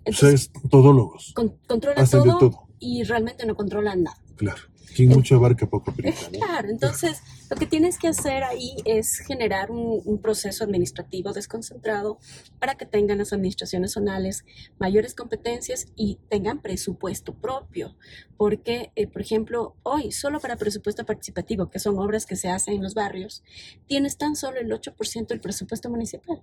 Entonces, 0.06 0.50
o 0.50 0.54
sea, 0.54 0.62
es 0.62 0.70
todólogos. 0.70 1.34
controla 1.68 2.06
todo, 2.06 2.68
y 2.80 3.04
realmente 3.04 3.46
no 3.46 3.56
controla 3.56 3.96
nada. 3.96 4.18
Claro. 4.36 4.62
Quien 4.94 5.10
mucho 5.10 5.36
abarca 5.36 5.68
poco 5.68 5.92
aprieta. 5.92 6.30
Claro, 6.32 6.70
entonces 6.70 7.22
lo 7.50 7.56
que 7.58 7.66
tienes 7.66 7.98
que 7.98 8.08
hacer 8.08 8.44
ahí 8.44 8.76
es 8.86 9.20
generar 9.20 9.72
un, 9.72 10.20
proceso 10.22 10.64
administrativo 10.64 11.34
desconcentrado 11.34 12.18
para 12.60 12.76
que 12.76 12.86
tengan 12.86 13.20
las 13.20 13.34
administraciones 13.34 13.92
zonales 13.92 14.46
mayores 14.80 15.14
competencias 15.14 15.88
y 15.96 16.20
tengan 16.30 16.62
presupuesto 16.62 17.34
propio. 17.36 17.96
Porque, 18.38 18.92
eh, 18.96 19.08
por 19.08 19.22
ejemplo, 19.22 19.76
hoy 19.84 20.12
solo 20.12 20.40
para 20.40 20.56
presupuesto 20.56 21.06
participativo, 21.06 21.70
que 21.70 21.80
son 21.80 22.00
obras 22.00 22.26
que 22.26 22.36
se 22.36 22.50
hacen 22.50 22.76
en 22.76 22.84
los 22.84 22.94
barrios, 22.94 23.44
tienes 23.88 24.18
tan 24.18 24.36
solo 24.36 24.60
el 24.60 24.72
8% 24.72 25.28
del 25.28 25.42
presupuesto 25.42 25.90
municipal 25.90 26.42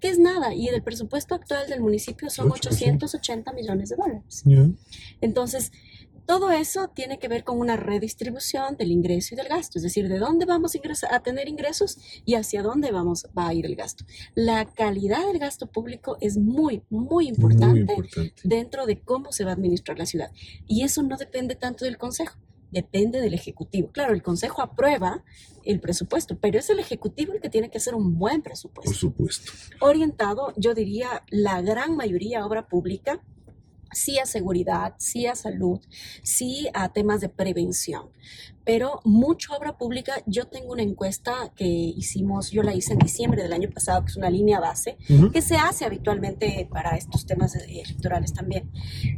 que 0.00 0.08
es 0.08 0.18
nada, 0.18 0.54
y 0.54 0.68
el 0.68 0.82
presupuesto 0.82 1.34
actual 1.34 1.68
del 1.68 1.80
municipio 1.80 2.30
son 2.30 2.50
880 2.50 3.52
millones 3.52 3.90
de 3.90 3.96
dólares. 3.96 4.44
Entonces, 5.20 5.72
todo 6.26 6.50
eso 6.50 6.88
tiene 6.88 7.18
que 7.18 7.28
ver 7.28 7.44
con 7.44 7.58
una 7.58 7.76
redistribución 7.76 8.76
del 8.76 8.90
ingreso 8.90 9.34
y 9.34 9.36
del 9.36 9.48
gasto, 9.48 9.78
es 9.78 9.82
decir, 9.82 10.08
de 10.08 10.18
dónde 10.18 10.44
vamos 10.44 10.76
a, 11.10 11.20
tener 11.20 11.48
ingresos 11.48 11.98
y 12.24 12.34
hacia 12.34 12.62
dónde 12.62 12.90
vamos 12.90 13.26
va 13.36 13.48
a 13.48 13.54
ir 13.54 13.64
el 13.64 13.76
gasto. 13.76 14.04
La 14.34 14.64
calidad 14.66 15.26
del 15.26 15.38
gasto 15.38 15.66
público 15.66 16.18
es 16.20 16.36
muy, 16.36 16.82
muy 16.90 17.28
importante, 17.28 17.94
dentro 18.42 18.86
de 18.86 19.00
cómo 19.00 19.32
se 19.32 19.44
va 19.44 19.50
a 19.50 19.54
administrar 19.54 19.98
la 19.98 20.06
ciudad. 20.06 20.30
Y 20.66 20.82
eso 20.82 21.02
no 21.02 21.16
depende 21.16 21.54
tanto 21.54 21.84
del 21.84 21.96
Consejo, 21.96 22.36
depende 22.70 23.20
del 23.20 23.34
Ejecutivo. 23.34 23.90
Claro, 23.92 24.12
el 24.12 24.22
Consejo 24.22 24.62
aprueba 24.62 25.24
el 25.64 25.80
presupuesto, 25.80 26.38
pero 26.38 26.58
es 26.58 26.68
el 26.70 26.78
Ejecutivo 26.78 27.32
el 27.32 27.40
que 27.40 27.50
tiene 27.50 27.70
que 27.70 27.78
hacer 27.78 27.94
un 27.94 28.18
buen 28.18 28.42
presupuesto. 28.42 28.90
Por 28.90 28.98
supuesto. 28.98 29.52
Orientado, 29.80 30.52
yo 30.56 30.74
diría, 30.74 31.24
la 31.28 31.62
gran 31.62 31.96
mayoría 31.96 32.40
a 32.40 32.46
obra 32.46 32.66
pública 32.66 33.20
sí 33.92 34.18
a 34.18 34.26
seguridad, 34.26 34.94
sí 34.98 35.26
a 35.26 35.34
salud, 35.34 35.80
sí 36.22 36.68
a 36.74 36.92
temas 36.92 37.20
de 37.20 37.28
prevención. 37.28 38.10
Pero 38.64 39.00
mucha 39.04 39.54
obra 39.54 39.78
pública, 39.78 40.14
yo 40.26 40.46
tengo 40.46 40.72
una 40.72 40.82
encuesta 40.82 41.52
que 41.54 41.64
hicimos, 41.64 42.50
yo 42.50 42.62
la 42.62 42.74
hice 42.74 42.94
en 42.94 42.98
diciembre 42.98 43.42
del 43.42 43.52
año 43.52 43.70
pasado, 43.70 44.04
que 44.04 44.10
es 44.10 44.16
una 44.16 44.30
línea 44.30 44.58
base, 44.58 44.96
que 45.32 45.40
se 45.40 45.56
hace 45.56 45.84
habitualmente 45.84 46.68
para 46.70 46.96
estos 46.96 47.26
temas 47.26 47.54
electorales 47.54 48.32
también. 48.32 48.70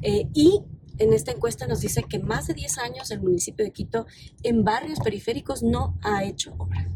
Eh, 0.02 0.28
y 0.34 0.62
en 0.98 1.12
esta 1.12 1.32
encuesta 1.32 1.66
nos 1.66 1.80
dice 1.80 2.02
que 2.02 2.18
más 2.18 2.46
de 2.46 2.54
10 2.54 2.78
años 2.78 3.10
el 3.10 3.20
municipio 3.20 3.64
de 3.64 3.72
Quito 3.72 4.06
en 4.42 4.64
barrios 4.64 5.00
periféricos 5.00 5.62
no 5.62 5.98
ha 6.02 6.24
hecho 6.24 6.54
obra. 6.58 6.90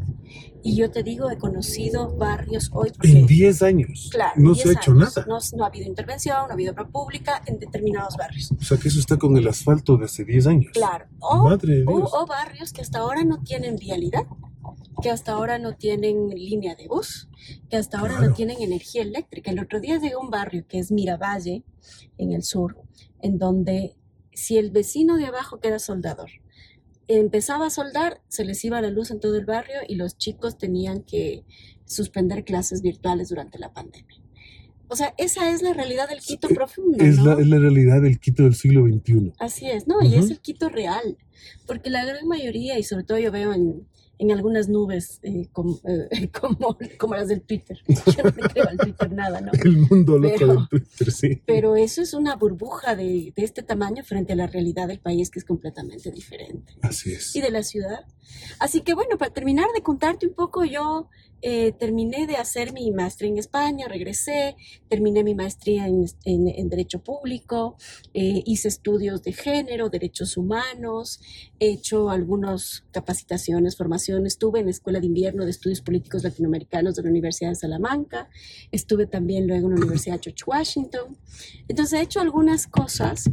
Y 0.64 0.76
yo 0.76 0.90
te 0.90 1.02
digo, 1.02 1.28
he 1.30 1.38
conocido 1.38 2.16
barrios 2.16 2.70
hoy. 2.72 2.92
En 3.02 3.26
10 3.26 3.62
años. 3.62 4.08
Claro. 4.12 4.32
No 4.36 4.54
se 4.54 4.68
ha 4.68 4.72
hecho 4.72 4.94
nada. 4.94 5.24
No, 5.26 5.38
no, 5.56 5.64
ha 5.64 5.66
habido 5.66 5.86
intervención, 5.86 6.36
no 6.36 6.50
ha 6.50 6.52
habido 6.52 6.72
obra 6.72 6.86
pública 6.86 7.42
en 7.46 7.58
determinados 7.58 8.16
barrios. 8.16 8.52
O 8.52 8.64
sea 8.64 8.78
que 8.78 8.88
eso 8.88 9.00
está 9.00 9.18
con 9.18 9.36
el 9.36 9.48
asfalto 9.48 9.96
de 9.96 10.04
hace 10.04 10.24
10 10.24 10.46
años. 10.46 10.72
Claro. 10.72 11.06
O, 11.18 11.44
Madre 11.44 11.82
Dios. 11.82 12.10
o 12.12 12.26
barrios 12.26 12.72
que 12.72 12.80
hasta 12.80 13.00
ahora 13.00 13.24
no 13.24 13.42
tienen 13.42 13.76
vialidad 13.76 14.24
que 15.02 15.10
hasta 15.10 15.32
ahora 15.32 15.58
no 15.58 15.74
tienen 15.74 16.28
línea 16.28 16.76
de 16.76 16.86
bus, 16.86 17.28
que 17.68 17.76
hasta 17.76 17.98
ahora 17.98 18.20
no 18.20 18.32
tienen 18.34 18.62
energía 18.62 19.02
eléctrica. 19.02 19.50
El 19.50 19.58
otro 19.58 19.80
día 19.80 19.98
llegué 19.98 20.14
a 20.14 20.18
un 20.18 20.30
barrio 20.30 20.64
que 20.68 20.78
es 20.78 20.92
Miravalle, 20.92 21.64
en 22.18 22.32
el 22.32 22.44
sur, 22.44 22.76
en 23.22 23.38
donde 23.38 23.96
si 24.32 24.58
el 24.58 24.70
vecino 24.70 25.16
de 25.16 25.26
abajo, 25.26 25.60
que 25.60 25.68
era 25.68 25.78
soldador, 25.78 26.30
empezaba 27.08 27.66
a 27.66 27.70
soldar, 27.70 28.20
se 28.28 28.44
les 28.44 28.64
iba 28.64 28.80
la 28.80 28.90
luz 28.90 29.10
en 29.10 29.20
todo 29.20 29.36
el 29.36 29.44
barrio 29.44 29.80
y 29.88 29.96
los 29.96 30.16
chicos 30.16 30.58
tenían 30.58 31.02
que 31.02 31.44
suspender 31.84 32.44
clases 32.44 32.82
virtuales 32.82 33.28
durante 33.28 33.58
la 33.58 33.72
pandemia. 33.72 34.18
O 34.88 34.96
sea, 34.96 35.14
esa 35.16 35.50
es 35.50 35.62
la 35.62 35.72
realidad 35.72 36.08
del 36.08 36.20
Quito 36.20 36.48
profundo. 36.48 37.02
Es, 37.02 37.18
la, 37.18 37.40
es 37.40 37.46
la 37.46 37.58
realidad 37.58 38.02
del 38.02 38.20
Quito 38.20 38.42
del 38.42 38.54
siglo 38.54 38.84
XXI. 38.86 39.32
Así 39.38 39.66
es, 39.70 39.86
¿no? 39.88 40.02
Y 40.02 40.16
es 40.16 40.30
el 40.30 40.40
Quito 40.40 40.68
real. 40.68 41.16
Porque 41.66 41.88
la 41.88 42.04
gran 42.04 42.28
mayoría, 42.28 42.78
y 42.78 42.82
sobre 42.82 43.04
todo 43.04 43.18
yo 43.18 43.32
veo 43.32 43.54
en, 43.54 43.86
en 44.22 44.30
algunas 44.30 44.68
nubes 44.68 45.18
eh, 45.22 45.48
como, 45.52 45.80
eh, 45.84 46.30
como, 46.40 46.78
como, 46.96 47.14
las 47.14 47.28
del 47.28 47.42
Twitter. 47.42 47.78
Yo 47.88 48.22
no 48.22 48.32
creo 48.32 48.68
al 48.68 48.78
Twitter 48.78 49.12
nada, 49.12 49.40
¿no? 49.40 49.50
El 49.52 49.76
mundo 49.78 50.18
loco 50.18 50.34
pero, 50.38 50.54
del 50.54 50.68
Twitter, 50.68 51.12
sí. 51.12 51.42
Pero 51.44 51.74
eso 51.74 52.02
es 52.02 52.14
una 52.14 52.36
burbuja 52.36 52.94
de, 52.94 53.32
de, 53.34 53.44
este 53.44 53.62
tamaño 53.62 54.04
frente 54.04 54.32
a 54.32 54.36
la 54.36 54.46
realidad 54.46 54.86
del 54.86 55.00
país 55.00 55.28
que 55.28 55.40
es 55.40 55.44
completamente 55.44 56.12
diferente. 56.12 56.74
Así 56.82 57.12
es. 57.12 57.34
Y 57.34 57.40
de 57.40 57.50
la 57.50 57.64
ciudad. 57.64 58.06
Así 58.60 58.82
que 58.82 58.94
bueno, 58.94 59.18
para 59.18 59.32
terminar 59.32 59.66
de 59.74 59.82
contarte 59.82 60.26
un 60.26 60.34
poco, 60.34 60.64
yo 60.64 61.08
eh, 61.42 61.72
terminé 61.72 62.26
de 62.26 62.36
hacer 62.36 62.72
mi 62.72 62.90
maestría 62.92 63.30
en 63.30 63.38
España, 63.38 63.88
regresé, 63.88 64.56
terminé 64.88 65.24
mi 65.24 65.34
maestría 65.34 65.88
en, 65.88 66.06
en, 66.24 66.68
Derecho 66.68 67.00
Público, 67.00 67.76
eh, 68.14 68.42
hice 68.46 68.68
estudios 68.68 69.22
de 69.22 69.32
género, 69.32 69.88
derechos 69.88 70.36
humanos, 70.36 71.20
he 71.58 71.68
hecho 71.70 72.10
algunas 72.10 72.84
capacitaciones, 72.92 73.76
formaciones, 73.76 74.34
estuve 74.34 74.60
en 74.60 74.66
la 74.66 74.70
Escuela 74.70 75.00
de 75.00 75.06
Invierno 75.06 75.44
de 75.44 75.50
Estudios 75.50 75.80
Políticos 75.80 76.22
Latinoamericanos 76.22 76.94
de 76.94 77.02
la 77.02 77.10
Universidad 77.10 77.50
de 77.50 77.56
Salamanca, 77.56 78.30
estuve 78.70 79.06
también 79.06 79.46
luego 79.48 79.66
en 79.66 79.74
la 79.74 79.80
Universidad 79.80 80.16
de 80.16 80.22
George 80.22 80.44
Washington. 80.46 81.18
Entonces 81.68 81.98
he 81.98 82.02
hecho 82.02 82.20
algunas 82.20 82.66
cosas 82.68 83.28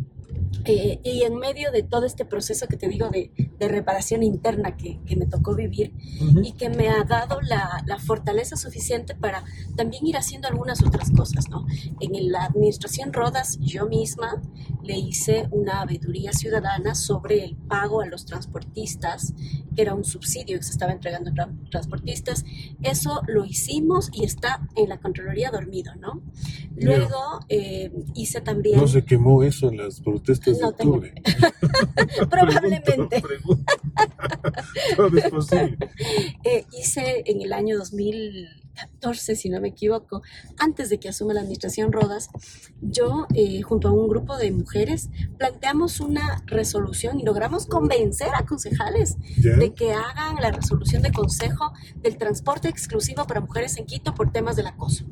eh, 0.66 1.00
y 1.04 1.24
en 1.24 1.36
medio 1.36 1.72
de 1.72 1.84
todo 1.84 2.06
este 2.06 2.26
proceso 2.26 2.68
que 2.68 2.76
te 2.76 2.88
digo 2.88 3.10
de, 3.10 3.32
de 3.58 3.68
reparación 3.68 4.24
interna 4.24 4.76
que, 4.76 5.00
que, 5.06 5.16
me 5.16 5.26
tocó 5.26 5.56
vivir 5.56 5.94
y 6.44 6.54
que 6.54 6.70
me 6.70 6.90
ha 6.90 7.04
dado 7.04 7.40
la, 7.42 7.84
la, 7.86 7.98
fortaleza 8.10 8.56
suficiente 8.56 9.14
para 9.14 9.44
también 9.76 10.08
ir 10.08 10.18
haciendo 10.18 10.48
algunas 10.48 10.82
otras 10.84 11.12
cosas, 11.12 11.48
¿no? 11.48 11.68
En 12.00 12.32
la 12.32 12.46
administración 12.46 13.14
Rodas 13.14 13.60
yo 13.62 13.86
misma 13.88 14.42
le 14.82 14.98
hice 14.98 15.48
una 15.52 15.82
abeduría 15.82 16.34
ciudadana 16.34 16.96
sobre 16.96 17.44
el 17.44 17.56
pago 17.56 18.02
a 18.02 18.08
los 18.08 18.26
transportistas, 18.26 19.36
que 19.76 19.84
era 19.84 19.94
un 19.94 20.04
subsidio 20.04 20.58
que 20.58 20.64
se 20.64 20.72
estaba 20.72 20.92
entregando 20.92 21.30
a 21.40 21.50
transportistas. 21.70 22.44
Eso 22.82 23.22
lo 23.28 23.46
hicimos 23.46 24.10
y 24.12 24.26
está 24.26 24.68
en 24.76 24.90
la 24.90 24.98
Contraloría 24.98 25.52
dormido, 25.52 25.94
¿no? 25.96 26.24
Luego 26.78 27.42
eh, 27.48 27.92
hice 28.16 28.42
también... 28.42 28.80
No 28.80 28.88
se 28.88 29.04
quemó 29.06 29.44
eso 29.44 29.70
en 29.70 29.78
las 29.78 30.02
protestas 30.02 30.58
no 30.60 30.72
tengo... 30.72 31.00
Probablemente. 32.30 33.22
Todo 34.96 35.18
es 35.18 35.30
posible. 35.30 35.78
Eh, 36.44 36.66
hice 36.72 37.24
en 37.26 37.42
el 37.42 37.54
año 37.54 37.78
2014, 38.00 39.36
si 39.36 39.50
no 39.50 39.60
me 39.60 39.70
equivoco, 39.70 40.22
antes 40.58 40.90
de 40.90 41.00
que 41.00 41.10
asuma 41.10 41.34
la 41.34 41.42
administración 41.42 41.92
Rodas, 41.92 42.30
yo 42.82 43.28
eh, 43.36 43.62
junto 43.62 43.90
a 43.90 43.92
un 43.92 44.08
grupo 44.08 44.38
de 44.38 44.52
mujeres 44.52 45.10
planteamos 45.38 46.00
una 46.00 46.44
resolución 46.46 47.20
y 47.20 47.24
logramos 47.24 47.66
convencer 47.66 48.30
a 48.34 48.46
concejales 48.46 49.18
de 49.38 49.74
que 49.74 49.94
hagan 49.94 50.36
la 50.42 50.52
resolución 50.52 51.02
de 51.02 51.12
consejo 51.12 51.74
del 51.98 52.18
transporte 52.18 52.70
exclusivo 52.70 53.26
para 53.28 53.42
mujeres 53.42 53.78
en 53.78 53.86
Quito 53.86 54.16
por 54.16 54.32
temas 54.32 54.56
del 54.56 54.68
acoso. 54.68 55.06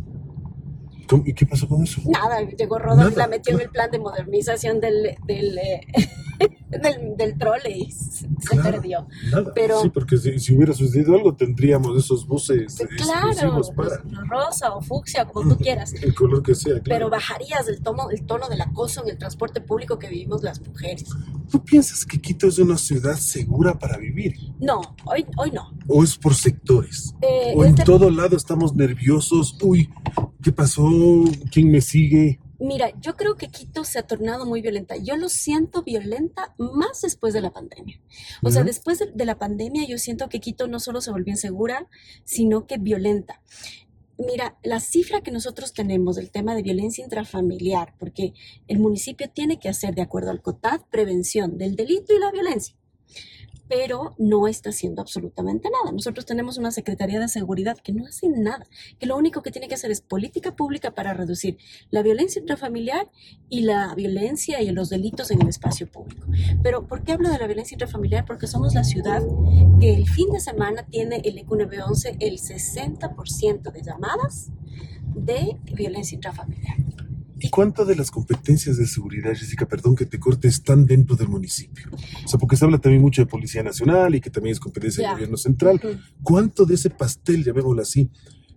¿Y 1.26 1.34
qué 1.34 1.46
pasó 1.46 1.68
con 1.68 1.84
eso? 1.84 2.02
Nada, 2.06 2.42
llegó 2.42 2.80
Rodolfo 2.80 3.14
y 3.14 3.16
la 3.16 3.28
metió 3.28 3.56
en 3.56 3.62
el 3.62 3.70
plan 3.70 3.90
de 3.90 4.00
modernización 4.00 4.80
del, 4.82 5.16
del, 5.26 5.58
eh, 5.58 5.82
del, 6.70 7.15
del 7.15 7.38
trole 7.38 7.88
se 7.91 8.55
perdió. 8.61 9.07
Nada. 9.32 9.51
Pero, 9.53 9.82
sí, 9.82 9.89
porque 9.89 10.18
si, 10.18 10.39
si, 10.39 10.55
hubiera 10.55 10.74
sucedido 10.74 11.15
algo 11.15 11.36
tendríamos 11.36 11.97
esos 11.97 12.28
buses 12.28 12.76
claro, 12.97 13.30
exclusivos 13.30 13.72
para... 13.72 14.01
rosa 14.28 14.74
o 14.74 14.82
fucsia, 14.82 15.26
como 15.26 15.55
tú 15.55 15.57
quieras. 15.57 15.93
El 16.01 16.13
color 16.13 16.43
que 16.43 16.55
sea, 16.55 16.80
claro. 16.80 16.84
Pero 16.84 17.09
bajarías 17.09 17.68
el 17.68 17.82
tono, 17.82 18.09
el 18.09 18.26
tono 18.26 18.47
del 18.49 18.61
acoso 18.61 19.03
en 19.03 19.09
el 19.09 19.18
transporte 19.18 19.61
público 19.61 19.97
que 19.97 20.09
vivimos 20.09 20.43
las 20.43 20.61
mujeres. 20.61 21.05
¿Tú 21.49 21.63
piensas 21.63 22.05
que 22.05 22.20
Quito 22.20 22.47
es 22.47 22.59
una 22.59 22.78
ciudad 22.78 23.15
segura 23.15 23.78
para 23.78 23.97
vivir? 23.97 24.36
No, 24.59 24.82
hoy, 25.05 25.26
hoy 25.38 25.51
no. 25.51 25.72
¿O 25.88 26.03
es 26.03 26.18
por 26.18 26.36
sectores? 26.36 27.13
Eh, 27.22 27.53
¿O 27.55 27.63
en 27.63 27.76
de... 27.76 27.84
todo 27.84 28.09
lado 28.09 28.36
estamos 28.36 28.76
nerviosos? 28.76 29.57
Uy, 29.61 29.89
¿qué 30.41 30.51
pasó? 30.51 30.88
¿Quién 31.51 31.72
me 31.72 31.82
sigue? 31.82 32.39
Mira, 32.60 32.91
yo 32.99 33.16
creo 33.16 33.36
que 33.36 33.49
Quito 33.49 33.84
se 33.84 33.99
ha 33.99 34.03
tornado 34.03 34.45
muy 34.45 34.62
violenta. 34.62 34.95
Yo 34.97 35.16
lo 35.16 35.30
siento 35.30 35.84
violenta 35.84 36.55
más 36.58 37.01
después 37.01 37.34
de 37.34 37.41
la 37.41 37.51
pandemia. 37.51 37.99
O 38.41 38.49
sea, 38.49 38.64
después 38.64 38.99
de, 38.99 39.12
de, 39.14 39.26
la 39.26 39.38
pandemia 39.38 39.86
yo 39.88 39.97
siento 39.97 40.28
que 40.30 40.39
Quito 40.39 40.68
no 40.68 40.80
solo 40.80 41.01
se 41.01 41.12
volvió 41.12 41.34
insegura, 41.34 41.88
sino 42.24 42.66
que 42.66 42.78
violenta. 42.78 43.41
Mira, 44.18 44.58
la 44.64 44.80
cifra 44.80 45.22
que 45.22 45.32
nosotros 45.32 45.74
tenemos 45.74 46.16
del 46.16 46.32
tema 46.32 46.55
de 46.55 46.64
violencia 46.64 47.03
intrafamiliar, 47.03 47.93
porque 47.99 48.34
el 48.68 48.80
municipio 48.80 49.30
tiene 49.30 49.60
que 49.60 49.70
hacer, 49.70 49.93
de 49.93 50.01
acuerdo 50.01 50.32
al 50.32 50.41
COTAD, 50.41 50.82
prevención 50.89 51.60
del 51.60 51.76
delito 51.76 52.16
y 52.16 52.20
la 52.20 52.32
violencia 52.32 52.76
pero 53.68 54.15
no 54.18 54.47
está 54.47 54.70
haciendo 54.70 55.01
absolutamente 55.01 55.70
nada. 55.70 55.91
Nosotros 55.91 56.26
tenemos 56.26 56.57
una 56.57 56.72
Secretaría 56.72 57.20
de 57.20 57.28
Seguridad 57.28 57.78
que 57.78 57.93
no 57.93 58.05
hace 58.05 58.30
nada, 58.30 58.65
que 58.99 59.05
lo 59.05 59.18
único 59.18 59.41
que 59.41 59.51
tiene 59.51 59.68
que 59.68 59.76
hacer 59.76 59.91
es 59.91 60.01
política 60.01 60.55
pública 60.55 60.91
para 60.91 61.13
reducir 61.13 61.57
la 61.89 62.01
violencia 62.01 62.39
intrafamiliar 62.39 63.09
y 63.49 63.61
la 63.61 63.93
violencia 63.95 64.61
y 64.61 64.72
los 64.72 64.89
delitos 64.89 65.32
en 65.32 65.41
el 65.41 65.49
espacio 65.49 65.88
público. 65.91 66.28
Pero 66.63 66.88
¿por 66.88 67.03
qué 67.03 67.13
hablo 67.13 67.30
de 67.30 67.38
la 67.38 67.47
violencia 67.47 67.76
intrafamiliar? 67.76 68.26
Porque 68.26 68.47
somos 68.47 68.74
la 68.74 68.84
ciudad 68.84 69.24
que 69.80 69.93
el 69.93 70.07
fin 70.07 70.32
de 70.32 70.39
semana 70.39 70.84
tiene 70.84 71.22
el 71.24 71.38
EQ 71.38 71.51
911 71.51 72.18
el 72.20 72.38
60% 72.39 73.72
de 73.72 73.82
llamadas 73.82 74.51
de 75.15 75.57
violencia 75.74 76.15
intrafamiliar. 76.15 76.87
¿Y 77.40 77.50
cuántas 77.50 77.88
de 77.88 77.96
las 77.96 78.12
competencias 78.12 78.78
de 78.78 78.88
seguridad, 78.88 79.34
Jessica, 79.34 79.68
perdón 79.68 79.96
que 79.96 80.06
te 80.06 80.20
corte, 80.20 80.48
están 80.48 80.86
dentro 80.86 81.16
del 81.16 81.28
municipio? 81.28 81.90
O 82.26 82.28
sea, 82.28 82.40
porque 82.40 82.56
se 82.56 82.66
habla 82.66 82.80
también 82.80 83.02
mucho 83.02 83.22
de 83.22 83.28
Policía 83.28 83.64
Nacional 83.64 84.16
y 84.16 84.22
que 84.22 84.30
también 84.30 84.54
es 84.54 84.60
competencia 84.60 85.02
yeah. 85.02 85.10
del 85.10 85.18
gobierno 85.18 85.38
central. 85.38 85.80
Uh 85.84 85.88
-huh. 85.88 86.02
¿Cuánto 86.24 86.66
de 86.66 86.76
ese 86.76 86.90
pastel, 86.90 87.44
llamémoslo 87.44 87.82
así, 87.82 88.10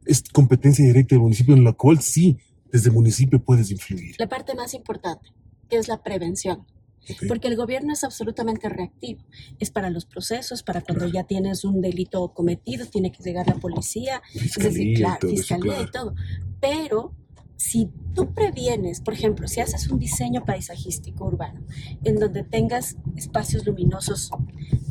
es 0.07 0.23
competencia 0.33 0.85
directa 0.85 1.15
del 1.15 1.23
municipio 1.23 1.55
en 1.55 1.65
la 1.65 1.73
cual 1.73 2.01
sí, 2.01 2.39
desde 2.73 2.89
el 2.89 2.95
municipio 2.95 3.43
puedes 3.43 3.71
influir? 3.71 4.15
La 4.19 4.29
parte 4.29 4.55
más 4.55 4.75
importante, 4.75 5.31
que 5.69 5.77
es 5.77 5.89
la 5.89 6.03
prevención. 6.03 6.67
Okay. 7.03 7.29
Porque 7.29 7.49
el 7.49 7.57
gobierno 7.57 7.93
es 7.93 8.05
absolutamente 8.05 8.69
reactivo. 8.69 9.25
Es 9.59 9.71
para 9.71 9.89
los 9.91 10.05
procesos, 10.05 10.63
para 10.63 10.83
cuando 10.83 11.07
claro. 11.07 11.15
ya 11.15 11.25
tienes 11.25 11.65
un 11.65 11.81
delito 11.81 12.33
cometido, 12.35 12.87
tiene 12.87 13.11
que 13.11 13.23
llegar 13.23 13.47
la 13.47 13.55
policía, 13.55 14.21
fiscalía, 14.33 14.69
es 14.69 14.75
decir, 14.75 14.97
claro, 14.97 15.19
todo 15.21 15.31
fiscalía 15.31 15.75
eso, 15.75 15.83
y 15.83 15.91
todo. 15.91 16.15
Pero 16.61 17.15
si 17.61 17.91
tú 18.15 18.33
previenes, 18.33 19.03
por 19.03 19.13
ejemplo, 19.13 19.47
si 19.47 19.61
haces 19.61 19.91
un 19.91 19.99
diseño 19.99 20.47
paisajístico 20.47 21.27
urbano 21.27 21.61
en 22.03 22.19
donde 22.19 22.43
tengas 22.43 22.97
espacios 23.17 23.67
luminosos 23.67 24.31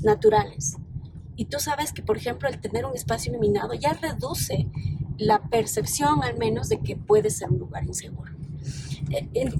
naturales 0.03 0.77
y 1.35 1.45
tú 1.45 1.57
sabes 1.59 1.91
que, 1.91 2.03
por 2.03 2.17
ejemplo, 2.17 2.47
el 2.47 2.61
tener 2.61 2.85
un 2.85 2.95
espacio 2.95 3.31
iluminado 3.31 3.73
ya 3.73 3.93
reduce 3.93 4.67
la 5.17 5.41
percepción 5.49 6.23
al 6.23 6.37
menos 6.37 6.69
de 6.69 6.79
que 6.79 6.95
puede 6.95 7.31
ser 7.31 7.49
un 7.49 7.57
lugar 7.57 7.85
inseguro. 7.85 8.38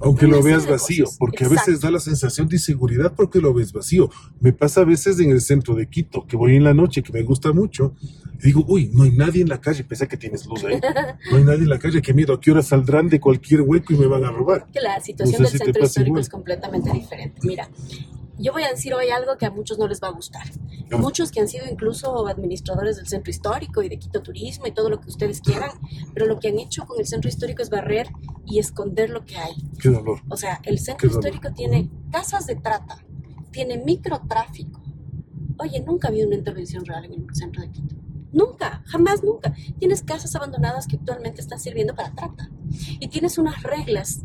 Aunque 0.02 0.28
lo 0.28 0.42
veas 0.42 0.68
vacío, 0.68 1.06
porque 1.18 1.44
Exacto. 1.44 1.62
a 1.62 1.66
veces 1.66 1.82
da 1.82 1.92
la 1.92 2.00
sensación 2.00 2.48
de 2.48 2.56
inseguridad 2.58 3.14
porque 3.16 3.40
lo 3.40 3.54
ves 3.54 3.74
vacío. 3.74 4.10
Me 4.40 4.54
pasa 4.54 4.82
a 4.82 4.86
veces 4.86 5.20
en 5.20 5.32
el 5.32 5.42
centro 5.42 5.76
de 5.76 5.88
Quito, 5.90 6.26
que 6.28 6.38
voy 6.38 6.56
en 6.56 6.64
la 6.64 6.74
noche, 6.74 7.02
que 7.04 7.14
me 7.14 7.24
gusta 7.24 7.52
mucho, 7.52 7.94
y 8.42 8.48
digo, 8.48 8.64
uy, 8.68 8.90
no 8.94 9.04
hay 9.04 9.12
nadie 9.12 9.42
en 9.42 9.50
la 9.50 9.60
calle, 9.60 9.84
pese 9.84 10.06
a 10.06 10.08
que 10.08 10.18
tienes 10.18 10.46
luz 10.46 10.64
ahí. 10.64 10.80
No 11.32 11.38
hay 11.38 11.44
nadie 11.44 11.64
en 11.64 11.70
la 11.70 11.80
calle, 11.80 12.02
qué 12.02 12.14
miedo, 12.14 12.34
a 12.34 12.40
qué 12.40 12.52
hora 12.52 12.62
saldrán 12.62 13.10
de 13.10 13.20
cualquier 13.20 13.62
hueco 13.62 13.94
y 13.94 13.98
me 13.98 14.08
van 14.08 14.24
a 14.24 14.32
robar. 14.32 14.68
Que 14.72 14.80
la 14.82 15.00
situación 15.00 15.42
no 15.42 15.48
sé 15.48 15.54
del 15.54 15.60
si 15.60 15.66
centro 15.66 15.84
histórico 15.86 16.10
igual. 16.10 16.22
es 16.22 16.30
completamente 16.30 16.92
diferente. 16.92 17.40
Mira, 17.44 17.70
yo 18.40 18.54
voy 18.54 18.64
a 18.64 18.70
decir 18.70 18.94
hoy 18.94 19.10
algo 19.10 19.38
que 19.38 19.46
a 19.46 19.52
muchos 19.52 19.78
no 19.78 19.88
les 19.88 20.02
va 20.02 20.08
a 20.08 20.12
gustar. 20.12 20.44
No. 20.90 20.98
Muchos 20.98 21.32
que 21.32 21.40
han 21.40 21.48
sido 21.48 21.66
incluso 21.70 22.28
administradores 22.28 22.96
del 22.96 23.08
centro 23.08 23.30
histórico 23.30 23.84
y 23.84 23.90
de 23.90 24.00
Quito 24.00 24.22
Turismo 24.22 24.66
y 24.66 24.72
todo 24.72 24.90
lo 24.90 25.00
que 25.00 25.10
ustedes 25.10 25.42
quieran, 25.42 25.70
pero 26.14 26.26
lo 26.26 26.40
que 26.40 26.48
han 26.48 26.58
hecho 26.58 26.86
con 26.86 27.00
el 27.00 27.06
centro 27.06 27.30
histórico 27.30 27.62
es 27.62 27.70
barrer 27.70 28.08
y 28.46 28.60
esconder 28.60 29.10
lo 29.10 29.26
que 29.26 29.38
hay. 29.38 29.56
Qué 29.80 29.90
dolor. 29.90 30.22
O 30.30 30.38
sea, 30.38 30.62
el 30.64 30.80
centro 30.80 31.10
histórico 31.10 31.52
tiene 31.54 31.90
casas 32.12 32.48
de 32.48 32.56
trata, 32.56 32.98
tiene 33.52 33.78
microtráfico. 33.78 34.82
Oye, 35.60 35.82
nunca 35.82 36.08
había 36.08 36.26
una 36.26 36.36
intervención 36.36 36.86
real 36.86 37.06
en 37.06 37.14
el 37.14 37.36
centro 37.36 37.62
de 37.62 37.70
Quito. 37.70 37.96
Nunca, 38.32 38.84
jamás, 38.86 39.24
nunca. 39.24 39.54
Tienes 39.80 40.04
casas 40.04 40.36
abandonadas 40.36 40.88
que 40.88 40.96
actualmente 40.96 41.42
están 41.42 41.60
sirviendo 41.60 41.96
para 41.96 42.14
trata. 42.14 42.50
Y 43.00 43.08
tienes 43.08 43.38
unas 43.38 43.62
reglas 43.64 44.22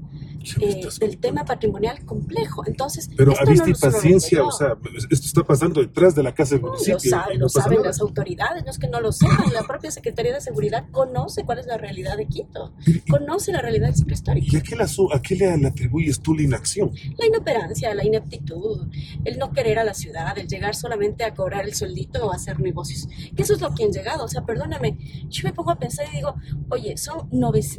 eh, 0.60 0.88
del 1.00 1.18
tema 1.18 1.44
patrimonial 1.44 2.04
complejo. 2.04 2.66
Entonces, 2.66 3.10
pero 3.16 3.34
vista 3.46 3.68
y 3.68 3.74
paciencia, 3.74 4.44
o 4.44 4.50
sea, 4.50 4.76
esto 5.10 5.26
está 5.26 5.42
pasando 5.42 5.80
detrás 5.80 6.14
de 6.14 6.22
la 6.22 6.34
casa 6.34 6.54
del 6.54 6.62
municipio. 6.62 6.94
Lo, 6.94 7.00
saben, 7.00 7.40
lo 7.40 7.48
saben 7.48 7.82
las 7.82 8.00
autoridades, 8.00 8.64
no 8.64 8.70
es 8.70 8.78
que 8.78 8.88
no 8.88 9.00
lo 9.00 9.12
sepan. 9.12 9.52
La 9.52 9.62
propia 9.62 9.90
Secretaría 9.90 10.32
de 10.34 10.40
Seguridad 10.40 10.86
conoce 10.90 11.44
cuál 11.44 11.58
es 11.58 11.66
la 11.66 11.76
realidad 11.76 12.16
de 12.16 12.26
Quito, 12.26 12.74
conoce 13.08 13.52
la 13.52 13.60
realidad 13.60 13.88
del 13.88 13.96
ciclo 13.96 14.14
histórico. 14.14 14.46
¿Y 14.50 14.56
a 14.56 14.62
qué, 14.62 14.76
a 14.76 15.22
qué 15.22 15.36
le, 15.36 15.66
atribuyes 15.66 16.20
tú 16.20 16.34
la 16.34 16.42
inacción? 16.42 16.92
La 17.18 17.26
inoperancia, 17.26 17.94
la 17.94 18.04
ineptitud, 18.04 18.88
el 19.24 19.38
no 19.38 19.52
querer 19.52 19.78
a 19.78 19.84
la 19.84 19.94
ciudad, 19.94 20.36
el 20.38 20.46
llegar 20.46 20.74
solamente 20.74 21.24
a 21.24 21.34
cobrar 21.34 21.64
el 21.64 21.74
sueldito 21.74 22.26
o 22.26 22.32
a 22.32 22.36
hacer 22.36 22.60
negocios. 22.60 23.08
Que 23.34 23.42
eso 23.42 23.54
es 23.54 23.60
lo 23.60 23.74
que 23.74 23.84
han 23.84 23.92
llegado. 23.92 24.24
O 24.24 24.28
sea, 24.28 24.44
perdóname, 24.44 24.98
yo 25.28 25.42
me 25.44 25.52
pongo 25.52 25.70
a 25.70 25.78
pensar 25.78 26.06
y 26.12 26.16
digo, 26.16 26.34
oye, 26.70 26.96
son 26.96 27.28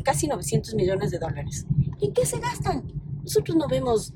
casi 0.03 0.27
900 0.27 0.73
millones 0.75 1.11
de 1.11 1.19
dólares. 1.19 1.65
¿En 2.01 2.13
qué 2.13 2.25
se 2.25 2.39
gastan? 2.39 2.83
Nosotros 3.23 3.57
no 3.57 3.67
vemos 3.67 4.13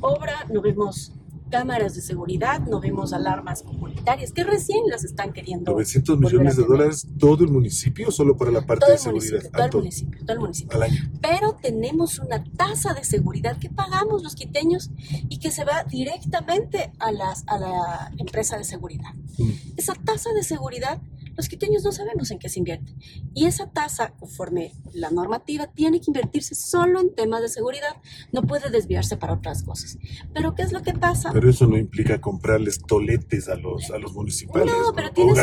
obra, 0.00 0.46
no 0.52 0.60
vemos 0.60 1.12
cámaras 1.50 1.94
de 1.94 2.02
seguridad, 2.02 2.60
no 2.60 2.80
vemos 2.80 3.12
alarmas 3.12 3.62
comunitarias, 3.62 4.32
que 4.32 4.44
recién 4.44 4.84
las 4.88 5.04
están 5.04 5.32
queriendo. 5.32 5.72
900 5.72 6.18
millones 6.18 6.56
de 6.56 6.64
dólares 6.64 7.06
todo 7.18 7.44
el 7.44 7.50
municipio, 7.50 8.10
solo 8.10 8.36
para 8.36 8.50
la 8.50 8.66
parte 8.66 8.90
de 8.90 8.98
seguridad. 8.98 9.40
todo, 9.50 9.64
el 9.64 9.72
municipio, 9.72 10.20
todo 10.20 10.32
el 10.32 10.40
municipio. 10.40 10.78
Pero 11.20 11.56
tenemos 11.60 12.18
una 12.18 12.44
tasa 12.44 12.94
de 12.94 13.04
seguridad 13.04 13.58
que 13.58 13.70
pagamos 13.70 14.22
los 14.22 14.34
quiteños 14.34 14.90
y 15.28 15.38
que 15.38 15.50
se 15.50 15.64
va 15.64 15.84
directamente 15.84 16.92
a, 16.98 17.12
las, 17.12 17.44
a 17.46 17.58
la 17.58 18.12
empresa 18.18 18.58
de 18.58 18.64
seguridad. 18.64 19.14
Mm. 19.38 19.50
Esa 19.76 19.94
tasa 19.94 20.30
de 20.32 20.42
seguridad 20.42 21.00
los 21.38 21.48
quiteños 21.48 21.84
no 21.84 21.92
sabemos 21.92 22.32
en 22.32 22.40
qué 22.40 22.48
se 22.48 22.58
invierte. 22.58 22.92
Y 23.32 23.46
esa 23.46 23.70
tasa, 23.70 24.12
conforme 24.18 24.72
la 24.92 25.10
normativa, 25.10 25.68
tiene 25.68 26.00
que 26.00 26.06
invertirse 26.08 26.56
solo 26.56 27.00
en 27.00 27.14
temas 27.14 27.42
de 27.42 27.48
seguridad. 27.48 27.96
No 28.32 28.42
puede 28.42 28.70
desviarse 28.70 29.16
para 29.16 29.34
otras 29.34 29.62
cosas. 29.62 29.98
Pero 30.34 30.56
¿qué 30.56 30.62
es 30.62 30.72
lo 30.72 30.82
que 30.82 30.94
pasa? 30.94 31.30
Pero 31.32 31.48
eso 31.48 31.68
no 31.68 31.78
implica 31.78 32.20
comprarles 32.20 32.80
toletes 32.80 33.48
a 33.48 33.54
los, 33.54 33.88
a 33.92 33.98
los 33.98 34.14
municipales. 34.14 34.66
No, 34.66 34.92
pero 34.92 35.12
tienes, 35.12 35.38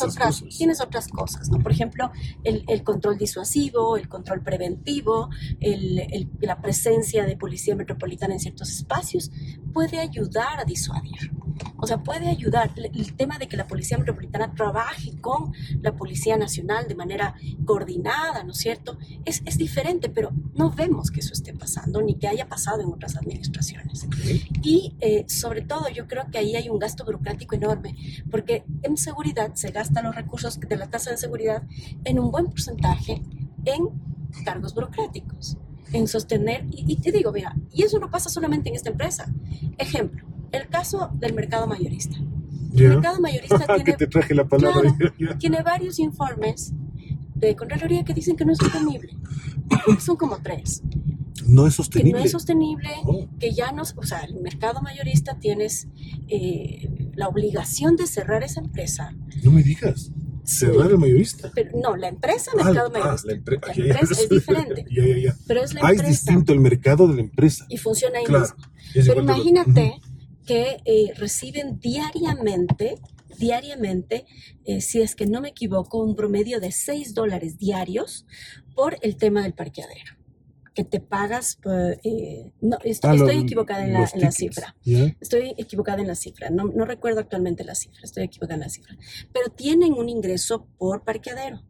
otras, 0.00 0.44
tienes 0.56 0.80
otras 0.80 1.08
cosas. 1.08 1.50
¿no? 1.50 1.58
Por 1.58 1.72
ejemplo, 1.72 2.12
el, 2.44 2.62
el 2.68 2.84
control 2.84 3.18
disuasivo, 3.18 3.96
el 3.96 4.08
control 4.08 4.44
preventivo, 4.44 5.28
el, 5.58 6.30
la 6.40 6.62
presencia 6.62 7.26
de 7.26 7.36
policía 7.36 7.74
metropolitana 7.74 8.34
en 8.34 8.40
ciertos 8.40 8.70
espacios 8.70 9.32
puede 9.72 9.98
ayudar 9.98 10.60
a 10.60 10.64
disuadir. 10.64 11.32
O 11.78 11.86
sea, 11.86 12.02
puede 12.02 12.28
ayudar 12.28 12.70
el 12.76 13.16
tema 13.16 13.38
de 13.38 13.48
que 13.48 13.56
la 13.56 13.66
Policía 13.66 13.98
Metropolitana 13.98 14.54
trabaje 14.54 14.99
con 15.20 15.52
la 15.80 15.96
Policía 15.96 16.36
Nacional 16.36 16.88
de 16.88 16.94
manera 16.94 17.34
coordinada, 17.64 18.42
¿no 18.44 18.52
es 18.52 18.58
cierto? 18.58 18.98
Es, 19.24 19.42
es 19.44 19.58
diferente, 19.58 20.08
pero 20.08 20.30
no 20.54 20.70
vemos 20.70 21.10
que 21.10 21.20
eso 21.20 21.32
esté 21.32 21.52
pasando 21.52 22.02
ni 22.02 22.14
que 22.14 22.28
haya 22.28 22.48
pasado 22.48 22.82
en 22.82 22.88
otras 22.88 23.16
administraciones. 23.16 24.06
Y 24.62 24.96
eh, 25.00 25.24
sobre 25.28 25.62
todo 25.62 25.88
yo 25.88 26.06
creo 26.06 26.30
que 26.30 26.38
ahí 26.38 26.56
hay 26.56 26.68
un 26.68 26.78
gasto 26.78 27.04
burocrático 27.04 27.54
enorme, 27.54 27.96
porque 28.30 28.64
en 28.82 28.96
seguridad 28.96 29.54
se 29.54 29.70
gastan 29.70 30.04
los 30.04 30.14
recursos 30.14 30.58
de 30.60 30.76
la 30.76 30.88
tasa 30.88 31.10
de 31.10 31.16
seguridad 31.16 31.62
en 32.04 32.18
un 32.18 32.30
buen 32.30 32.46
porcentaje 32.46 33.22
en 33.64 33.88
cargos 34.44 34.74
burocráticos 34.74 35.56
en 35.92 36.06
sostener, 36.06 36.66
y, 36.70 36.92
y, 36.92 36.96
te 36.96 37.10
digo, 37.10 37.32
mira, 37.32 37.54
y 37.72 37.82
eso 37.82 37.98
no 37.98 38.10
pasa 38.10 38.28
solamente 38.28 38.68
en 38.68 38.76
esta 38.76 38.90
empresa. 38.90 39.26
Ejemplo, 39.76 40.24
el 40.52 40.68
caso 40.68 41.10
del 41.14 41.34
mercado 41.34 41.66
mayorista. 41.66 42.16
El 42.74 42.88
mercado 42.88 43.20
mayorista 43.20 43.66
tiene, 45.38 45.62
varios 45.62 45.98
informes 45.98 46.72
de 47.34 47.56
Contraloría 47.56 48.04
que 48.04 48.14
dicen 48.14 48.36
que 48.36 48.44
no 48.44 48.52
es 48.52 48.58
sostenible. 48.58 49.16
Son 49.98 50.16
como 50.16 50.40
tres. 50.42 50.82
No 51.46 51.66
es 51.66 51.74
sostenible. 51.74 52.12
Que 52.12 52.18
no 52.18 52.24
es 52.24 52.30
sostenible, 52.32 52.88
oh. 53.04 53.28
que 53.38 53.52
ya 53.52 53.72
no, 53.72 53.82
o 53.82 54.02
sea, 54.04 54.20
el 54.20 54.40
mercado 54.40 54.82
mayorista 54.82 55.38
tienes 55.38 55.88
eh, 56.28 56.88
la 57.14 57.28
obligación 57.28 57.96
de 57.96 58.06
cerrar 58.06 58.42
esa 58.42 58.60
empresa. 58.60 59.14
No 59.42 59.50
me 59.50 59.62
digas. 59.62 60.12
Cerrar 60.44 60.90
el 60.90 60.98
mayorista. 60.98 61.50
Pero, 61.54 61.78
no, 61.78 61.96
la 61.96 62.08
empresa 62.08 62.50
ah, 62.54 62.64
mercado 62.64 62.88
ah, 62.94 62.98
mayorista. 62.98 63.28
la, 63.28 63.34
empresa 63.34 64.22
es 64.22 64.28
diferente. 64.28 64.86
Pero 65.46 65.62
es 65.62 65.74
la 65.74 65.80
ah, 65.82 65.92
es 65.92 66.06
distinto 66.06 66.52
el 66.52 66.60
mercado 66.60 67.08
de 67.08 67.14
la 67.14 67.20
empresa. 67.20 67.66
Y 67.68 67.78
funciona 67.78 68.18
ahí 68.18 68.26
mismo. 68.26 68.56
Pero 68.94 69.22
imagínate 69.22 70.00
que 70.50 70.78
eh, 70.84 71.12
reciben 71.16 71.78
diariamente, 71.78 72.96
diariamente, 73.38 74.26
eh, 74.64 74.80
si 74.80 75.00
es 75.00 75.14
que 75.14 75.26
no 75.26 75.40
me 75.40 75.50
equivoco, 75.50 76.02
un 76.02 76.16
promedio 76.16 76.58
de 76.58 76.72
6 76.72 77.14
dólares 77.14 77.56
diarios 77.56 78.26
por 78.74 78.98
el 79.02 79.16
tema 79.16 79.44
del 79.44 79.54
parqueadero. 79.54 80.16
Que 80.74 80.82
te 80.82 80.98
pagas, 80.98 81.56
eh, 82.02 82.50
no, 82.60 82.78
ah, 82.78 82.82
estoy, 82.82 83.38
equivocada 83.38 83.84
en 83.84 83.92
la, 83.92 84.32
cifra. 84.32 84.74
Estoy 85.20 85.54
equivocada 85.56 86.00
en 86.00 86.08
la 86.08 86.16
cifra. 86.16 86.50
No, 86.50 86.64
no, 86.64 86.84
recuerdo 86.84 87.20
actualmente 87.20 87.62
la 87.62 87.76
cifra, 87.76 88.00
estoy 88.02 88.24
equivocada 88.24 88.54
en 88.54 88.60
la 88.62 88.70
cifra. 88.70 88.96
Pero 89.32 89.50
tienen 89.50 89.92
un 89.92 90.08
ingreso 90.08 90.66
por 90.78 91.04
parqueadero. 91.04 91.62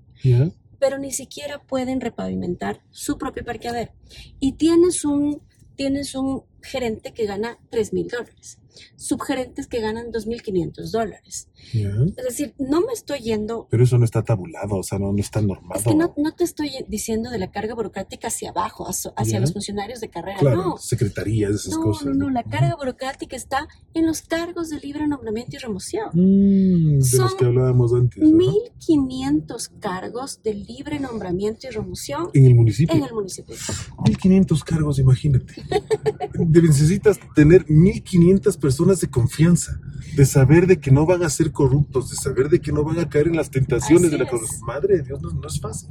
Pero 0.78 0.98
ni 0.98 1.12
siquiera 1.12 1.62
pueden 1.62 2.00
repavimentar 2.00 2.80
su 2.88 3.18
propio 3.18 3.44
parqueadero. 3.44 3.92
Y 4.38 4.52
tienes 4.52 5.04
un, 5.04 5.42
tienes 5.76 6.14
un 6.14 6.44
gerente 6.62 7.12
que 7.12 7.26
gana 7.26 7.58
3 7.70 7.92
mil 7.92 8.08
dólares 8.08 8.60
subgerentes 8.96 9.66
que 9.66 9.80
ganan 9.80 10.12
2.500 10.12 10.90
dólares. 10.90 11.48
Es 11.72 12.24
decir, 12.24 12.54
no 12.58 12.80
me 12.80 12.92
estoy 12.92 13.20
yendo... 13.20 13.66
Pero 13.70 13.84
eso 13.84 13.98
no 13.98 14.04
está 14.04 14.22
tabulado, 14.22 14.76
o 14.76 14.82
sea, 14.82 14.98
no, 14.98 15.14
está 15.16 15.40
normado. 15.40 15.80
Es 15.80 15.86
que 15.86 15.94
no, 15.94 16.32
te 16.32 16.44
estoy 16.44 16.70
diciendo 16.88 17.30
de 17.30 17.38
la 17.38 17.50
carga 17.50 17.74
burocrática 17.74 18.28
hacia 18.28 18.50
abajo, 18.50 18.86
hacia 18.88 19.40
los 19.40 19.52
funcionarios 19.52 20.00
de 20.00 20.08
carrera, 20.08 20.38
claro, 20.38 20.56
no. 20.56 20.76
secretarías, 20.78 21.50
esas 21.52 21.76
cosas. 21.76 22.06
No, 22.06 22.14
no, 22.14 22.30
la 22.30 22.44
carga 22.44 22.76
burocrática 22.76 23.36
está 23.36 23.68
en 23.94 24.06
los 24.06 24.22
cargos 24.22 24.70
de 24.70 24.80
libre 24.80 25.06
nombramiento 25.06 25.56
y 25.56 25.58
remoción. 25.58 26.08
Mm, 26.12 27.00
de 27.00 27.18
los 27.18 27.34
que 27.34 27.44
hablábamos 27.44 27.92
antes. 27.92 28.22
1.500 28.22 29.70
cargos 29.80 30.42
de 30.42 30.54
libre 30.54 30.98
nombramiento 31.00 31.66
y 31.66 31.70
remoción. 31.70 32.30
¿En 32.34 32.46
el 32.46 32.54
municipio? 32.54 32.94
En 32.94 33.04
el 33.04 33.12
municipio. 33.12 33.54
1.500 33.54 34.64
cargos, 34.64 34.98
imagínate. 34.98 35.54
Necesitas 36.50 37.20
tener 37.34 37.64
1.500 37.66 38.58
personas 38.58 39.00
de 39.00 39.08
confianza, 39.08 39.80
de 40.16 40.26
saber 40.26 40.66
de 40.66 40.80
que 40.80 40.90
no 40.90 41.06
van 41.06 41.22
a 41.22 41.30
ser 41.30 41.52
corruptos, 41.52 42.10
de 42.10 42.16
saber 42.16 42.48
de 42.48 42.60
que 42.60 42.72
no 42.72 42.82
van 42.82 42.98
a 42.98 43.08
caer 43.08 43.28
en 43.28 43.36
las 43.36 43.50
tentaciones 43.50 44.10
de 44.10 44.18
la 44.18 44.28
corrupción. 44.28 44.60
Madre 44.66 44.96
de 44.96 45.02
Dios, 45.04 45.22
no, 45.22 45.46
es 45.46 45.60
fácil. 45.60 45.88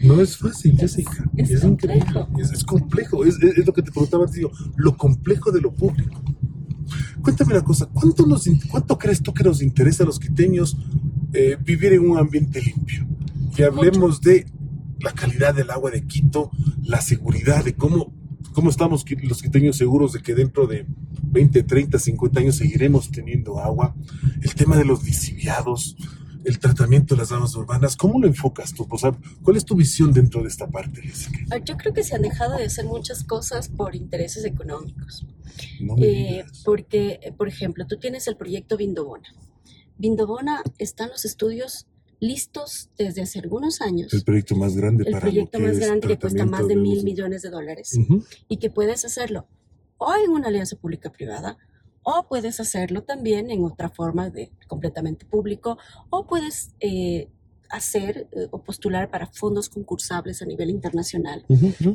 No 0.00 0.20
es 0.20 0.36
fácil, 0.36 0.76
Jessica. 0.76 1.24
Es, 1.36 1.50
es 1.50 1.64
increíble. 1.64 2.26
Es, 2.40 2.64
complejo. 2.64 3.24
Es, 3.24 3.38
lo 3.38 3.72
que 3.72 3.82
te 3.82 3.92
preguntaba 3.92 4.24
antes, 4.24 4.42
lo 4.76 4.96
complejo 4.96 5.52
de 5.52 5.60
lo 5.60 5.72
público. 5.72 6.22
Cuéntame 7.22 7.52
una 7.52 7.62
cosa, 7.62 7.86
¿cuánto, 7.92 8.26
nos, 8.26 8.48
¿cuánto 8.70 8.98
crees 8.98 9.22
tú 9.22 9.32
que 9.32 9.44
nos 9.44 9.62
interesa 9.62 10.02
a 10.02 10.06
los 10.06 10.18
quiteños 10.18 10.76
eh, 11.32 11.56
vivir 11.62 11.92
en 11.92 12.10
un 12.10 12.18
ambiente 12.18 12.60
limpio? 12.60 13.06
Que 13.54 13.64
hablemos 13.64 14.20
de 14.20 14.46
la 15.00 15.12
calidad 15.12 15.54
del 15.54 15.70
agua 15.70 15.90
de 15.90 16.06
Quito, 16.06 16.50
la 16.82 17.00
seguridad, 17.00 17.64
de 17.64 17.74
cómo, 17.74 18.12
cómo 18.58 18.70
estamos 18.70 19.04
los 19.22 19.40
quiteños 19.40 19.76
seguros 19.76 20.14
de 20.14 20.20
que 20.20 20.34
dentro 20.34 20.66
de 20.66 20.84
20, 21.22 21.62
30, 21.62 21.96
50 21.96 22.40
años 22.40 22.56
seguiremos 22.56 23.08
teniendo 23.08 23.60
agua. 23.60 23.94
El 24.42 24.52
tema 24.56 24.76
de 24.76 24.84
los 24.84 25.04
lisiviados, 25.04 25.96
el 26.42 26.58
tratamiento 26.58 27.14
de 27.14 27.20
las 27.20 27.30
aguas 27.30 27.54
urbanas, 27.54 27.96
¿cómo 27.96 28.18
lo 28.18 28.26
enfocas 28.26 28.74
tú? 28.74 28.88
¿Cuál 28.88 29.56
es 29.56 29.64
tu 29.64 29.76
visión 29.76 30.12
dentro 30.12 30.42
de 30.42 30.48
esta 30.48 30.66
parte, 30.66 31.00
ah, 31.52 31.58
Yo 31.58 31.76
creo 31.76 31.94
que 31.94 32.02
se 32.02 32.16
han 32.16 32.22
dejado 32.22 32.56
de 32.56 32.64
hacer 32.64 32.84
muchas 32.84 33.22
cosas 33.22 33.68
por 33.68 33.94
intereses 33.94 34.44
económicos. 34.44 35.24
Eh, 35.98 36.44
porque, 36.64 37.32
por 37.36 37.46
ejemplo, 37.46 37.86
tú 37.86 37.96
tienes 38.00 38.26
el 38.26 38.36
proyecto 38.36 38.76
Vindobona. 38.76 39.28
Vindobona 39.98 40.64
están 40.78 41.10
los 41.10 41.24
estudios 41.24 41.86
listos 42.20 42.90
desde 42.96 43.22
hace 43.22 43.38
algunos 43.38 43.80
años. 43.80 44.12
El 44.12 44.24
proyecto 44.24 44.56
más 44.56 44.76
grande 44.76 45.04
el 45.06 45.18
proyecto 45.18 45.58
más 45.60 45.78
grande 45.78 46.08
que 46.08 46.18
cuesta 46.18 46.44
más 46.44 46.66
de 46.66 46.76
mil 46.76 47.04
millones 47.04 47.42
de 47.42 47.50
dólares. 47.50 47.98
Y 48.48 48.56
que 48.56 48.70
puedes 48.70 49.04
hacerlo 49.04 49.46
o 49.98 50.14
en 50.14 50.30
una 50.30 50.48
alianza 50.48 50.76
pública-privada, 50.76 51.58
o 52.02 52.26
puedes 52.28 52.60
hacerlo 52.60 53.02
también 53.02 53.50
en 53.50 53.64
otra 53.64 53.90
forma 53.90 54.30
de 54.30 54.50
completamente 54.66 55.26
público, 55.26 55.76
o 56.08 56.26
puedes 56.26 56.72
eh, 56.80 57.28
hacer 57.70 58.28
eh, 58.32 58.48
o 58.50 58.62
postular 58.62 59.10
para 59.10 59.26
fondos 59.26 59.68
concursables 59.68 60.42
a 60.42 60.46
nivel 60.46 60.70
internacional. 60.70 61.44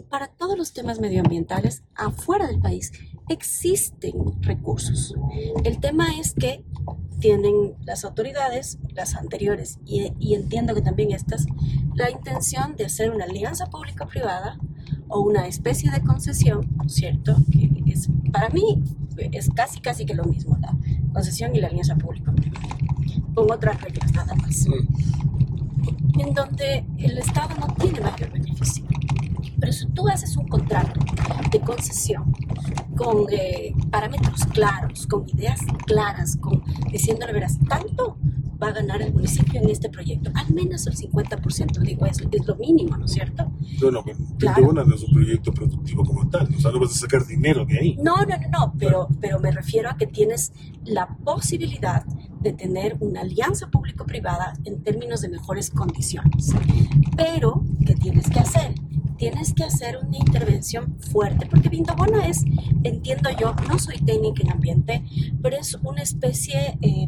Para 0.09 0.27
todos 0.27 0.57
los 0.57 0.73
temas 0.73 0.99
medioambientales 0.99 1.83
afuera 1.95 2.47
del 2.47 2.59
país 2.59 2.91
existen 3.29 4.13
recursos. 4.41 5.15
El 5.63 5.79
tema 5.79 6.17
es 6.19 6.33
que 6.33 6.63
tienen 7.19 7.73
las 7.85 8.03
autoridades, 8.03 8.77
las 8.93 9.15
anteriores, 9.15 9.79
y, 9.85 10.11
y 10.19 10.35
entiendo 10.35 10.75
que 10.75 10.81
también 10.81 11.11
estas, 11.11 11.45
la 11.95 12.11
intención 12.11 12.75
de 12.75 12.85
hacer 12.85 13.11
una 13.11 13.25
alianza 13.25 13.67
pública-privada 13.67 14.57
o 15.07 15.21
una 15.21 15.47
especie 15.47 15.89
de 15.91 16.01
concesión, 16.01 16.67
¿cierto? 16.87 17.37
Que 17.51 17.69
es, 17.91 18.09
para 18.31 18.49
mí 18.49 18.83
es 19.31 19.49
casi, 19.55 19.79
casi 19.79 20.05
que 20.05 20.15
lo 20.15 20.25
mismo, 20.25 20.57
la 20.59 20.75
concesión 21.13 21.55
y 21.55 21.61
la 21.61 21.67
alianza 21.67 21.95
pública-privada. 21.95 22.77
con 23.33 23.51
otras 23.51 23.81
reglas 23.81 24.11
nada 24.13 24.35
más. 24.35 24.67
En 26.19 26.33
donde 26.33 26.85
el 26.97 27.17
Estado 27.17 27.55
no 27.59 27.67
tiene 27.75 28.01
mayor 28.01 28.31
beneficio. 28.31 28.85
Pero 29.59 29.71
si 29.71 29.87
tú 29.87 30.07
haces 30.07 30.35
un 30.37 30.47
contrato 30.47 30.99
de 31.51 31.59
concesión 31.61 32.33
con 32.95 33.25
eh, 33.31 33.73
parámetros 33.89 34.45
claros, 34.45 35.07
con 35.07 35.27
ideas 35.29 35.61
claras, 35.85 36.37
con 36.37 36.63
diciéndole, 36.91 37.33
verás, 37.33 37.57
tanto 37.67 38.17
va 38.61 38.69
a 38.69 38.71
ganar 38.71 39.01
el 39.01 39.13
municipio 39.13 39.61
en 39.61 39.69
este 39.69 39.89
proyecto, 39.89 40.31
al 40.35 40.53
menos 40.53 40.87
el 40.87 40.95
50%, 40.95 41.79
digo, 41.79 42.05
es, 42.05 42.19
es 42.31 42.47
lo 42.47 42.55
mínimo, 42.55 42.97
¿no 42.97 43.05
es 43.05 43.11
cierto? 43.11 43.51
No, 43.81 43.91
no, 43.91 44.03
claro. 44.37 44.73
no 44.73 44.95
es 44.95 45.03
un 45.03 45.13
proyecto 45.13 45.53
productivo 45.53 46.03
como 46.03 46.29
tal, 46.29 46.47
o 46.55 46.59
sea, 46.59 46.71
no 46.71 46.79
vas 46.79 46.91
a 46.91 46.99
sacar 46.99 47.25
dinero 47.25 47.65
de 47.65 47.79
ahí. 47.79 47.97
No, 48.01 48.17
no, 48.17 48.37
no, 48.37 48.49
no, 48.51 48.73
pero, 48.77 49.07
pero 49.19 49.39
me 49.39 49.51
refiero 49.51 49.89
a 49.89 49.97
que 49.97 50.07
tienes 50.07 50.53
la 50.85 51.07
posibilidad 51.07 52.05
de 52.43 52.53
tener 52.53 52.97
una 52.99 53.21
alianza 53.21 53.69
público-privada 53.69 54.53
en 54.65 54.83
términos 54.83 55.21
de 55.21 55.29
mejores 55.29 55.69
condiciones. 55.69 56.53
Pero, 57.15 57.63
¿qué 57.85 57.95
tienes 57.95 58.29
que 58.29 58.39
hacer? 58.39 58.75
Tienes 59.17 59.53
que 59.53 59.63
hacer 59.63 59.97
una 60.05 60.17
intervención 60.17 60.97
fuerte, 60.99 61.45
porque 61.49 61.69
Vindobona 61.69 62.27
es, 62.27 62.43
entiendo 62.83 63.29
yo, 63.39 63.55
no 63.67 63.79
soy 63.79 63.97
técnica 63.99 64.43
en 64.43 64.51
ambiente, 64.51 65.03
pero 65.41 65.57
es 65.57 65.75
una 65.83 66.01
especie... 66.01 66.77
Eh, 66.81 67.07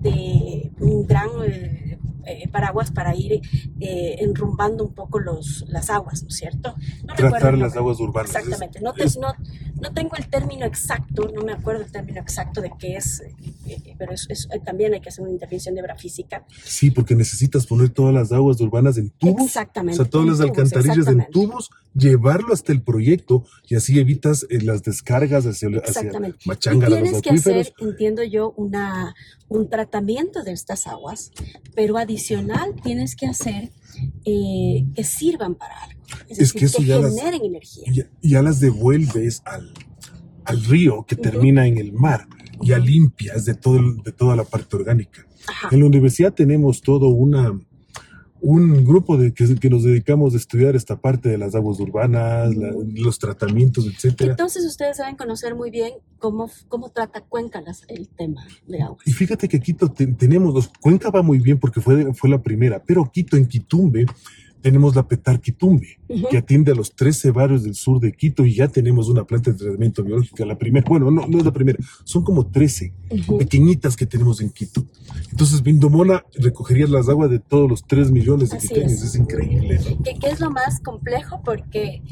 de 0.00 0.72
un 0.80 1.06
gran 1.06 1.28
eh, 1.46 1.89
eh, 2.32 2.48
paraguas 2.48 2.90
para 2.90 3.14
ir 3.14 3.40
eh, 3.80 4.16
enrumbando 4.20 4.84
un 4.84 4.94
poco 4.94 5.18
los, 5.18 5.64
las 5.68 5.90
aguas, 5.90 6.22
¿no 6.22 6.28
es 6.28 6.36
cierto? 6.36 6.74
No 7.04 7.14
Tratar 7.14 7.58
las 7.58 7.76
aguas 7.76 8.00
urbanas. 8.00 8.34
Exactamente. 8.34 8.80
No, 8.80 8.92
no, 9.20 9.34
no, 9.80 9.92
tengo 9.92 10.16
el 10.16 10.28
término 10.28 10.64
exacto, 10.64 11.30
no 11.34 11.42
me 11.42 11.52
acuerdo 11.52 11.82
el 11.82 11.92
término 11.92 12.20
exacto 12.20 12.60
de 12.60 12.70
qué 12.78 12.96
es, 12.96 13.22
pero 13.98 14.12
también 14.64 14.94
hay 14.94 15.00
que 15.00 15.08
hacer 15.08 15.22
una 15.22 15.32
intervención 15.32 15.74
de 15.74 15.82
física. 15.96 16.44
Sí, 16.64 16.90
porque 16.90 17.14
necesitas 17.14 17.66
poner 17.66 17.90
todas 17.90 18.14
las 18.14 18.32
aguas 18.32 18.60
urbanas 18.60 18.96
en 18.98 19.10
tubos. 19.10 19.46
Exactamente. 19.46 20.00
O 20.00 20.04
sea, 20.04 20.10
todas 20.10 20.28
las 20.28 20.40
alcantarillas 20.40 21.06
en 21.06 21.26
tubos, 21.30 21.70
llevarlo 21.94 22.52
hasta 22.52 22.72
el 22.72 22.82
proyecto 22.82 23.44
y 23.68 23.74
así 23.74 23.98
evitas 23.98 24.46
las 24.50 24.82
descargas 24.82 25.44
hacia, 25.46 25.68
hacia 25.78 26.12
Machanga, 26.44 26.88
y 26.88 26.92
tienes 26.92 27.22
que 27.22 27.30
hacer, 27.30 27.74
entiendo 27.78 28.22
yo, 28.22 28.52
una, 28.56 29.14
un 29.48 29.68
tratamiento 29.68 30.42
de 30.42 30.52
estas 30.52 30.86
aguas, 30.86 31.32
pero 31.74 31.98
adicional 31.98 32.74
tienes 32.82 33.16
que 33.16 33.26
hacer 33.26 33.70
eh, 34.24 34.86
que 34.94 35.04
sirvan 35.04 35.54
para 35.54 35.82
algo. 35.82 36.00
Es, 36.28 36.52
que, 36.52 36.64
eso 36.64 36.82
ya 36.82 37.00
generen 37.00 37.44
energía. 37.44 37.84
Ya, 38.22 38.42
las 38.42 38.60
devuelves 38.60 39.42
al, 39.44 39.72
al 40.44 40.64
río 40.64 41.04
que 41.06 41.16
termina 41.16 41.66
en 41.66 41.78
el 41.78 41.92
mar, 41.92 42.26
ya 42.60 42.78
limpias 42.78 43.44
de, 43.44 43.54
todo, 43.54 43.80
de 44.04 44.12
toda 44.12 44.36
la 44.36 44.44
parte 44.44 44.76
orgánica. 44.76 45.26
En 45.70 45.80
la 45.80 45.86
universidad 45.86 46.32
tenemos 46.32 46.82
todo 46.82 47.08
una 47.08 47.58
un 48.42 48.84
grupo 48.84 49.16
de 49.16 49.32
que, 49.32 49.54
que, 49.56 49.70
nos 49.70 49.84
dedicamos 49.84 50.34
a 50.34 50.36
estudiar 50.36 50.76
esta 50.76 50.96
parte 50.96 51.28
de 51.28 51.38
las 51.38 51.54
aguas 51.54 51.78
urbanas, 51.80 52.54
los 52.94 53.18
tratamientos, 53.18 53.86
etcétera. 53.86 54.32
Entonces 54.32 54.64
ustedes 54.64 54.96
saben 54.96 55.16
conocer 55.16 55.54
muy 55.54 55.70
bien 55.70 55.92
cómo, 56.18 56.50
cómo 56.68 56.90
trata 56.90 57.20
Cuenca 57.20 57.62
el 57.88 58.08
tema 58.08 58.46
de 58.66 58.82
aguas. 58.82 59.06
Y 59.06 59.12
fíjate 59.12 59.48
que 59.48 59.60
Quito 59.60 59.90
tenemos, 59.90 60.70
Cuenca 60.80 61.10
va 61.10 61.22
muy 61.22 61.38
bien 61.38 61.58
porque 61.58 61.80
fue, 61.80 62.12
fue 62.14 62.30
la 62.30 62.42
primera, 62.42 62.82
pero 62.82 63.10
Quito 63.10 63.36
en 63.36 63.46
Quitumbe 63.46 64.06
tenemos 64.60 64.94
la 64.94 65.06
Petar 65.06 65.40
Quitumbe, 65.40 65.98
que 66.30 66.38
atiende 66.38 66.72
a 66.72 66.74
los 66.74 66.94
13 66.94 67.30
barrios 67.30 67.62
del 67.62 67.74
sur 67.74 68.00
de 68.00 68.12
Quito 68.12 68.44
y 68.44 68.54
ya 68.54 68.68
tenemos 68.68 69.08
una 69.08 69.24
planta 69.24 69.50
de 69.50 69.58
tratamiento 69.58 70.02
biológico. 70.02 70.44
La 70.44 70.58
primera, 70.58 70.86
bueno, 70.88 71.10
no, 71.10 71.26
no 71.26 71.38
es 71.38 71.44
la 71.44 71.52
primera, 71.52 71.78
son 72.04 72.24
como 72.24 72.46
13 72.46 72.92
pequeñitas 73.38 73.96
que 73.96 74.06
tenemos 74.06 74.40
en 74.40 74.50
Quito. 74.50 74.84
Entonces, 75.30 75.62
Vindomona 75.62 76.24
recogería 76.34 76.86
las 76.86 77.08
aguas 77.08 77.30
de 77.30 77.38
todos 77.38 77.68
los 77.68 77.84
3 77.86 78.10
millones 78.10 78.50
de 78.50 78.58
quiteños. 78.58 79.02
Es. 79.02 79.14
increíble. 79.14 79.80
¿Qué, 80.04 80.14
¿Qué, 80.18 80.28
es 80.28 80.40
lo 80.40 80.50
más 80.50 80.80
complejo? 80.80 81.40
Porque 81.44 82.02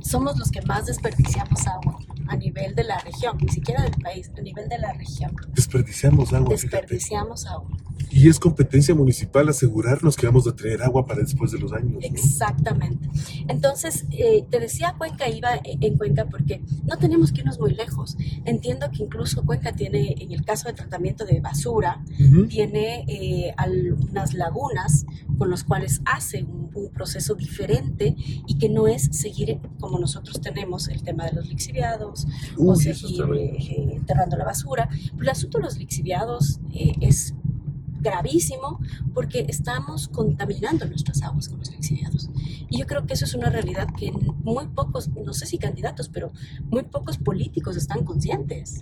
somos 0.00 0.38
los 0.38 0.50
que 0.50 0.62
más 0.62 0.86
desperdiciamos 0.86 1.66
agua 1.66 1.98
a 2.28 2.36
nivel 2.36 2.74
de 2.74 2.84
la 2.84 2.98
región, 3.00 3.38
ni 3.40 3.48
siquiera 3.48 3.82
del 3.82 3.94
país, 4.02 4.30
a 4.36 4.40
nivel 4.40 4.68
de 4.68 4.78
la 4.78 4.92
región. 4.92 5.34
Desperdiciamos 5.54 6.32
agua. 6.32 6.50
Desperdiciamos 6.50 7.46
agua. 7.46 7.76
Y 8.10 8.28
es 8.28 8.38
competencia 8.38 8.94
municipal 8.94 9.48
asegurarnos 9.48 10.16
que 10.16 10.26
vamos 10.26 10.46
a 10.46 10.54
traer 10.54 10.82
agua 10.82 11.04
para 11.06 11.20
después 11.20 11.52
de 11.52 11.58
los 11.58 11.72
años. 11.72 11.97
Exactamente. 12.00 13.08
Entonces, 13.48 14.04
eh, 14.10 14.44
te 14.50 14.60
decía 14.60 14.94
Cuenca 14.98 15.28
iba 15.28 15.50
en 15.64 15.96
Cuenca 15.96 16.26
porque 16.26 16.62
no 16.84 16.96
tenemos 16.96 17.32
que 17.32 17.40
irnos 17.40 17.58
muy 17.58 17.74
lejos. 17.74 18.16
Entiendo 18.44 18.90
que 18.90 19.04
incluso 19.04 19.44
Cuenca 19.44 19.72
tiene, 19.72 20.14
en 20.18 20.32
el 20.32 20.44
caso 20.44 20.68
de 20.68 20.74
tratamiento 20.74 21.24
de 21.24 21.40
basura, 21.40 22.02
tiene 22.48 23.04
eh, 23.08 23.54
algunas 23.56 24.34
lagunas 24.34 25.06
con 25.36 25.50
las 25.50 25.64
cuales 25.64 26.00
hace 26.04 26.44
un, 26.44 26.68
proceso 26.94 27.34
diferente 27.34 28.14
y 28.46 28.56
que 28.56 28.68
no 28.68 28.86
es 28.86 29.08
seguir 29.10 29.58
como 29.80 29.98
nosotros 29.98 30.40
tenemos 30.40 30.86
el 30.86 31.02
tema 31.02 31.24
de 31.24 31.32
los 31.32 31.48
lixiviados 31.48 32.24
o 32.56 32.76
seguir 32.76 33.24
eh, 33.34 33.94
enterrando 33.96 34.36
la 34.36 34.44
basura. 34.44 34.88
Pero 34.88 35.22
el 35.22 35.28
asunto 35.28 35.58
de 35.58 35.64
los 35.64 35.76
lixiviados 35.76 36.60
es 37.00 37.34
gravísimo 38.00 38.80
porque 39.14 39.46
estamos 39.48 40.08
contaminando 40.08 40.86
nuestras 40.86 41.22
aguas 41.22 41.48
con 41.48 41.58
los 41.58 41.70
lixiviados. 41.70 42.30
Y 42.70 42.78
yo 42.78 42.86
creo 42.86 43.06
que 43.06 43.14
eso 43.14 43.24
es 43.24 43.34
una 43.34 43.50
realidad 43.50 43.88
que 43.96 44.12
muy 44.12 44.66
pocos, 44.68 45.08
no 45.08 45.32
sé 45.32 45.46
si 45.46 45.58
candidatos, 45.58 46.08
pero 46.08 46.32
muy 46.70 46.82
pocos 46.82 47.18
políticos 47.18 47.76
están 47.76 48.04
conscientes. 48.04 48.80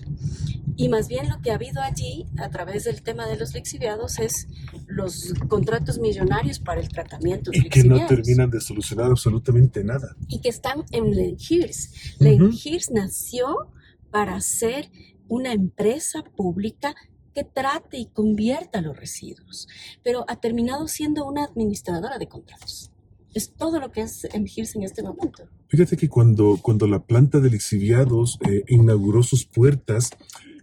Y 0.77 0.89
más 0.89 1.09
bien 1.09 1.29
lo 1.29 1.41
que 1.41 1.51
ha 1.51 1.55
habido 1.55 1.81
allí 1.81 2.27
a 2.37 2.51
través 2.51 2.85
del 2.85 3.03
tema 3.03 3.27
de 3.27 3.37
los 3.37 3.55
lixiviados 3.55 4.19
es 4.19 4.49
los 4.87 5.33
contratos 5.49 5.99
millonarios 5.99 6.59
para 6.59 6.81
el 6.81 6.89
tratamiento 6.89 7.51
de 7.51 7.59
y 7.59 7.69
que 7.69 7.85
no 7.85 8.05
terminan 8.07 8.51
de 8.51 8.61
solucionar 8.61 9.11
absolutamente 9.11 9.83
nada. 9.83 10.17
Y 10.29 10.41
que 10.41 10.51
están 10.51 10.85
en 10.91 11.13
Lenhirs. 11.13 12.17
Lenhirs 12.19 12.91
nació 12.91 13.73
para 14.11 14.41
ser 14.41 14.91
una 15.29 15.53
empresa 15.53 16.23
pública 16.23 16.95
que 17.37 17.45
trate 17.45 17.99
y 17.99 18.07
convierta 18.07 18.81
los 18.81 18.97
residuos, 18.97 19.69
pero 20.03 20.25
ha 20.27 20.37
terminado 20.37 20.89
siendo 20.89 21.27
una 21.27 21.45
administradora 21.45 22.17
de 22.17 22.29
contratos. 22.29 22.91
Es 23.35 23.53
todo 23.53 23.79
lo 23.79 23.93
que 23.93 24.01
es 24.01 24.25
emergirse 24.33 24.79
en 24.79 24.85
este 24.85 25.03
momento. 25.03 25.43
Fíjate 25.69 25.99
que 25.99 26.09
cuando, 26.09 26.59
cuando 26.63 26.87
la 26.87 27.05
planta 27.05 27.39
de 27.39 27.51
lixiviados 27.51 28.39
eh, 28.49 28.65
inauguró 28.69 29.23
sus 29.23 29.45
puertas, 29.45 30.09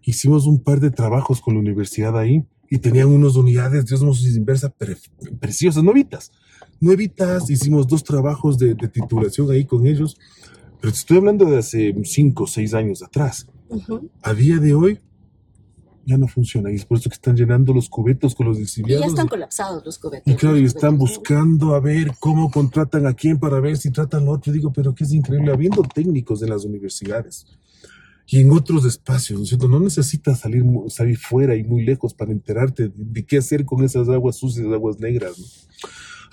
hicimos 0.01 0.47
un 0.47 0.63
par 0.63 0.79
de 0.79 0.89
trabajos 0.89 1.41
con 1.41 1.53
la 1.53 1.59
universidad 1.59 2.17
ahí 2.17 2.43
y 2.71 2.79
tenían 2.79 3.09
unas 3.09 3.35
unidades 3.35 3.85
de 3.85 3.93
osmosis 3.93 4.35
inversa 4.35 4.73
preciosas, 5.39 5.83
nuevitas. 5.83 6.31
Nuevitas, 6.79 7.51
hicimos 7.51 7.87
dos 7.87 8.03
trabajos 8.03 8.57
de, 8.57 8.73
titulación 8.73 9.51
ahí 9.51 9.65
con 9.65 9.85
ellos, 9.85 10.17
pero 10.81 10.91
te 10.91 10.97
estoy 10.97 11.17
hablando 11.17 11.45
de 11.45 11.59
hace 11.59 11.93
cinco 12.03 12.45
o 12.45 12.47
seis 12.47 12.73
años 12.73 13.03
atrás. 13.03 13.45
A 14.23 14.33
día 14.33 14.57
de 14.57 14.73
hoy, 14.73 14.99
ya 16.05 16.17
no 16.17 16.27
funciona. 16.27 16.71
Y 16.71 16.75
es 16.75 16.85
por 16.85 16.97
eso 16.97 17.09
que 17.09 17.15
están 17.15 17.35
llenando 17.35 17.73
los 17.73 17.89
cubetos 17.89 18.35
con 18.35 18.47
los 18.47 18.59
lixiviados. 18.59 19.05
Y 19.05 19.07
ya 19.07 19.09
están 19.09 19.27
colapsados 19.27 19.85
los 19.85 19.97
cubetos. 19.97 20.31
Y 20.31 20.35
claro, 20.35 20.57
y 20.57 20.65
están 20.65 20.97
buscando 20.97 21.75
a 21.75 21.79
ver 21.79 22.11
cómo 22.19 22.51
contratan 22.51 23.07
a 23.07 23.13
quién 23.13 23.39
para 23.39 23.59
ver 23.59 23.77
si 23.77 23.91
tratan 23.91 24.25
lo 24.25 24.31
otro. 24.31 24.51
Y 24.51 24.55
digo, 24.55 24.71
pero 24.73 24.93
que 24.93 25.03
es 25.03 25.13
increíble, 25.13 25.51
habiendo 25.51 25.81
técnicos 25.83 26.41
en 26.41 26.49
las 26.49 26.65
universidades 26.65 27.45
y 28.27 28.39
en 28.39 28.51
otros 28.51 28.85
espacios, 28.85 29.37
¿no 29.37 29.43
es 29.43 29.49
cierto? 29.49 29.67
No 29.67 29.79
necesitas 29.79 30.39
salir, 30.39 30.63
salir 30.87 31.17
fuera 31.17 31.55
y 31.55 31.63
muy 31.63 31.83
lejos 31.83 32.13
para 32.13 32.31
enterarte 32.31 32.91
de, 32.95 33.25
qué 33.25 33.37
hacer 33.37 33.65
con 33.65 33.83
esas 33.83 34.07
aguas 34.09 34.37
sucias, 34.37 34.65
aguas 34.67 34.99
negras. 34.99 35.37
¿no? 35.37 35.45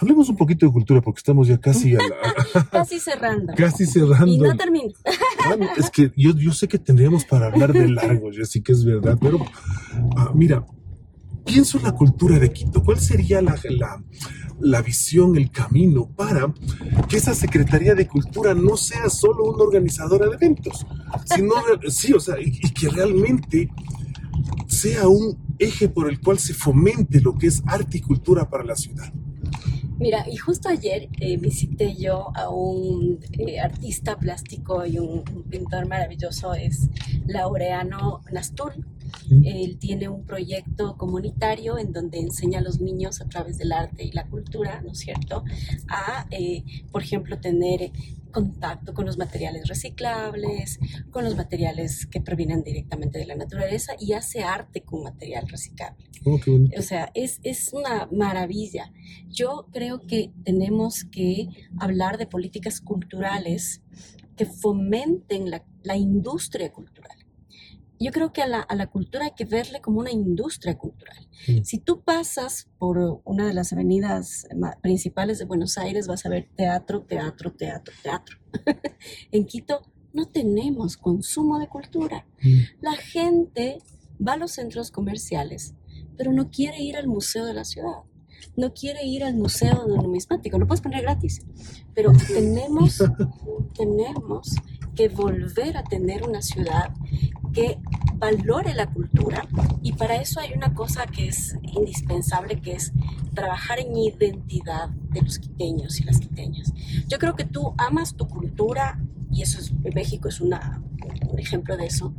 Hablemos 0.01 0.31
un 0.31 0.37
poquito 0.37 0.65
de 0.67 0.73
cultura 0.73 1.01
porque 1.03 1.19
estamos 1.19 1.47
ya 1.47 1.59
casi 1.59 1.95
a 1.95 1.99
la, 1.99 2.65
casi 2.71 2.99
cerrando. 3.01 3.53
Casi 3.55 3.85
cerrando. 3.85 4.27
Y 4.27 4.39
no 4.39 4.57
termino. 4.57 4.93
es 5.77 5.91
que 5.91 6.11
yo, 6.17 6.35
yo 6.37 6.53
sé 6.53 6.69
que 6.69 6.79
tendríamos 6.79 7.25
para 7.25 7.47
hablar 7.47 7.73
de 7.73 7.89
largo, 7.89 8.31
yo 8.31 8.45
sí 8.45 8.63
que 8.63 8.73
es 8.73 8.85
verdad, 8.85 9.19
pero 9.21 9.45
ah, 10.17 10.33
mira, 10.35 10.65
pienso 11.45 11.79
en 11.79 11.85
la 11.85 11.93
cultura 11.93 12.39
de 12.39 12.51
Quito. 12.51 12.83
¿Cuál 12.83 12.99
sería 12.99 13.43
la, 13.43 13.57
la, 13.69 14.03
la, 14.61 14.83
visión, 14.83 15.37
el 15.37 15.51
camino 15.51 16.09
para 16.09 16.53
que 17.09 17.19
esa 17.19 17.35
Secretaría 17.35 17.95
de 17.95 18.07
Cultura 18.07 18.55
no 18.55 18.79
sea 18.79 19.11
solo 19.11 19.45
una 19.45 19.65
organizadora 19.65 20.29
de 20.29 20.37
eventos, 20.37 20.87
sino, 21.27 21.55
sí, 21.89 22.15
o 22.15 22.21
sea, 22.21 22.37
y 22.41 22.53
que 22.73 22.89
realmente 22.89 23.69
sea 24.67 25.09
un 25.09 25.37
eje 25.59 25.89
por 25.89 26.09
el 26.09 26.21
cual 26.21 26.39
se 26.39 26.55
fomente 26.55 27.21
lo 27.21 27.37
que 27.37 27.49
es 27.49 27.63
arte 27.67 27.99
y 27.99 28.01
cultura 28.01 28.49
para 28.49 28.65
la 28.65 28.77
ciudad? 28.77 29.13
Mira, 30.01 30.25
y 30.27 30.39
justo 30.39 30.71
ayer 30.71 31.11
eh, 31.21 31.37
visité 31.37 31.95
yo 31.95 32.33
a 32.35 32.49
un 32.49 33.21
eh, 33.39 33.61
artista 33.61 34.17
plástico 34.17 34.87
y 34.87 34.99
un, 34.99 35.23
pintor 35.51 35.87
maravilloso, 35.87 36.55
es 36.55 36.89
Laureano 37.27 38.23
Nastur. 38.33 38.73
Él 39.45 39.77
tiene 39.79 40.09
un 40.09 40.25
proyecto 40.25 40.97
comunitario 40.97 41.77
en 41.77 41.93
donde 41.93 42.19
enseña 42.19 42.61
a 42.61 42.63
los 42.63 42.81
niños 42.81 43.21
a 43.21 43.29
través 43.29 43.59
del 43.59 43.73
arte 43.73 44.05
y 44.05 44.13
la 44.13 44.27
cultura, 44.27 44.81
¿no 44.81 44.93
es 44.93 45.01
cierto?, 45.01 45.45
a, 45.89 46.27
eh, 46.31 46.65
por 46.91 47.03
ejemplo, 47.03 47.39
tener 47.39 47.93
contacto 48.31 48.95
con 48.95 49.07
los 49.07 49.19
materiales 49.19 49.69
reciclables, 49.69 50.79
con 51.11 51.25
los 51.25 51.37
materiales 51.37 52.07
que 52.07 52.21
provienen 52.21 52.63
directamente 52.63 53.19
de 53.19 53.27
la 53.27 53.37
naturaleza 53.37 53.95
y 53.99 54.13
hace 54.13 54.43
arte 54.43 54.83
con 54.83 55.03
material 55.03 55.49
reciclable. 55.49 56.05
Oh, 56.25 56.39
o 56.79 56.83
sea, 56.83 57.11
es, 57.15 57.41
es 57.43 57.73
una 57.73 58.09
maravilla. 58.13 58.93
Yo 59.29 59.67
creo 59.73 60.07
que 60.07 60.33
tenemos 60.45 61.05
que 61.05 61.49
hablar 61.79 62.19
de 62.19 62.27
políticas 62.27 62.81
culturales 62.81 63.83
que 64.37 64.47
fomenten 64.47 65.51
la, 65.51 65.65
la 65.83 65.97
industria 65.97 66.73
cultural 66.73 67.20
yo 68.01 68.13
creo 68.13 68.33
que 68.33 68.41
a 68.41 68.47
la, 68.47 68.61
a 68.61 68.75
la, 68.75 68.87
cultura 68.87 69.27
hay 69.27 69.33
que 69.37 69.45
verle 69.45 69.81
como 69.81 70.01
una 70.01 70.11
industria 70.11 70.79
cultural. 70.79 71.29
Si 71.63 71.79
tú 71.79 72.03
pasas 72.03 72.69
por 72.79 73.21
una 73.25 73.47
de 73.47 73.53
las 73.53 73.73
avenidas 73.75 74.49
principales 74.81 75.39
de 75.39 75.45
Buenos 75.45 75.77
Aires, 75.77 76.07
vas 76.07 76.25
a 76.25 76.31
ver 76.31 76.49
teatro, 76.57 77.03
teatro, 77.03 77.53
teatro, 77.53 77.95
teatro. 78.03 78.39
en 79.33 79.45
Quito 79.45 79.83
no 80.13 80.27
tenemos 80.27 80.97
consumo 80.97 81.59
de 81.59 81.69
cultura. 81.69 82.27
La 82.81 82.97
gente 82.97 83.79
va 84.27 84.33
a 84.33 84.37
los 84.37 84.53
centros 84.53 84.91
comerciales, 84.91 85.75
pero 86.17 86.33
no 86.33 86.51
quiere 86.51 86.83
ir 86.83 86.97
al 86.97 87.07
museo 87.07 87.45
de 87.45 87.55
la 87.55 87.65
ciudad. 87.65 88.03
No 88.57 88.73
quiere 88.73 89.05
ir 89.05 89.25
al 89.25 89.35
museo 89.35 89.87
de 89.87 89.97
numismático, 89.97 90.59
lo 90.59 90.67
puedes 90.67 90.81
poner 90.81 91.03
gratis, 91.03 91.43
pero 91.95 92.13
tenemos, 92.29 93.03
tenemos 93.77 94.55
que 94.95 95.09
volver 95.09 95.77
a 95.77 95.85
tener 95.85 96.23
una 96.23 96.43
ciudad 96.43 96.93
que 97.53 97.79
valore 98.17 98.75
la 98.75 98.87
cultura 98.87 99.49
y 99.83 99.93
para 99.93 100.17
eso 100.17 100.41
hay 100.41 100.53
una 100.53 100.75
cosa 100.75 101.07
que 101.07 101.29
es 101.29 101.57
indispensable 101.63 102.61
que 102.61 102.73
es 102.73 102.93
trabajar 103.35 103.81
en 103.81 103.97
identidad 103.97 104.89
de 104.89 105.23
los 105.23 105.39
quiteños 105.39 106.01
y 106.01 106.05
las 106.05 106.21
quiteñas. 106.21 106.73
Yo 107.09 107.19
creo 107.19 107.35
que 107.35 107.45
tú 107.45 107.75
amas 107.79 108.15
tu 108.15 108.29
cultura 108.29 109.01
y 109.31 109.43
eso 109.43 109.59
es, 109.59 109.73
México 109.95 110.29
es 110.29 110.41
una, 110.41 110.83
un 111.31 111.39
ejemplo 111.39 111.77
de 111.77 111.87
eso. 111.87 112.13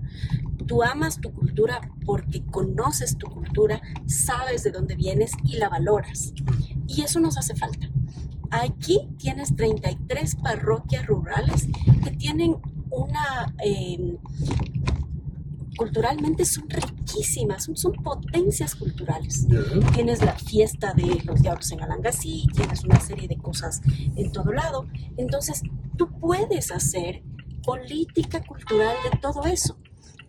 Tú 0.65 0.83
amas 0.83 1.19
tu 1.19 1.31
cultura 1.33 1.81
porque 2.05 2.43
conoces 2.45 3.17
tu 3.17 3.27
cultura, 3.27 3.81
sabes 4.05 4.63
de 4.63 4.71
dónde 4.71 4.95
vienes 4.95 5.31
y 5.43 5.57
la 5.57 5.69
valoras. 5.69 6.33
Y 6.87 7.01
eso 7.01 7.19
nos 7.19 7.37
hace 7.37 7.55
falta. 7.55 7.89
Aquí 8.51 9.09
tienes 9.17 9.55
33 9.55 10.35
parroquias 10.35 11.07
rurales 11.07 11.67
que 12.03 12.11
tienen 12.11 12.57
una 12.89 13.55
eh, 13.63 14.17
culturalmente 15.81 16.45
son 16.45 16.69
riquísimas, 16.69 17.67
son, 17.73 17.93
potencias 17.93 18.75
culturales. 18.75 19.47
Tienes 19.95 20.23
la 20.23 20.33
fiesta 20.33 20.93
de 20.93 21.23
los 21.23 21.41
diablos 21.41 21.71
en 21.71 21.81
Alangasí, 21.81 22.45
tienes 22.53 22.83
una 22.83 22.99
serie 22.99 23.27
de 23.27 23.37
cosas 23.37 23.81
en 24.15 24.31
todo 24.31 24.51
lado. 24.51 24.87
Entonces, 25.17 25.63
tú 25.97 26.07
puedes 26.19 26.71
hacer 26.71 27.23
política 27.63 28.43
cultural 28.43 28.95
de 29.11 29.17
todo 29.19 29.43
eso, 29.45 29.77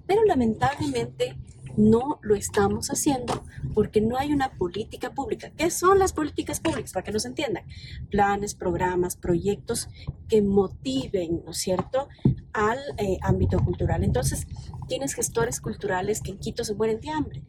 pero 0.06 0.24
lamentablemente 0.24 1.36
no 1.76 2.18
lo 2.22 2.34
estamos 2.34 2.88
haciendo 2.88 3.44
porque 3.74 4.00
no 4.00 4.16
hay 4.18 4.32
una 4.32 4.52
política 4.52 5.10
pública. 5.10 5.50
¿Qué 5.56 5.70
son 5.70 5.98
las 5.98 6.12
políticas 6.12 6.60
públicas? 6.60 6.92
Para 6.92 7.04
que 7.04 7.12
nos 7.12 7.24
entiendan. 7.24 7.64
Planes, 8.10 8.54
programas, 8.54 9.16
proyectos 9.16 9.88
que 10.28 10.42
motiven, 10.42 11.42
¿no 11.44 11.52
es 11.52 11.58
cierto?, 11.58 12.08
al 12.52 12.78
eh, 12.98 13.18
ámbito 13.22 13.58
cultural. 13.58 14.04
Entonces, 14.04 14.46
tienes 14.88 15.14
gestores 15.14 15.60
culturales 15.60 16.20
que 16.20 16.32
en 16.32 16.38
Quito 16.38 16.64
se 16.64 16.74
mueren 16.74 17.00
de 17.00 17.10
hambre 17.10 17.42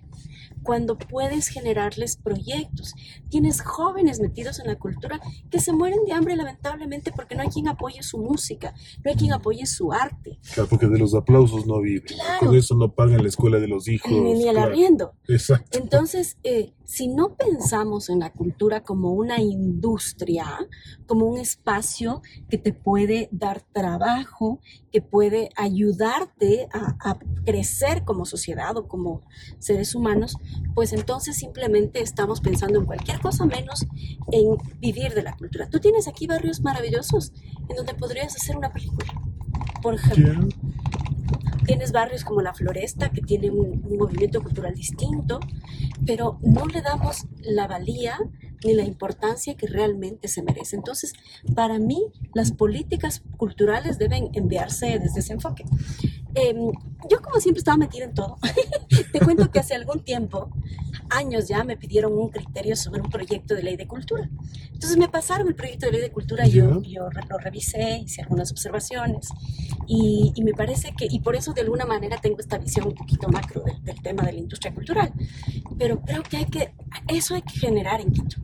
cuando 0.63 0.97
puedes 0.97 1.47
generarles 1.47 2.15
proyectos. 2.15 2.95
Tienes 3.29 3.61
jóvenes 3.61 4.19
metidos 4.19 4.59
en 4.59 4.67
la 4.67 4.77
cultura 4.77 5.19
que 5.51 5.59
se 5.59 5.73
mueren 5.73 6.05
de 6.05 6.13
hambre 6.13 6.35
lamentablemente 6.35 7.11
porque 7.11 7.35
no 7.35 7.41
hay 7.43 7.49
quien 7.49 7.67
apoye 7.67 8.01
su 8.01 8.17
música, 8.17 8.73
no 9.03 9.11
hay 9.11 9.17
quien 9.17 9.33
apoye 9.33 9.65
su 9.65 9.91
arte. 9.91 10.39
Claro, 10.53 10.69
porque 10.69 10.87
de 10.87 10.97
los 10.97 11.13
aplausos 11.13 11.67
no 11.67 11.81
vive. 11.81 12.05
Con 12.39 12.55
eso 12.55 12.75
no 12.75 12.93
pagan 12.93 13.21
la 13.21 13.29
escuela 13.29 13.59
de 13.59 13.67
los 13.67 13.87
hijos. 13.87 14.11
Ni, 14.11 14.47
el 14.47 14.57
arriendo. 14.57 15.13
Exacto. 15.27 15.77
Entonces, 15.77 16.37
eh, 16.43 16.73
si 16.85 17.07
no 17.07 17.35
pensamos 17.35 18.09
en 18.09 18.19
la 18.19 18.31
cultura 18.31 18.83
como 18.83 19.13
una 19.13 19.39
industria, 19.39 20.45
como 21.07 21.25
un 21.25 21.37
espacio 21.37 22.21
que 22.49 22.57
te 22.57 22.73
puede 22.73 23.29
dar 23.31 23.61
trabajo, 23.61 24.59
que 24.91 25.01
puede 25.01 25.49
ayudarte 25.55 26.67
a, 26.71 27.17
crecer 27.45 28.05
como 28.05 28.25
sociedad 28.25 28.77
o 28.77 28.87
como 28.87 29.21
seres 29.59 29.95
humanos, 29.95 30.37
pues 30.75 30.93
entonces 30.93 31.35
simplemente 31.35 32.01
estamos 32.01 32.39
pensando 32.39 32.79
en 32.79 32.85
cualquier 32.85 33.19
cosa 33.19 33.45
menos 33.45 33.85
en 34.31 34.57
vivir 34.79 35.13
de 35.13 35.23
la 35.23 35.35
cultura. 35.35 35.69
Tú 35.69 35.79
tienes 35.79 36.07
aquí 36.07 36.25
barrios 36.25 36.61
maravillosos 36.61 37.33
en 37.67 37.75
donde 37.75 37.93
podrías 37.95 38.35
hacer 38.35 38.55
una 38.55 38.71
película. 38.71 39.11
Por 39.81 39.95
ejemplo, 39.95 40.47
tienes 41.65 41.91
barrios 41.91 42.23
como 42.23 42.41
La 42.41 42.53
Floresta 42.53 43.09
que 43.09 43.21
tiene 43.21 43.49
un, 43.49 43.83
un 43.85 43.97
movimiento 43.97 44.41
cultural 44.41 44.73
distinto, 44.73 45.39
pero 46.05 46.39
no 46.41 46.65
le 46.65 46.81
damos 46.81 47.25
la 47.41 47.67
valía 47.67 48.17
ni 48.63 48.73
la 48.73 48.83
importancia 48.83 49.55
que 49.55 49.67
realmente 49.67 50.27
se 50.27 50.41
merece. 50.41 50.75
Entonces, 50.75 51.13
para 51.55 51.79
mí, 51.79 52.01
las 52.33 52.51
políticas 52.51 53.23
culturales 53.37 53.97
deben 53.97 54.29
enviarse 54.33 54.99
desde 54.99 55.19
ese 55.19 55.33
enfoque. 55.33 55.65
Em, 56.35 56.71
yo 57.09 57.21
como 57.21 57.39
siempre 57.39 57.59
estaba 57.59 57.77
metida 57.77 58.05
en 58.05 58.13
todo. 58.13 58.37
Te 59.11 59.19
cuento 59.19 59.51
que 59.51 59.59
hace 59.59 59.75
algún 59.75 60.03
tiempo, 60.03 60.49
años 61.09 61.47
ya, 61.47 61.63
me 61.63 61.77
pidieron 61.77 62.13
un 62.13 62.29
criterio 62.29 62.75
sobre 62.75 63.01
un 63.01 63.09
proyecto 63.09 63.55
de 63.55 63.63
ley 63.63 63.75
de 63.75 63.87
cultura. 63.87 64.29
Entonces 64.71 64.97
me 64.97 65.07
pasaron 65.09 65.47
el 65.47 65.55
proyecto 65.55 65.85
de 65.85 65.93
ley 65.93 66.01
de 66.01 66.11
cultura, 66.11 66.45
yo, 66.47 66.81
yo 66.81 67.09
lo 67.29 67.37
revisé, 67.37 67.99
hice 67.99 68.21
algunas 68.21 68.51
observaciones 68.51 69.29
y, 69.87 70.33
y, 70.35 70.43
me 70.43 70.53
parece 70.53 70.93
que, 70.97 71.07
y 71.09 71.19
por 71.19 71.35
eso 71.35 71.53
de 71.53 71.61
alguna 71.61 71.85
manera 71.85 72.17
tengo 72.17 72.39
esta 72.39 72.57
visión 72.57 72.87
un 72.87 72.95
poquito 72.95 73.29
macro 73.29 73.61
del, 73.61 73.83
del 73.83 74.01
tema 74.01 74.23
de 74.23 74.33
la 74.33 74.39
industria 74.39 74.73
cultural, 74.73 75.13
pero 75.77 76.01
creo 76.01 76.23
que 76.23 76.37
hay 76.37 76.45
que, 76.45 76.73
eso 77.07 77.35
hay 77.35 77.43
que 77.43 77.59
generar 77.59 78.01
en 78.01 78.11
Quito. 78.11 78.37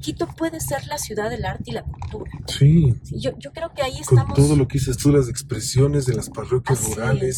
Quito 0.00 0.26
puede 0.26 0.60
ser 0.60 0.86
la 0.86 0.98
ciudad 0.98 1.30
del 1.30 1.44
arte 1.44 1.64
y 1.66 1.72
la 1.72 1.82
cultura. 1.82 2.30
Sí. 2.46 2.94
yo, 3.10 3.32
yo, 3.38 3.52
creo 3.52 3.72
que 3.74 3.82
ahí 3.82 3.98
estamos. 3.98 4.34
Con 4.34 4.44
todo 4.44 4.56
lo 4.56 4.68
que 4.68 4.78
dices 4.78 4.96
tú, 4.96 5.10
las 5.10 5.28
expresiones 5.28 6.06
de 6.06 6.14
las 6.14 6.30
parroquias 6.30 6.84
rurales, 6.90 7.33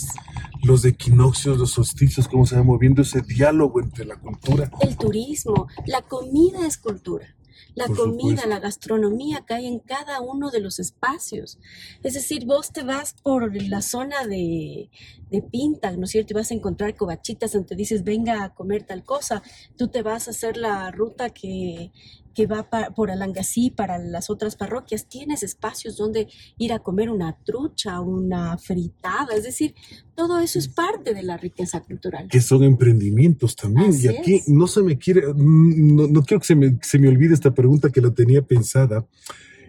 los 0.63 0.85
equinoccios, 0.85 1.59
los 1.59 1.71
solsticios, 1.73 2.29
cómo 2.29 2.47
se 2.47 2.57
va 2.57 2.63
moviendo 2.63 3.03
ese 3.03 3.21
diálogo 3.21 3.81
entre 3.81 4.05
la 4.05 4.17
cultura. 4.17 4.71
El 4.81 4.97
turismo, 4.97 5.69
la 5.87 6.03
comida 6.03 6.67
es 6.67 6.79
cultura. 6.79 7.37
La 7.75 7.89
comida, 7.89 8.47
la 8.47 8.59
gastronomía 8.59 9.45
cae 9.47 9.67
en 9.67 9.81
cada 9.81 10.23
uno 10.23 10.51
de 10.51 10.61
los 10.61 10.79
espacios. 10.79 11.59
Es 12.03 12.15
decir, 12.15 12.47
vos 12.47 12.73
te 12.73 12.85
vas 12.85 13.15
por 13.23 13.55
la 13.55 13.83
zona 13.83 14.27
de, 14.27 14.89
de 15.31 15.43
Pinta, 15.43 15.95
¿no 15.95 16.05
es 16.05 16.11
cierto? 16.11 16.33
Y 16.33 16.37
vas 16.37 16.51
a 16.51 16.55
encontrar 16.55 16.97
covachitas 16.97 17.53
donde 17.53 17.77
dices, 17.77 18.03
venga 18.03 18.45
a 18.45 18.55
comer 18.55 18.85
tal 18.85 19.05
cosa. 19.05 19.43
Tú 19.77 19.89
te 19.89 20.01
vas 20.01 20.27
a 20.27 20.31
hacer 20.31 20.57
la 20.57 20.91
ruta 20.91 21.29
que 21.29 21.93
que 22.37 22.47
va 22.47 22.69
por 22.95 23.11
Alangasí 23.11 23.71
para 23.71 23.99
las 23.99 24.29
otras 24.29 24.57
parroquias, 24.57 25.09
tienes 25.09 25.43
espacios 25.43 25.97
donde 25.97 26.29
ir 26.59 26.75
a 26.75 26.81
comer 26.81 27.09
una 27.09 27.39
trucha, 27.45 27.99
una 28.01 28.59
fritada, 28.59 29.35
es 29.35 29.43
decir, 29.43 29.75
todo 30.15 30.39
eso 30.41 30.59
es 30.59 30.69
parte 30.69 31.15
de 31.15 31.23
la 31.23 31.39
riqueza 31.39 31.81
cultural. 31.81 32.29
Que 32.29 32.43
son 32.43 32.63
emprendimientos 32.63 33.57
también. 33.57 33.91
y 33.99 34.09
aquí 34.09 34.43
no 34.49 34.67
se 34.67 34.83
me 34.83 34.99
quiere, 34.99 35.23
no, 35.35 36.07
no 36.09 36.23
quiero 36.23 36.41
que 36.41 36.47
se 36.47 36.55
me, 36.55 36.79
se 36.83 36.99
me 36.99 37.09
olvide 37.09 37.33
esta 37.33 37.55
pregunta 37.55 37.91
que 37.91 38.03
la 38.03 38.13
tenía 38.13 38.43
pensada 38.43 39.07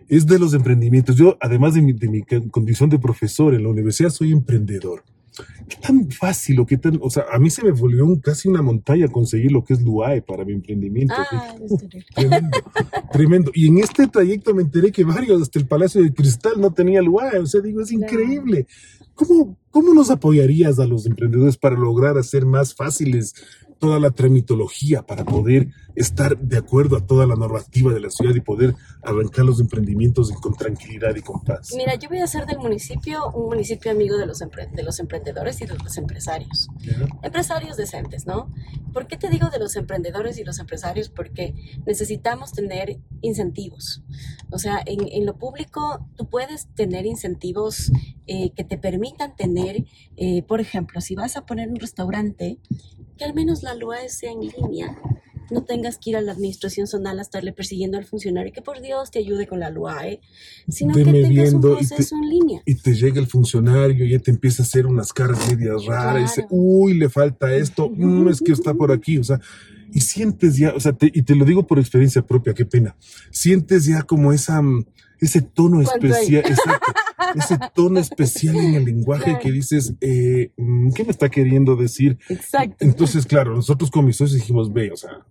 es 0.10 0.28
de 0.28 0.38
los 0.38 0.54
emprendimientos. 0.54 1.16
Yo, 1.16 1.38
además 1.40 1.74
de 1.74 1.82
mi, 1.82 1.94
de 1.94 2.10
mi, 2.10 2.24
condición 2.52 2.90
de 2.90 3.00
profesor 3.00 3.54
en 3.54 3.64
la 3.64 3.70
universidad, 3.70 4.10
soy 4.10 4.34
emprendedor. 4.34 5.04
¿Qué 5.68 5.78
tan 5.78 6.10
fácil 6.12 6.60
o 6.60 6.66
qué 6.66 6.78
tan, 6.78 7.00
o 7.02 7.10
sea, 7.10 7.26
a 7.32 7.40
mí 7.40 7.50
se 7.50 7.64
me 7.64 7.72
volvió 7.72 8.06
casi 8.22 8.48
una 8.48 8.62
montaña 8.62 9.08
conseguir 9.08 9.52
lo 9.52 9.64
que 9.64 9.74
es 9.74 9.82
Luae 9.82 10.22
para 10.22 10.46
mi 10.46 10.54
emprendimiento. 10.54 11.14
Ah, 11.18 11.56
tremendo, 12.16 12.58
tremendo. 13.12 13.52
Y 13.54 13.68
en 13.68 13.80
este 13.80 14.08
trayecto 14.08 14.54
me 14.54 14.64
enteré 14.64 14.92
que 14.92 15.04
varios, 15.04 15.42
hasta 15.42 15.60
el 15.60 15.68
Palacio 15.68 16.02
de 16.02 16.14
Cristal 16.14 16.54
no 16.60 16.74
tenía 16.74 17.02
Luae, 17.02 17.40
o 17.40 17.46
sea, 17.46 17.62
digo, 17.62 17.82
es 17.82 17.92
increíble. 17.92 18.68
¿Cómo, 19.14 19.58
¿Cómo 19.72 19.94
nos 19.94 20.12
apoyarías 20.12 20.80
a 20.80 20.86
los 20.86 21.06
emprendedores 21.06 21.58
para 21.58 21.76
lograr 21.76 22.18
hacer 22.18 22.46
más 22.46 22.74
fáciles 22.74 23.34
toda 23.78 24.00
la 24.00 24.12
tramitología 24.12 25.04
para 25.04 25.24
poder 25.24 25.70
estar 25.96 26.38
de 26.38 26.58
acuerdo 26.58 26.96
a 26.98 27.06
toda 27.06 27.26
la 27.26 27.36
normativa 27.36 27.92
de 27.94 28.00
la 28.00 28.10
ciudad 28.10 28.36
y 28.36 28.42
poder 28.42 28.76
arrancar 29.02 29.46
los 29.46 29.60
emprendimientos 29.60 30.32
con 30.34 30.54
tranquilidad 30.54 31.16
y 31.16 31.22
con 31.22 31.44
paz. 31.44 31.74
Mira, 31.76 31.96
yo 31.96 32.08
voy 32.10 32.20
a 32.20 32.26
hacer 32.26 32.46
del 32.46 32.60
municipio 32.60 33.32
un 33.32 33.48
municipio 33.48 33.92
amigo 33.92 34.18
de 34.18 34.28
los, 34.28 34.40
de 34.40 34.84
los 34.84 35.00
emprendedores 35.00 35.60
y 35.62 35.66
de 35.66 35.76
los 35.76 35.98
empresarios. 35.98 36.68
Empresarios 37.24 37.78
decentes, 37.78 38.28
¿no? 38.28 38.54
¿Por 38.94 39.08
qué 39.08 39.18
te 39.18 39.30
digo 39.30 39.50
de 39.50 39.60
los 39.60 39.76
emprendedores 39.76 40.38
y 40.38 40.44
los 40.44 40.60
empresarios? 40.60 41.10
Porque 41.10 41.56
necesitamos 41.86 42.52
tener 42.52 43.00
incentivos. 43.22 44.04
O 44.52 44.60
sea, 44.60 44.82
en, 44.86 45.08
en 45.12 45.26
lo 45.26 45.38
público 45.38 46.08
tú 46.16 46.30
puedes 46.30 46.68
tener 46.76 47.06
incentivos 47.06 47.92
eh, 48.30 48.52
que 48.56 48.66
te 48.66 48.78
permitan 48.78 49.36
tener, 49.36 49.86
eh, 50.18 50.44
por 50.44 50.60
ejemplo, 50.60 51.00
si 51.00 51.16
vas 51.16 51.38
a 51.38 51.46
poner 51.46 51.70
un 51.70 51.78
restaurante, 51.78 52.60
que 53.18 53.26
al 53.26 53.34
menos 53.34 53.64
la 53.64 53.74
LUA 53.76 54.08
sea 54.10 54.32
en 54.32 54.42
línea, 54.42 54.98
no 55.52 55.64
tengas 55.64 55.98
que 55.98 56.12
ir 56.12 56.18
a 56.18 56.22
la 56.22 56.32
administración 56.32 56.88
zonal 56.88 57.20
a 57.20 57.22
estarle 57.22 57.54
persiguiendo 57.54 57.98
al 57.98 58.06
funcionario 58.06 58.52
que 58.52 58.62
por 58.62 58.82
Dios 58.82 59.12
te 59.12 59.20
ayude 59.20 59.48
con 59.48 59.60
la 59.60 59.70
LUAE, 59.70 60.20
sino 60.68 60.94
que 60.94 61.04
tengas 61.04 61.54
un 61.54 61.62
proceso 61.62 62.16
en 62.16 62.30
línea. 62.30 62.62
Y 62.66 62.76
te 62.76 62.94
llega 62.94 63.20
el 63.20 63.28
funcionario 63.28 64.06
y 64.06 64.12
ya 64.12 64.20
te 64.20 64.32
empieza 64.32 64.64
a 64.64 64.66
hacer 64.66 64.86
unas 64.86 65.14
caras 65.14 65.40
medias 65.50 65.86
raras 65.86 66.20
y 66.20 66.24
dice, 66.24 66.48
uy, 66.50 66.94
le 66.96 67.10
falta 67.10 67.56
esto, 67.56 67.90
mm, 67.90 68.30
es 68.30 68.42
que 68.42 68.52
está 68.52 68.74
por 68.74 68.92
aquí, 68.92 69.18
o 69.18 69.24
sea, 69.24 69.40
y 69.94 70.02
sientes 70.02 70.58
ya, 70.58 70.74
o 70.76 70.80
sea, 70.80 70.96
y 71.00 71.22
te 71.22 71.36
lo 71.36 71.46
digo 71.46 71.66
por 71.66 71.80
experiencia 71.80 72.22
propia, 72.22 72.54
qué 72.54 72.66
pena, 72.66 72.96
sientes 73.32 73.86
ya 73.86 74.04
como 74.04 74.34
esa, 74.34 74.62
mm, 74.62 74.86
ese 75.20 75.42
tono 75.42 75.82
especial, 75.82 76.44
ese 77.36 77.58
tono 77.74 78.00
especial 78.00 78.56
en 78.56 78.76
el 78.76 78.86
lenguaje 78.86 79.38
que 79.40 79.52
dices, 79.52 79.94
eh, 80.02 80.52
mm, 80.58 80.92
¿qué 80.94 81.04
me 81.04 81.12
está 81.12 81.30
queriendo 81.30 81.76
decir? 81.76 82.18
Exacto. 82.30 82.78
Entonces, 82.80 83.26
claro, 83.26 83.56
nosotros 83.56 83.92
con 83.92 84.06
mis 84.06 84.18
socios 84.18 84.40
dijimos, 84.40 84.72
ve, 84.72 84.92
o 84.92 84.98
sea, 84.98 85.26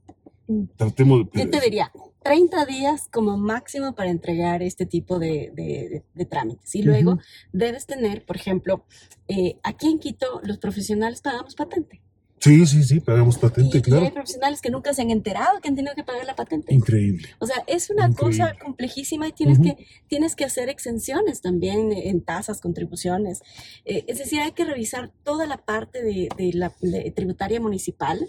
mm. 0.48 0.62
tratemos 0.76 1.30
de... 1.30 1.44
Yo 1.44 1.50
te 1.50 1.60
diría, 1.60 1.90
30 2.26 2.66
días 2.66 3.08
como 3.12 3.36
máximo 3.36 3.94
para 3.94 4.10
entregar 4.10 4.60
este 4.62 4.84
tipo 4.84 5.20
de, 5.20 6.02
trámites. 6.28 6.74
Y 6.74 6.82
luego 6.82 7.18
debes 7.52 7.86
tener, 7.86 8.24
por 8.24 8.36
ejemplo, 8.36 8.84
eh, 9.28 9.58
aquí 9.62 9.86
en 9.86 10.00
Quito 10.00 10.40
los 10.42 10.58
profesionales 10.58 11.20
pagamos 11.20 11.54
patente. 11.54 12.02
Sí, 12.38 12.66
sí, 12.66 12.82
sí, 12.84 13.00
pagamos 13.00 13.38
patente, 13.38 13.80
claro. 13.80 14.02
Y 14.02 14.06
hay 14.06 14.12
profesionales 14.12 14.60
que 14.60 14.70
nunca 14.70 14.92
se 14.92 15.02
han 15.02 15.10
enterado 15.10 15.58
que 15.60 15.68
han 15.68 15.74
tenido 15.74 15.94
que 15.94 16.04
pagar 16.04 16.26
la 16.26 16.36
patente. 16.36 16.74
Increíble. 16.74 17.28
O 17.38 17.46
sea, 17.46 17.64
es 17.66 17.90
una 17.90 18.12
cosa 18.12 18.54
complejísima 18.62 19.28
y 19.28 19.32
tienes, 19.32 19.58
que, 19.58 19.76
tienes 20.06 20.36
que 20.36 20.44
hacer 20.44 20.68
exenciones 20.68 21.40
también 21.40 21.92
en 21.92 22.20
tasas, 22.20 22.60
contribuciones. 22.60 23.40
Eh, 23.84 24.04
es 24.06 24.18
decir, 24.18 24.40
hay 24.40 24.52
que 24.52 24.64
revisar 24.64 25.10
toda 25.24 25.46
la 25.46 25.56
parte 25.56 26.02
de, 26.02 26.28
la 26.52 26.72
tributaria 27.14 27.60
municipal 27.60 28.28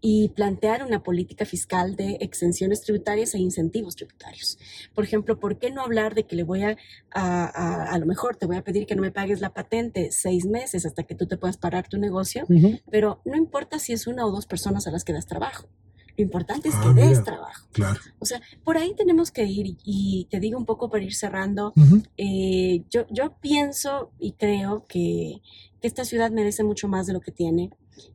y 0.00 0.28
plantear 0.30 0.84
una 0.84 1.02
política 1.02 1.44
fiscal 1.44 1.96
de 1.96 2.18
exenciones 2.20 2.82
tributarias 2.82 3.34
e 3.34 3.38
incentivos 3.38 3.96
tributarios. 3.96 4.58
Por 4.94 5.04
ejemplo, 5.04 5.38
¿por 5.40 5.58
qué 5.58 5.70
no 5.70 5.82
hablar 5.82 6.14
de 6.14 6.24
que 6.24 6.36
le 6.36 6.44
voy 6.44 6.62
a, 6.62 6.76
a, 7.10 7.92
a, 7.92 7.98
lo 7.98 8.06
mejor 8.06 8.36
te 8.36 8.46
voy 8.46 8.56
a 8.56 8.62
pedir 8.62 8.86
que 8.86 8.94
no 8.94 9.02
me 9.02 9.10
pagues 9.10 9.40
la 9.40 9.54
patente 9.54 10.10
seis 10.12 10.44
meses 10.44 10.86
hasta 10.86 11.02
que 11.02 11.14
tú 11.14 11.26
te 11.26 11.36
puedas 11.36 11.56
parar 11.56 11.88
tu 11.88 11.98
negocio, 11.98 12.46
pero 12.90 13.20
no 13.24 13.36
importa 13.38 13.78
si 13.78 13.92
es 13.92 14.06
una 14.06 14.26
o 14.26 14.30
dos 14.30 14.46
personas 14.46 14.86
a 14.86 14.90
las 14.90 15.04
que 15.04 15.12
das 15.12 15.26
trabajo. 15.26 15.68
Lo 16.16 16.24
importante 16.24 16.68
es 16.68 16.74
ah, 16.76 16.92
que 16.96 17.00
des 17.00 17.22
trabajo. 17.22 17.68
Claro. 17.70 18.00
O 18.18 18.24
sea, 18.24 18.40
por 18.64 18.76
ahí 18.76 18.92
tenemos 18.96 19.30
que 19.30 19.44
ir 19.44 19.76
y, 19.84 20.26
te 20.30 20.40
digo 20.40 20.58
un 20.58 20.66
poco 20.66 20.90
para 20.90 21.04
ir 21.04 21.14
cerrando. 21.14 21.72
Eh, 22.16 22.82
yo, 22.90 23.06
yo 23.08 23.36
pienso 23.40 24.10
y 24.18 24.32
creo 24.32 24.84
que, 24.88 25.40
esta 25.80 26.04
ciudad 26.04 26.32
merece 26.32 26.64
mucho 26.64 26.88
más 26.88 27.06
de 27.06 27.12
lo 27.12 27.20
que 27.20 27.30
tiene 27.30 27.70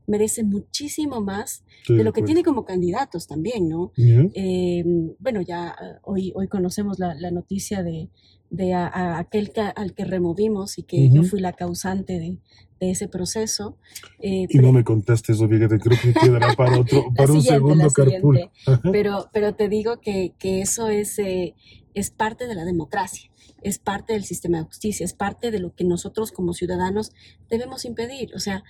merece 0.05 0.43
muchísimo 0.43 1.21
más 1.21 1.63
de 1.87 2.03
lo 2.03 2.13
que 2.13 2.21
tiene 2.21 2.43
como 2.43 2.63
candidatos 2.63 3.27
también, 3.27 3.67
¿no? 3.67 3.91
Eh, 3.97 4.83
bueno, 5.19 5.41
ya 5.41 5.75
hoy, 6.03 6.31
hoy 6.35 6.47
conocemos 6.47 6.99
la, 6.99 7.13
la 7.15 7.31
noticia 7.31 7.83
de, 7.83 8.09
de 8.53 8.75
aquel 8.75 9.51
al 9.75 9.95
que 9.95 10.05
removimos 10.05 10.77
y 10.77 10.83
que 10.83 11.09
yo 11.09 11.23
fui 11.23 11.39
la 11.39 11.53
causante 11.53 12.19
de, 12.19 12.37
ese 12.79 13.07
proceso. 13.07 13.77
Eh, 14.19 14.45
y 14.49 14.57
no 14.59 14.73
me 14.73 14.83
contaste 14.83 15.31
eso, 15.31 15.47
fíjate, 15.47 15.79
creo 15.79 15.97
que 15.97 16.13
quedará 16.13 16.53
para 16.53 16.77
otro, 16.81 17.05
para 17.15 17.31
un 17.31 17.41
segundo 17.41 17.89
carpool. 17.89 18.51
Pero, 18.91 19.29
pero 19.31 19.55
te 19.55 19.69
digo 19.69 20.01
que, 20.01 20.33
que 20.37 20.59
eso 20.59 20.89
es, 20.89 21.17
eh, 21.17 21.55
es 21.93 22.11
parte 22.11 22.45
de 22.45 22.55
la 22.55 22.65
democracia, 22.65 23.31
es 23.61 23.79
parte 23.79 24.11
del 24.11 24.25
sistema 24.25 24.57
de 24.57 24.65
justicia, 24.65 25.05
es 25.05 25.13
parte 25.13 25.49
de 25.49 25.59
lo 25.59 25.73
que 25.73 25.85
nosotros 25.85 26.33
como 26.33 26.53
ciudadanos 26.53 27.13
debemos 27.49 27.85
impedir. 27.85 28.35
O 28.35 28.39
sea, 28.39 28.65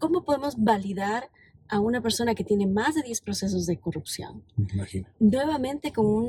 ¿cómo 0.00 0.24
podemos 0.24 0.56
validar 0.58 1.30
a 1.68 1.78
una 1.78 2.02
persona 2.02 2.34
que 2.34 2.42
tiene 2.42 2.66
más 2.66 2.96
de 2.96 3.02
10 3.02 3.20
procesos 3.20 3.66
de 3.66 3.78
corrupción? 3.78 4.42
Imagino. 4.74 5.06
Nuevamente 5.20 5.92
con 5.92 6.06
un... 6.06 6.28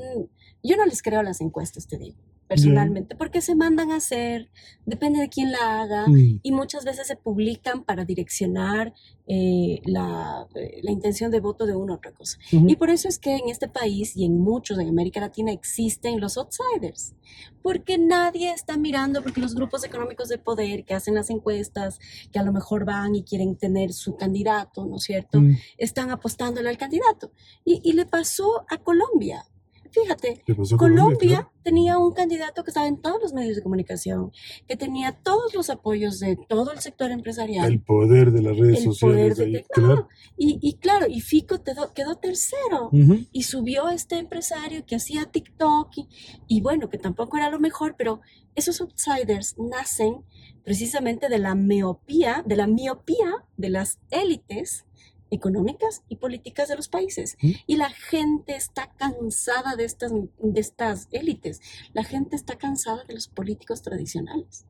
Yo 0.61 0.77
no 0.77 0.85
les 0.85 1.01
creo 1.01 1.23
las 1.23 1.41
encuestas, 1.41 1.87
te 1.87 1.97
digo 1.97 2.19
personalmente, 2.47 3.15
porque 3.15 3.41
se 3.41 3.55
mandan 3.55 3.91
a 3.91 3.97
hacer, 3.97 4.49
depende 4.85 5.19
de 5.19 5.29
quién 5.29 5.51
la 5.51 5.81
haga, 5.81 6.07
mm. 6.07 6.39
y 6.43 6.51
muchas 6.51 6.85
veces 6.85 7.07
se 7.07 7.15
publican 7.15 7.83
para 7.83 8.05
direccionar 8.05 8.93
eh, 9.25 9.81
la, 9.85 10.47
eh, 10.55 10.81
la, 10.83 10.91
intención 10.91 11.31
de 11.31 11.39
voto 11.39 11.65
de 11.65 11.75
una 11.75 11.93
u 11.93 11.95
otra 11.95 12.11
cosa. 12.11 12.37
Y 12.51 12.75
por 12.75 12.89
eso 12.89 13.07
es 13.07 13.19
que 13.19 13.35
en 13.37 13.49
este 13.49 13.69
país 13.69 14.17
y 14.17 14.25
en 14.25 14.37
muchos 14.39 14.77
en 14.77 14.89
América 14.89 15.21
Latina 15.21 15.51
existen 15.51 16.19
los 16.19 16.37
outsiders, 16.37 17.13
porque 17.61 17.97
nadie 17.97 18.51
está 18.51 18.77
mirando, 18.77 19.23
porque 19.23 19.39
los 19.39 19.55
grupos 19.55 19.85
económicos 19.85 20.27
de 20.27 20.37
poder 20.37 20.83
que 20.83 20.93
hacen 20.93 21.15
las 21.15 21.29
encuestas, 21.29 21.99
que 22.31 22.39
a 22.39 22.43
lo 22.43 22.51
mejor 22.51 22.85
van 22.85 23.15
y 23.15 23.23
quieren 23.23 23.55
tener 23.55 23.93
su 23.93 24.15
candidato, 24.17 24.85
¿no 24.85 24.97
es 24.97 25.03
cierto? 25.03 25.39
Mm. 25.39 25.55
Están 25.77 26.11
apostándole 26.11 26.69
al 26.69 26.77
candidato. 26.77 27.31
Y, 27.63 27.79
y 27.83 27.93
le 27.93 28.05
pasó 28.05 28.65
a 28.69 28.77
Colombia. 28.77 29.45
Fíjate, 29.93 30.41
Colombia, 30.75 31.51
tenía 31.61 31.99
un 31.99 32.13
candidato 32.13 32.63
que 32.63 32.71
estaba 32.71 32.87
en 32.87 32.97
todos 32.97 33.21
los 33.21 33.33
medios 33.33 33.55
de 33.55 33.61
comunicación, 33.61 34.31
que 34.67 34.75
tenía 34.75 35.11
todos 35.11 35.53
los 35.53 35.69
apoyos 35.69 36.19
de 36.19 36.35
todo 36.35 36.71
el 36.71 36.79
sector 36.79 37.11
empresarial. 37.11 37.71
El 37.71 37.79
poder 37.79 38.31
de 38.31 38.41
las 38.41 38.57
redes 38.57 38.83
sociales. 38.83 39.39
claro. 39.71 40.07
Y, 40.35 40.73
claro, 40.77 41.05
y 41.07 41.21
Fico 41.21 41.61
quedó 41.93 42.15
tercero 42.17 42.89
y 43.31 43.43
subió 43.43 43.89
este 43.89 44.17
empresario 44.17 44.83
que 44.83 44.95
hacía 44.95 45.25
TikTok 45.25 45.95
y, 45.95 46.07
y 46.47 46.61
bueno, 46.61 46.89
que 46.89 46.97
tampoco 46.97 47.37
era 47.37 47.51
lo 47.51 47.59
mejor, 47.59 47.93
pero 47.95 48.21
esos 48.55 48.81
outsiders 48.81 49.55
nacen 49.59 50.23
precisamente 50.63 51.29
de 51.29 51.37
la 51.37 51.53
miopía, 51.53 52.43
de 52.47 52.55
la 52.55 52.65
miopía 52.65 53.45
de 53.57 53.69
las 53.69 53.99
élites 54.09 54.85
económicas 55.33 56.03
y 56.09 56.17
políticas 56.17 56.69
de 56.69 56.75
los 56.75 56.87
países. 56.87 57.37
Y 57.41 57.77
la 57.77 57.89
gente 57.89 58.55
está 58.55 58.91
cansada 58.97 59.75
de 59.75 59.85
estas, 59.85 60.11
de 60.11 60.61
estas 60.61 61.07
élites. 61.11 61.61
La 61.93 62.03
gente 62.03 62.35
está 62.35 62.57
cansada 62.57 63.03
de 63.05 63.15
los 63.15 63.27
políticos 63.27 63.81
tradicionales. 63.81 64.65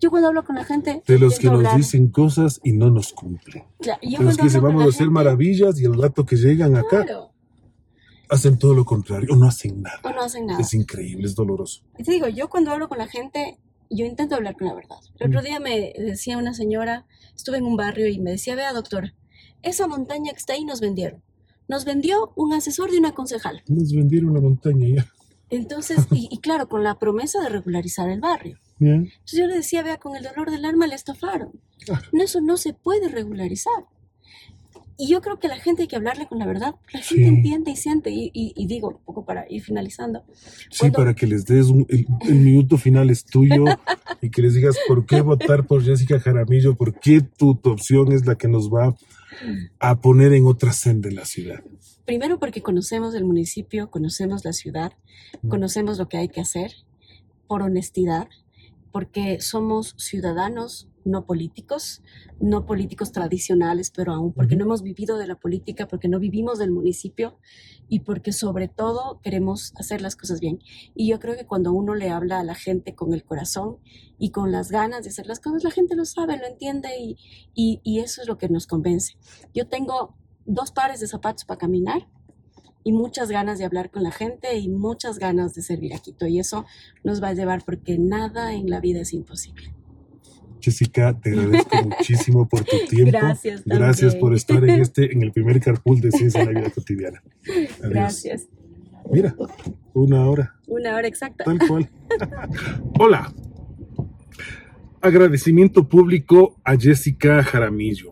Yo 0.00 0.10
cuando 0.10 0.28
hablo 0.28 0.44
con 0.44 0.56
la 0.56 0.64
gente... 0.64 1.02
De 1.06 1.18
los 1.18 1.38
que 1.38 1.48
nos 1.48 1.76
dicen 1.76 2.08
cosas 2.08 2.60
y 2.64 2.72
no 2.72 2.90
nos 2.90 3.12
cumplen. 3.12 3.64
de 3.78 4.24
los 4.24 4.36
que 4.36 4.50
se 4.50 4.60
vamos 4.60 4.84
a 4.84 4.88
hacer 4.88 5.10
maravillas 5.10 5.80
y 5.80 5.84
el 5.84 6.00
rato 6.00 6.24
que 6.24 6.36
llegan 6.36 6.76
acá 6.76 7.04
hacen 8.28 8.58
todo 8.58 8.74
lo 8.74 8.84
contrario 8.84 9.28
o 9.32 9.36
no 9.36 9.46
hacen 9.46 9.82
nada. 9.82 10.00
O 10.02 10.10
no 10.10 10.22
hacen 10.22 10.46
nada. 10.46 10.60
Es 10.60 10.74
increíble, 10.74 11.26
es 11.26 11.34
doloroso. 11.34 11.82
Y 11.98 12.02
te 12.02 12.12
digo, 12.12 12.28
yo 12.28 12.48
cuando 12.48 12.72
hablo 12.72 12.88
con 12.88 12.98
la 12.98 13.06
gente, 13.06 13.58
yo 13.90 14.04
intento 14.04 14.34
hablar 14.34 14.56
con 14.56 14.68
la 14.68 14.74
verdad. 14.74 14.96
El 15.18 15.28
otro 15.28 15.42
día 15.42 15.60
me 15.60 15.92
decía 15.96 16.38
una 16.38 16.54
señora, 16.54 17.06
estuve 17.34 17.58
en 17.58 17.64
un 17.64 17.76
barrio 17.76 18.08
y 18.08 18.18
me 18.18 18.32
decía, 18.32 18.56
vea 18.56 18.72
doctor, 18.72 19.14
esa 19.62 19.86
montaña 19.86 20.32
que 20.32 20.38
está 20.38 20.54
ahí 20.54 20.64
nos 20.64 20.80
vendieron. 20.80 21.22
Nos 21.68 21.84
vendió 21.84 22.32
un 22.36 22.52
asesor 22.52 22.90
de 22.90 22.98
una 22.98 23.12
concejal. 23.12 23.62
Nos 23.66 23.92
vendieron 23.92 24.32
la 24.34 24.40
montaña 24.40 24.88
ya. 24.88 25.12
Entonces, 25.50 26.06
y, 26.10 26.38
claro, 26.38 26.68
con 26.68 26.82
la 26.82 26.98
promesa 26.98 27.40
de 27.40 27.48
regularizar 27.48 28.08
el 28.10 28.20
barrio. 28.20 28.58
Entonces 28.78 29.38
yo 29.38 29.46
le 29.46 29.54
decía, 29.54 29.82
vea, 29.82 29.96
con 29.96 30.16
el 30.16 30.24
dolor 30.24 30.50
del 30.50 30.64
alma 30.64 30.86
le 30.86 30.94
estafaron. 30.94 31.52
Eso 32.12 32.40
no 32.40 32.56
se 32.56 32.74
puede 32.74 33.08
regularizar. 33.08 33.84
Y 34.98 35.08
yo 35.08 35.20
creo 35.20 35.38
que 35.38 35.48
la 35.48 35.56
gente 35.58 35.82
hay 35.82 35.88
que 35.88 35.96
hablarle 35.96 36.26
con 36.26 36.38
la 36.38 36.46
verdad. 36.46 36.74
La 36.92 37.00
gente 37.00 37.26
entiende 37.26 37.70
y 37.70 37.76
siente. 37.76 38.10
Y, 38.12 38.66
digo, 38.66 38.88
un 38.88 39.04
poco 39.04 39.24
para 39.24 39.44
ir 39.48 39.62
finalizando. 39.62 40.24
Sí, 40.70 40.90
para 40.90 41.14
que 41.14 41.26
les 41.26 41.44
des 41.44 41.66
el, 41.88 42.34
minuto 42.34 42.78
final 42.78 43.10
es 43.10 43.24
tuyo 43.24 43.64
y 44.22 44.30
que 44.30 44.42
les 44.42 44.54
digas 44.54 44.76
por 44.88 45.04
qué 45.04 45.20
votar 45.20 45.66
por 45.66 45.84
Jessica 45.84 46.18
Jaramillo, 46.18 46.76
por 46.76 46.98
qué 46.98 47.20
tu, 47.20 47.54
tu 47.56 47.70
opción 47.70 48.12
es 48.12 48.26
la 48.26 48.36
que 48.36 48.48
nos 48.48 48.70
va 48.70 48.96
a 49.78 50.00
poner 50.00 50.32
en 50.32 50.46
otra 50.46 50.72
senda 50.72 51.10
la 51.10 51.24
ciudad. 51.24 51.62
Primero 52.04 52.38
porque 52.38 52.62
conocemos 52.62 53.14
el 53.14 53.24
municipio, 53.24 53.90
conocemos 53.90 54.44
la 54.44 54.52
ciudad, 54.52 54.92
conocemos 55.48 55.98
lo 55.98 56.08
que 56.08 56.18
hay 56.18 56.28
que 56.28 56.40
hacer 56.40 56.72
por 57.46 57.62
honestidad, 57.62 58.28
porque 58.92 59.40
somos 59.40 59.94
ciudadanos 59.98 60.88
no 61.06 61.24
políticos, 61.24 62.02
no 62.40 62.66
políticos 62.66 63.12
tradicionales, 63.12 63.90
pero 63.90 64.12
aún 64.12 64.32
porque 64.32 64.56
no 64.56 64.64
hemos 64.64 64.82
vivido 64.82 65.16
de 65.16 65.26
la 65.26 65.36
política, 65.36 65.86
porque 65.86 66.08
no 66.08 66.18
vivimos 66.18 66.58
del 66.58 66.72
municipio 66.72 67.38
y 67.88 68.00
porque 68.00 68.32
sobre 68.32 68.68
todo 68.68 69.20
queremos 69.22 69.72
hacer 69.76 70.02
las 70.02 70.16
cosas 70.16 70.40
bien. 70.40 70.58
Y 70.94 71.08
yo 71.08 71.20
creo 71.20 71.36
que 71.36 71.46
cuando 71.46 71.72
uno 71.72 71.94
le 71.94 72.10
habla 72.10 72.40
a 72.40 72.44
la 72.44 72.56
gente 72.56 72.94
con 72.94 73.14
el 73.14 73.24
corazón 73.24 73.78
y 74.18 74.30
con 74.30 74.50
las 74.50 74.70
ganas 74.70 75.04
de 75.04 75.10
hacer 75.10 75.26
las 75.26 75.40
cosas, 75.40 75.62
la 75.62 75.70
gente 75.70 75.94
lo 75.94 76.04
sabe, 76.04 76.36
lo 76.36 76.46
entiende 76.46 76.88
y, 76.98 77.16
y, 77.54 78.00
eso 78.00 78.20
es 78.20 78.28
lo 78.28 78.36
que 78.36 78.48
nos 78.48 78.66
convence. 78.66 79.16
Yo 79.54 79.68
tengo 79.68 80.16
dos 80.44 80.72
pares 80.72 81.00
de 81.00 81.06
zapatos 81.06 81.44
para 81.44 81.58
caminar 81.58 82.08
y 82.82 82.92
muchas 82.92 83.30
ganas 83.30 83.58
de 83.58 83.64
hablar 83.64 83.90
con 83.90 84.02
la 84.02 84.10
gente 84.10 84.58
y 84.58 84.68
muchas 84.68 85.18
ganas 85.18 85.54
de 85.54 85.62
servir 85.62 85.94
a 85.94 85.98
Quito. 85.98 86.26
Y 86.26 86.40
eso 86.40 86.66
nos 87.04 87.22
va 87.22 87.28
a 87.28 87.34
llevar 87.34 87.64
porque 87.64 87.96
nada 87.96 88.54
en 88.54 88.70
la 88.70 88.80
vida 88.80 89.00
es 89.00 89.12
imposible. 89.12 89.76
Jessica, 90.66 91.16
te 91.16 91.30
agradezco 91.30 91.76
muchísimo 91.84 92.48
por 92.48 92.64
tu 92.64 92.76
tiempo. 92.88 93.12
Gracias. 93.12 93.62
Gracias 93.64 94.16
por 94.16 94.34
estar 94.34 94.64
en 94.64 94.80
este, 94.80 95.12
en 95.12 95.22
el 95.22 95.30
primer 95.30 95.60
carpool 95.60 96.00
de 96.00 96.10
Ciencia 96.10 96.40
en 96.40 96.52
la 96.52 96.60
Vida 96.60 96.70
Cotidiana. 96.70 97.22
Gracias. 97.82 98.48
Mira, 99.12 99.36
una 99.94 100.26
hora. 100.26 100.56
Una 100.66 100.96
hora 100.96 101.06
exacta. 101.06 101.44
Tal 101.44 101.60
cual. 101.68 101.88
Hola. 102.98 103.32
Agradecimiento 105.00 105.88
público 105.88 106.56
a 106.64 106.76
Jessica 106.76 107.44
Jaramillo. 107.44 108.10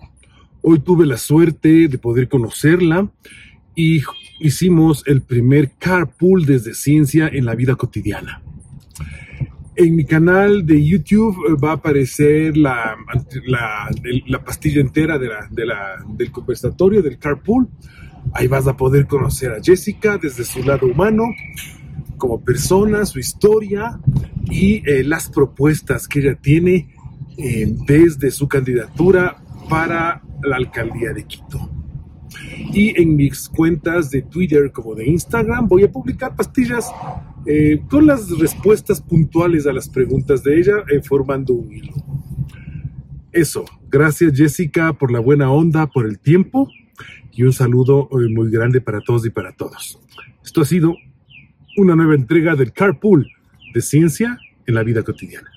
Hoy 0.63 0.79
tuve 0.79 1.07
la 1.07 1.17
suerte 1.17 1.89
de 1.89 1.99
poder 1.99 2.29
conocerla 2.29 3.11
y 3.75 4.03
hicimos 4.39 5.03
el 5.09 5.23
primer 5.23 5.73
carpool 5.73 6.47
desde 6.47 6.73
ciencia 6.73 7.27
en 7.27 7.47
la 7.47 7.57
vida 7.57 7.75
cotidiana. 7.75 8.43
En 9.77 9.97
mi 9.97 10.05
canal 10.05 10.65
de 10.65 10.85
YouTube 10.85 11.37
eh, 11.49 11.55
va 11.63 11.71
a 11.71 11.75
aparecer 11.75 12.57
la, 12.57 12.97
la, 14.27 14.45
pastilla 14.45 14.81
entera 14.81 15.19
de 15.19 15.27
la, 15.27 16.05
del 16.07 16.31
conversatorio, 16.31 17.03
del 17.03 17.19
carpool. 17.19 17.69
Ahí 18.33 18.47
vas 18.47 18.69
a 18.69 18.77
poder 18.77 19.07
conocer 19.07 19.51
a 19.51 19.63
Jessica 19.63 20.17
desde 20.17 20.45
su 20.45 20.63
lado 20.63 20.87
humano, 20.87 21.25
como 22.19 22.41
persona, 22.41 23.05
su 23.05 23.19
historia 23.19 23.99
y 24.49 24.89
eh, 24.89 25.03
las 25.03 25.29
propuestas 25.29 26.07
que 26.07 26.21
ella 26.21 26.37
tiene 26.37 26.95
eh, 27.37 27.75
desde 27.87 28.31
su 28.31 28.47
candidatura 28.47 29.43
para 29.69 30.23
la 30.43 30.57
alcaldía 30.57 31.13
de 31.13 31.25
Quito. 31.25 31.69
Y 32.73 33.01
en 33.01 33.17
mis 33.17 33.49
cuentas 33.49 34.11
de 34.11 34.23
Twitter 34.23 34.71
como 34.71 34.95
de 34.95 35.07
Instagram 35.07 35.67
voy 35.67 35.83
a 35.83 35.91
publicar 35.91 36.37
pastillas 36.37 36.91
eh, 37.47 37.83
con 37.91 38.07
las 38.07 38.31
respuestas 38.39 39.01
puntuales 39.01 39.67
a 39.67 39.73
las 39.73 39.89
preguntas 39.89 40.43
de 40.43 40.59
ella, 40.59 40.85
eh, 40.91 41.01
formando 41.03 41.55
un 41.55 41.73
hilo. 41.73 41.93
Eso, 43.33 43.65
gracias 43.91 44.37
Jessica 44.37 44.93
por 44.93 45.11
la 45.11 45.19
buena 45.19 45.51
onda, 45.51 45.87
por 45.87 46.07
el 46.07 46.19
tiempo 46.19 46.69
y 47.33 47.43
un 47.43 47.53
saludo 47.53 48.09
eh, 48.13 48.33
muy 48.33 48.51
grande 48.51 48.81
para 48.81 49.01
todos 49.01 49.27
y 49.27 49.31
para 49.31 49.53
todos. 49.53 50.01
Esto 50.45 50.63
ha 50.63 50.65
sido 50.65 50.97
una 51.77 51.97
nueva 51.97 52.15
entrega 52.15 52.55
del 52.55 52.73
Carpool 52.73 53.29
de 53.75 53.83
Ciencia 53.83 54.39
en 54.67 54.75
la 54.75 54.83
Vida 54.83 55.03
Cotidiana. 55.03 55.51